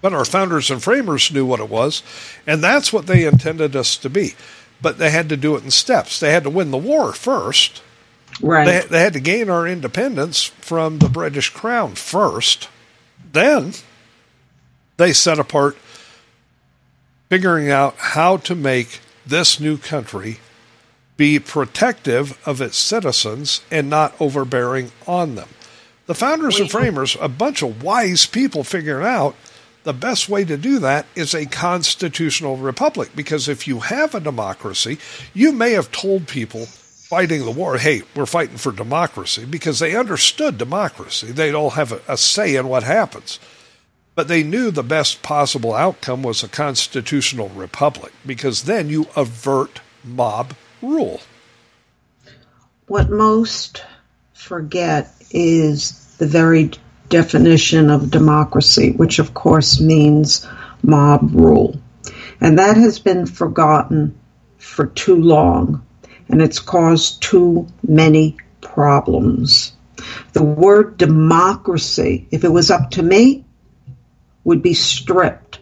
But 0.00 0.12
our 0.14 0.24
founders 0.24 0.70
and 0.70 0.82
framers 0.82 1.30
knew 1.32 1.44
what 1.44 1.60
it 1.60 1.68
was, 1.68 2.02
and 2.46 2.62
that's 2.62 2.92
what 2.92 3.06
they 3.06 3.24
intended 3.26 3.74
us 3.76 3.96
to 3.98 4.08
be. 4.08 4.34
But 4.80 4.98
they 4.98 5.10
had 5.10 5.28
to 5.30 5.36
do 5.36 5.56
it 5.56 5.64
in 5.64 5.70
steps. 5.72 6.20
They 6.20 6.32
had 6.32 6.44
to 6.44 6.50
win 6.50 6.70
the 6.70 6.78
war 6.78 7.12
first. 7.12 7.82
Right. 8.40 8.64
They, 8.64 8.86
they 8.88 9.00
had 9.00 9.12
to 9.14 9.20
gain 9.20 9.50
our 9.50 9.66
independence 9.66 10.44
from 10.44 10.98
the 10.98 11.08
British 11.08 11.50
Crown 11.50 11.94
first. 11.94 12.68
Then 13.32 13.72
they 14.96 15.12
set 15.12 15.38
apart 15.38 15.76
figuring 17.28 17.70
out 17.70 17.94
how 17.96 18.38
to 18.38 18.54
make 18.54 19.00
this 19.26 19.60
new 19.60 19.76
country 19.76 20.38
be 21.16 21.38
protective 21.38 22.38
of 22.46 22.60
its 22.60 22.76
citizens 22.76 23.60
and 23.70 23.90
not 23.90 24.14
overbearing 24.20 24.92
on 25.06 25.34
them. 25.34 25.48
The 26.06 26.14
founders 26.14 26.58
and 26.58 26.70
framers, 26.70 27.16
a 27.20 27.28
bunch 27.28 27.60
of 27.60 27.82
wise 27.82 28.24
people, 28.24 28.64
figuring 28.64 29.06
out 29.06 29.34
the 29.82 29.92
best 29.92 30.28
way 30.28 30.44
to 30.44 30.56
do 30.56 30.78
that 30.78 31.06
is 31.14 31.34
a 31.34 31.44
constitutional 31.44 32.56
republic. 32.56 33.10
Because 33.14 33.48
if 33.48 33.68
you 33.68 33.80
have 33.80 34.14
a 34.14 34.20
democracy, 34.20 34.98
you 35.34 35.52
may 35.52 35.72
have 35.72 35.92
told 35.92 36.28
people 36.28 36.66
fighting 37.08 37.42
the 37.42 37.50
war, 37.50 37.78
hey, 37.78 38.02
we're 38.14 38.26
fighting 38.26 38.58
for 38.58 38.70
democracy, 38.70 39.46
because 39.46 39.78
they 39.78 39.96
understood 39.96 40.58
democracy. 40.58 41.28
They'd 41.32 41.54
all 41.54 41.70
have 41.70 41.90
a, 41.90 42.02
a 42.06 42.18
say 42.18 42.54
in 42.54 42.68
what 42.68 42.82
happens. 42.82 43.40
But 44.14 44.28
they 44.28 44.42
knew 44.42 44.70
the 44.70 44.82
best 44.82 45.22
possible 45.22 45.72
outcome 45.72 46.22
was 46.22 46.42
a 46.42 46.48
constitutional 46.48 47.48
republic, 47.48 48.12
because 48.26 48.64
then 48.64 48.90
you 48.90 49.06
avert 49.16 49.80
mob 50.04 50.52
rule. 50.82 51.22
What 52.88 53.08
most 53.08 53.82
forget 54.34 55.10
is 55.30 56.14
the 56.18 56.26
very 56.26 56.72
definition 57.08 57.88
of 57.88 58.10
democracy, 58.10 58.92
which 58.92 59.18
of 59.18 59.32
course 59.32 59.80
means 59.80 60.46
mob 60.82 61.30
rule. 61.32 61.80
And 62.42 62.58
that 62.58 62.76
has 62.76 62.98
been 62.98 63.24
forgotten 63.24 64.14
for 64.58 64.84
too 64.88 65.16
long, 65.16 65.86
and 66.28 66.42
it's 66.42 66.58
caused 66.58 67.22
too 67.22 67.66
many 67.86 68.36
problems. 68.60 69.72
The 70.32 70.44
word 70.44 70.96
democracy, 70.96 72.26
if 72.30 72.44
it 72.44 72.52
was 72.52 72.70
up 72.70 72.90
to 72.92 73.02
me, 73.02 73.44
would 74.44 74.62
be 74.62 74.74
stripped 74.74 75.60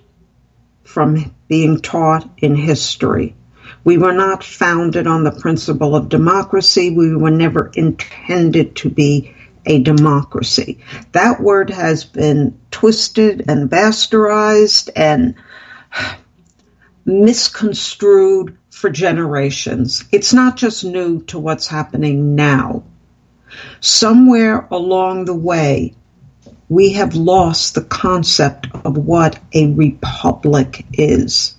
from 0.84 1.34
being 1.48 1.80
taught 1.80 2.28
in 2.38 2.54
history. 2.54 3.34
We 3.84 3.98
were 3.98 4.12
not 4.12 4.44
founded 4.44 5.06
on 5.06 5.24
the 5.24 5.32
principle 5.32 5.94
of 5.94 6.08
democracy. 6.08 6.90
We 6.90 7.14
were 7.16 7.30
never 7.30 7.70
intended 7.74 8.76
to 8.76 8.90
be 8.90 9.34
a 9.64 9.80
democracy. 9.80 10.78
That 11.12 11.40
word 11.40 11.70
has 11.70 12.04
been 12.04 12.58
twisted 12.70 13.44
and 13.48 13.68
bastardized 13.68 14.90
and 14.94 15.34
misconstrued 17.04 18.56
for 18.76 18.90
generations. 18.90 20.04
It's 20.12 20.34
not 20.34 20.58
just 20.58 20.84
new 20.84 21.22
to 21.24 21.38
what's 21.38 21.66
happening 21.66 22.34
now. 22.34 22.82
Somewhere 23.80 24.68
along 24.70 25.24
the 25.24 25.34
way, 25.34 25.94
we 26.68 26.92
have 26.92 27.14
lost 27.14 27.74
the 27.74 27.84
concept 27.84 28.66
of 28.84 28.98
what 28.98 29.38
a 29.54 29.72
republic 29.72 30.84
is. 30.92 31.54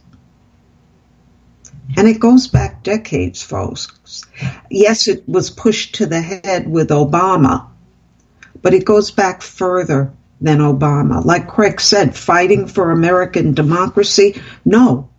And 1.98 2.07
it 2.07 2.19
goes 2.19 2.48
back 2.49 2.84
decades, 2.84 3.41
folks. 3.41 4.23
Yes, 4.69 5.07
it 5.07 5.27
was 5.27 5.49
pushed 5.49 5.95
to 5.95 6.06
the 6.06 6.22
head 6.22 6.69
with 6.69 6.89
Obama, 6.89 7.65
but 8.61 8.76
it 8.76 8.85
goes 8.85 9.10
back 9.10 9.41
further 9.41 10.14
than 10.39 10.60
Obama. 10.60 11.26
Like 11.26 11.48
Craig 11.48 11.81
said, 11.81 12.15
fighting 12.15 12.68
for 12.68 12.91
American 12.91 13.56
democracy, 13.56 14.39
no. 14.64 15.10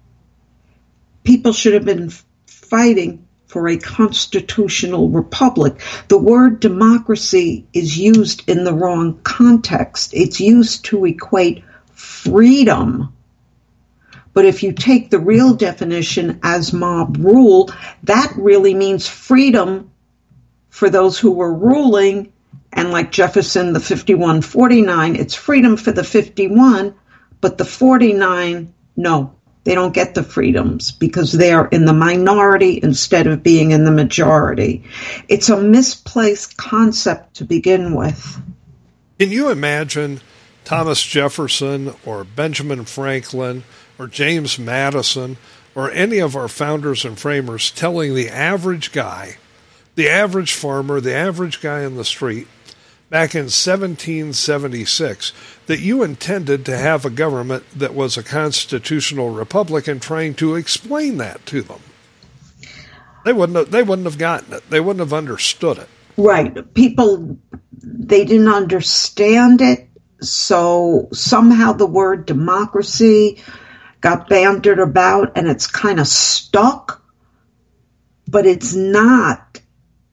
People 1.25 1.53
should 1.53 1.75
have 1.75 1.85
been 1.85 2.11
fighting 2.47 3.27
for 3.47 3.69
a 3.69 3.79
constitutional 3.79 5.09
republic. 5.09 5.81
The 6.09 6.19
word 6.19 6.61
democracy 6.61 7.67
is 7.73 7.97
used 7.97 8.49
in 8.49 8.65
the 8.65 8.75
wrong 8.75 9.21
context. 9.23 10.13
It's 10.13 10.39
used 10.39 10.85
to 10.87 11.07
equate 11.07 11.65
freedom. 11.93 13.13
But 14.35 14.45
if 14.45 14.63
you 14.63 14.73
take 14.73 15.11
the 15.11 15.19
real 15.19 15.55
definition 15.55 16.41
as 16.43 16.73
mob 16.73 17.17
rule, 17.19 17.71
that 18.05 18.33
really 18.37 18.75
means 18.75 19.09
freedom 19.09 19.91
for 20.69 20.91
those 20.91 21.19
who 21.19 21.33
were 21.33 21.53
ruling. 21.53 22.33
And 22.73 22.91
like 22.91 23.11
Jefferson, 23.11 23.73
the 23.73 23.81
5149, 23.81 25.17
it's 25.17 25.35
freedom 25.35 25.77
for 25.77 25.91
the 25.91 26.05
51, 26.05 26.95
but 27.41 27.57
the 27.57 27.65
49, 27.65 28.75
no, 28.97 29.35
they 29.69 29.75
don't 29.75 29.93
get 29.93 30.15
the 30.15 30.23
freedoms 30.23 30.93
because 30.93 31.33
they 31.33 31.53
are 31.53 31.69
in 31.69 31.85
the 31.85 31.93
minority 31.93 32.81
instead 32.83 33.27
of 33.27 33.43
being 33.43 33.73
in 33.73 33.85
the 33.85 33.91
majority. 33.91 34.83
It's 35.29 35.51
a 35.51 35.61
misplaced 35.61 36.57
concept 36.57 37.35
to 37.35 37.45
begin 37.45 37.95
with. 37.95 38.41
Can 39.19 39.31
you 39.31 39.51
imagine 39.51 40.23
Thomas 40.65 41.03
Jefferson 41.03 41.95
or 42.07 42.25
Benjamin 42.25 42.87
Franklin 42.87 43.65
or 43.99 44.07
James 44.07 44.59
Madison 44.59 45.37
or 45.75 45.91
any 45.91 46.19
of 46.19 46.35
our 46.35 46.49
founders 46.49 47.05
and 47.05 47.19
framers 47.19 47.71
telling 47.71 48.15
the 48.15 48.31
average 48.31 48.91
guy, 48.91 49.37
the 49.97 50.09
average 50.09 50.55
farmer, 50.55 50.99
the 50.99 51.15
average 51.15 51.61
guy 51.61 51.83
in 51.83 51.97
the 51.97 52.07
street 52.07 52.49
back 53.11 53.35
in 53.35 53.45
1776 53.45 55.33
that 55.67 55.81
you 55.81 56.03
intended 56.03 56.65
to 56.67 56.77
have 56.77 57.05
a 57.05 57.11
government 57.11 57.65
that 57.75 57.95
was 57.95 58.17
a 58.17 58.23
constitutional 58.23 59.31
republic 59.31 59.89
and 59.89 60.03
trying 60.03 60.35
to 60.35 60.55
explain 60.55 61.17
that 61.19 61.45
to 61.47 61.63
them? 61.63 61.81
They 63.25 63.33
wouldn't 63.33 63.57
have, 63.59 63.71
they 63.71 63.83
wouldn't 63.83 64.07
have 64.07 64.19
gotten 64.19 64.55
it. 64.55 64.69
They 64.71 64.81
wouldn't 64.81 65.01
have 65.01 65.13
understood 65.13 65.79
it. 65.79 65.89
Right. 66.17 66.75
People, 66.75 67.39
they 67.73 68.25
didn't 68.25 68.49
understand 68.49 69.61
it. 69.61 69.89
So 70.21 71.09
somehow 71.13 71.73
the 71.73 71.87
word 71.87 72.27
democracy 72.27 73.43
got 74.01 74.29
bantered 74.29 74.79
about 74.79 75.37
and 75.37 75.49
it's 75.49 75.67
kind 75.67 76.01
of 76.01 76.07
stuck, 76.07 77.03
but 78.27 78.47
it's 78.47 78.75
not 78.75 79.61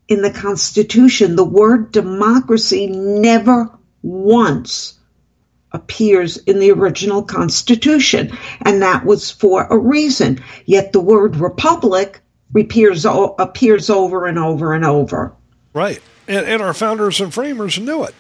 in 0.08 0.22
the 0.22 0.32
Constitution. 0.32 1.36
The 1.36 1.44
word 1.44 1.92
democracy 1.92 2.88
never 2.88 3.70
once 4.02 4.98
appears 5.72 6.38
in 6.38 6.60
the 6.60 6.72
original 6.72 7.24
Constitution, 7.24 8.38
and 8.62 8.82
that 8.82 9.06
was 9.06 9.32
for 9.32 9.66
a 9.66 9.78
reason. 9.78 10.40
Yet 10.66 10.94
the 10.94 11.02
word 11.02 11.36
republic 11.36 12.22
appears, 12.56 13.06
appears 13.06 13.90
over 13.90 14.26
and 14.26 14.40
over 14.40 14.74
and 14.74 14.86
over. 14.86 15.34
Right. 15.74 16.02
And, 16.28 16.46
and 16.46 16.62
our 16.62 16.74
founders 16.74 17.20
and 17.20 17.34
framers 17.34 17.78
knew 17.78 18.04
it. 18.04 18.16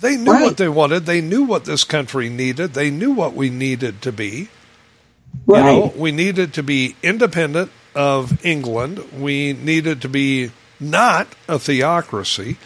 They 0.00 0.16
knew 0.16 0.32
Right. 0.32 0.42
what 0.42 0.56
they 0.56 0.68
wanted. 0.68 1.06
They 1.06 1.20
knew 1.20 1.44
what 1.44 1.64
this 1.64 1.84
country 1.84 2.28
needed. 2.28 2.74
They 2.74 2.90
knew 2.90 3.12
what 3.12 3.34
we 3.34 3.48
needed 3.50 4.02
to 4.02 4.12
be. 4.12 4.48
Right. 5.46 5.58
You 5.58 5.80
know, 5.80 5.92
we 5.96 6.12
needed 6.12 6.54
to 6.54 6.62
be 6.62 6.96
independent 7.02 7.70
of 7.94 8.44
England. 8.44 9.02
We 9.18 9.52
needed 9.54 10.02
to 10.02 10.08
be 10.08 10.50
not 10.80 11.28
a 11.48 11.58
theocracy. 11.58 12.56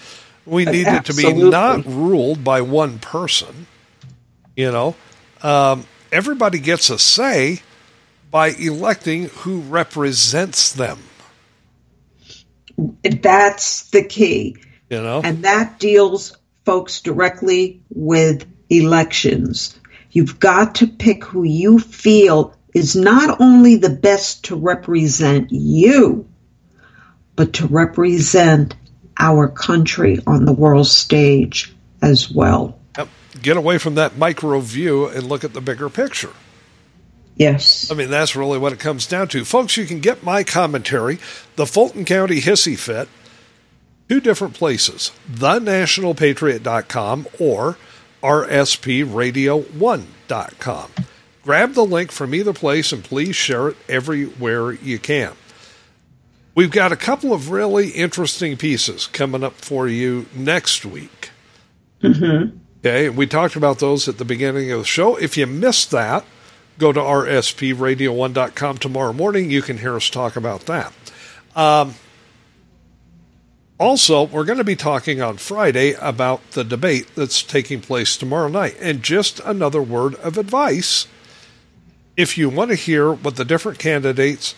We 0.47 0.65
need 0.65 0.87
it 0.87 1.05
to 1.07 1.15
be 1.15 1.33
not 1.33 1.85
ruled 1.87 2.43
by 2.43 2.63
one 2.63 2.99
person. 2.99 3.67
You 4.57 4.73
know, 4.73 4.97
um, 5.43 5.87
everybody 6.11 6.59
gets 6.59 6.91
a 6.91 6.99
say 6.99 7.63
by 8.31 8.49
electing 8.49 9.27
who 9.27 9.61
represents 9.61 10.73
them. 10.73 10.99
That's 13.03 13.91
the 13.91 14.05
key. 14.05 14.57
You 14.89 15.03
know, 15.03 15.21
And 15.23 15.45
that 15.45 15.79
deals, 15.79 16.37
folks, 16.65 17.01
directly 17.01 17.83
with 17.91 18.47
elections. 18.71 19.79
You've 20.11 20.41
got 20.41 20.77
to 20.77 20.89
pick 20.89 21.25
who 21.25 21.45
you 21.45 21.79
feel 21.79 22.55
is 22.75 22.97
not 22.97 23.41
only 23.41 23.77
the 23.77 23.91
best 23.91 24.45
to 24.45 24.57
represent 24.57 25.49
you, 25.51 26.29
but 27.37 27.53
to 27.55 27.67
represent 27.67 28.75
our 29.19 29.49
country 29.49 30.19
on 30.27 30.45
the 30.45 30.53
world 30.53 30.87
stage 30.87 31.75
as 32.03 32.31
well. 32.31 32.79
Yep. 32.97 33.09
get 33.43 33.57
away 33.57 33.79
from 33.79 33.95
that 33.97 34.17
micro 34.17 34.61
view 34.61 35.07
and 35.07 35.25
look 35.25 35.43
at 35.45 35.53
the 35.53 35.61
bigger 35.61 35.89
picture. 35.89 36.31
Yes. 37.37 37.91
I 37.91 37.95
mean, 37.95 38.11
that's 38.11 38.37
really 38.37 38.59
what 38.59 38.75
it 38.75 38.79
comes 38.79 39.07
down 39.07 39.27
to. 39.29 39.45
Folks, 39.47 39.77
you 39.77 39.87
can 39.87 40.01
get 40.01 40.23
my 40.23 40.45
commentary, 40.45 41.19
the 41.57 41.67
Fulton 41.67 42.05
County 42.05 42.41
Hissy 42.41 42.79
Fit, 42.79 43.09
two 44.09 44.21
different 44.21 44.55
places 44.55 45.11
thenationalpatriot.com 45.33 47.27
or 47.39 47.77
rspradio1.com. 48.23 50.91
Grab 51.43 51.73
the 51.73 51.87
link 51.87 52.13
from 52.13 52.35
either 52.35 52.53
place 52.53 52.93
and 52.93 53.03
please 53.03 53.35
share 53.35 53.69
it 53.69 53.77
everywhere 53.89 54.73
you 54.73 54.99
can. 54.99 55.33
We've 56.55 56.71
got 56.71 56.93
a 56.93 56.97
couple 56.97 57.33
of 57.33 57.51
really 57.51 57.91
interesting 57.91 58.57
pieces 58.57 59.07
coming 59.07 59.45
up 59.45 59.55
for 59.55 59.87
you 59.87 60.27
next 60.35 60.85
week. 60.85 61.31
Mm-hmm. 62.03 62.59
Okay, 62.81 63.09
we 63.09 63.27
talked 63.27 63.57
about 63.57 63.79
those 63.79 64.09
at 64.09 64.19
the 64.19 64.25
beginning 64.25 64.71
of 64.73 64.81
the 64.81 64.85
show. 64.85 65.17
If 65.17 65.37
you 65.37 65.47
missed 65.47 65.91
that, 65.91 66.25
go 66.79 66.93
to 66.93 67.01
rspradio1.com 67.01 68.79
tomorrow 68.79 69.13
morning. 69.13 69.51
You 69.51 69.63
can 69.63 69.79
hear 69.79 69.97
us 69.97 70.11
talk 70.11 70.35
about 70.35 70.63
that. 70.63 70.93
Um, 71.55 71.95
also, 73.79 74.25
we're 74.25 74.45
going 74.45 74.59
to 74.59 74.65
be 74.65 74.77
talking 74.77 75.23
on 75.23 75.37
Friday 75.37 75.93
about 75.95 76.51
the 76.53 76.65
debate 76.65 77.09
that's 77.15 77.43
taking 77.43 77.81
place 77.81 78.17
tomorrow 78.17 78.49
night. 78.49 78.77
And 78.81 79.03
just 79.03 79.41
another 79.41 79.83
word 79.83 80.15
of 80.17 80.37
advice 80.37 81.07
if 82.17 82.37
you 82.37 82.51
want 82.51 82.71
to 82.71 82.77
hear 82.77 83.13
what 83.13 83.37
the 83.37 83.45
different 83.45 83.79
candidates 83.79 84.55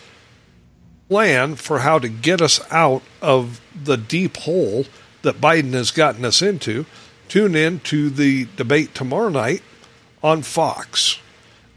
plan 1.08 1.54
for 1.56 1.80
how 1.80 1.98
to 1.98 2.08
get 2.08 2.40
us 2.40 2.60
out 2.70 3.02
of 3.20 3.60
the 3.84 3.96
deep 3.96 4.36
hole 4.38 4.86
that 5.22 5.40
Biden 5.40 5.72
has 5.72 5.90
gotten 5.90 6.24
us 6.24 6.42
into, 6.42 6.86
tune 7.28 7.54
in 7.54 7.80
to 7.80 8.10
the 8.10 8.46
debate 8.56 8.94
tomorrow 8.94 9.28
night 9.28 9.62
on 10.22 10.42
Fox. 10.42 11.18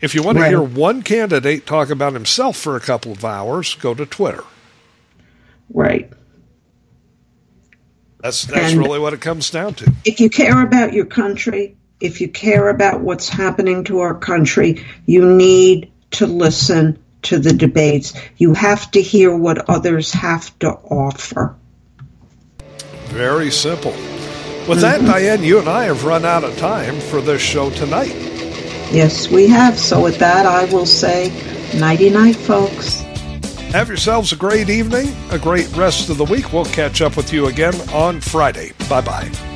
If 0.01 0.13
you 0.15 0.21
want 0.23 0.37
to 0.37 0.41
Right. 0.43 0.49
hear 0.49 0.61
one 0.61 1.01
candidate 1.01 1.65
talk 1.65 1.89
about 1.89 2.13
himself 2.13 2.57
for 2.57 2.75
a 2.75 2.79
couple 2.79 3.11
of 3.11 3.23
hours, 3.25 3.75
go 3.75 3.93
to 3.93 4.05
Twitter. 4.05 4.43
Right. 5.73 6.11
That's 8.21 8.43
that's 8.45 8.73
And- 8.73 8.81
really 8.81 8.99
what 8.99 9.13
it 9.13 9.21
comes 9.21 9.49
down 9.49 9.75
to. 9.75 9.91
If 10.03 10.19
you 10.19 10.29
care 10.29 10.61
about 10.61 10.93
your 10.93 11.05
country, 11.05 11.75
if 11.99 12.21
you 12.21 12.27
care 12.27 12.69
about 12.69 13.01
what's 13.01 13.29
happening 13.29 13.83
to 13.85 13.99
our 13.99 14.15
country, 14.15 14.83
you 15.05 15.25
need 15.25 15.91
to 16.11 16.25
listen 16.27 16.97
to 17.25 17.39
the 17.39 17.53
debates. 17.53 18.13
You 18.37 18.53
have 18.53 18.89
to 18.91 19.01
hear 19.01 19.35
what 19.35 19.69
others 19.69 20.11
have 20.13 20.57
to 20.59 20.69
offer. 20.69 21.55
Very 23.07 23.51
simple. 23.51 23.91
With 24.67 24.81
that, 24.81 24.97
mm-hmm. 24.97 25.07
Diane, 25.07 25.43
you 25.43 25.59
and 25.59 25.69
I 25.69 25.85
have 25.85 26.05
run 26.05 26.25
out 26.25 26.43
of 26.43 26.57
time 26.57 26.99
for 26.99 27.21
this 27.21 27.41
show 27.41 27.69
tonight. 27.71 28.15
Yes, 28.91 29.29
we 29.29 29.47
have. 29.47 29.77
So 29.77 30.01
with 30.01 30.17
that, 30.19 30.45
I 30.45 30.65
will 30.65 30.85
say 30.85 31.29
nighty 31.77 32.09
night, 32.09 32.35
folks. 32.35 33.01
Have 33.71 33.89
yourselves 33.89 34.31
a 34.31 34.35
great 34.35 34.69
evening, 34.69 35.13
a 35.31 35.37
great 35.37 35.69
rest 35.75 36.09
of 36.09 36.17
the 36.17 36.25
week. 36.25 36.53
We'll 36.53 36.65
catch 36.65 37.01
up 37.01 37.17
with 37.17 37.33
you 37.33 37.47
again 37.47 37.75
on 37.89 38.21
Friday. 38.21 38.71
Bye 38.89 39.01
bye. 39.01 39.54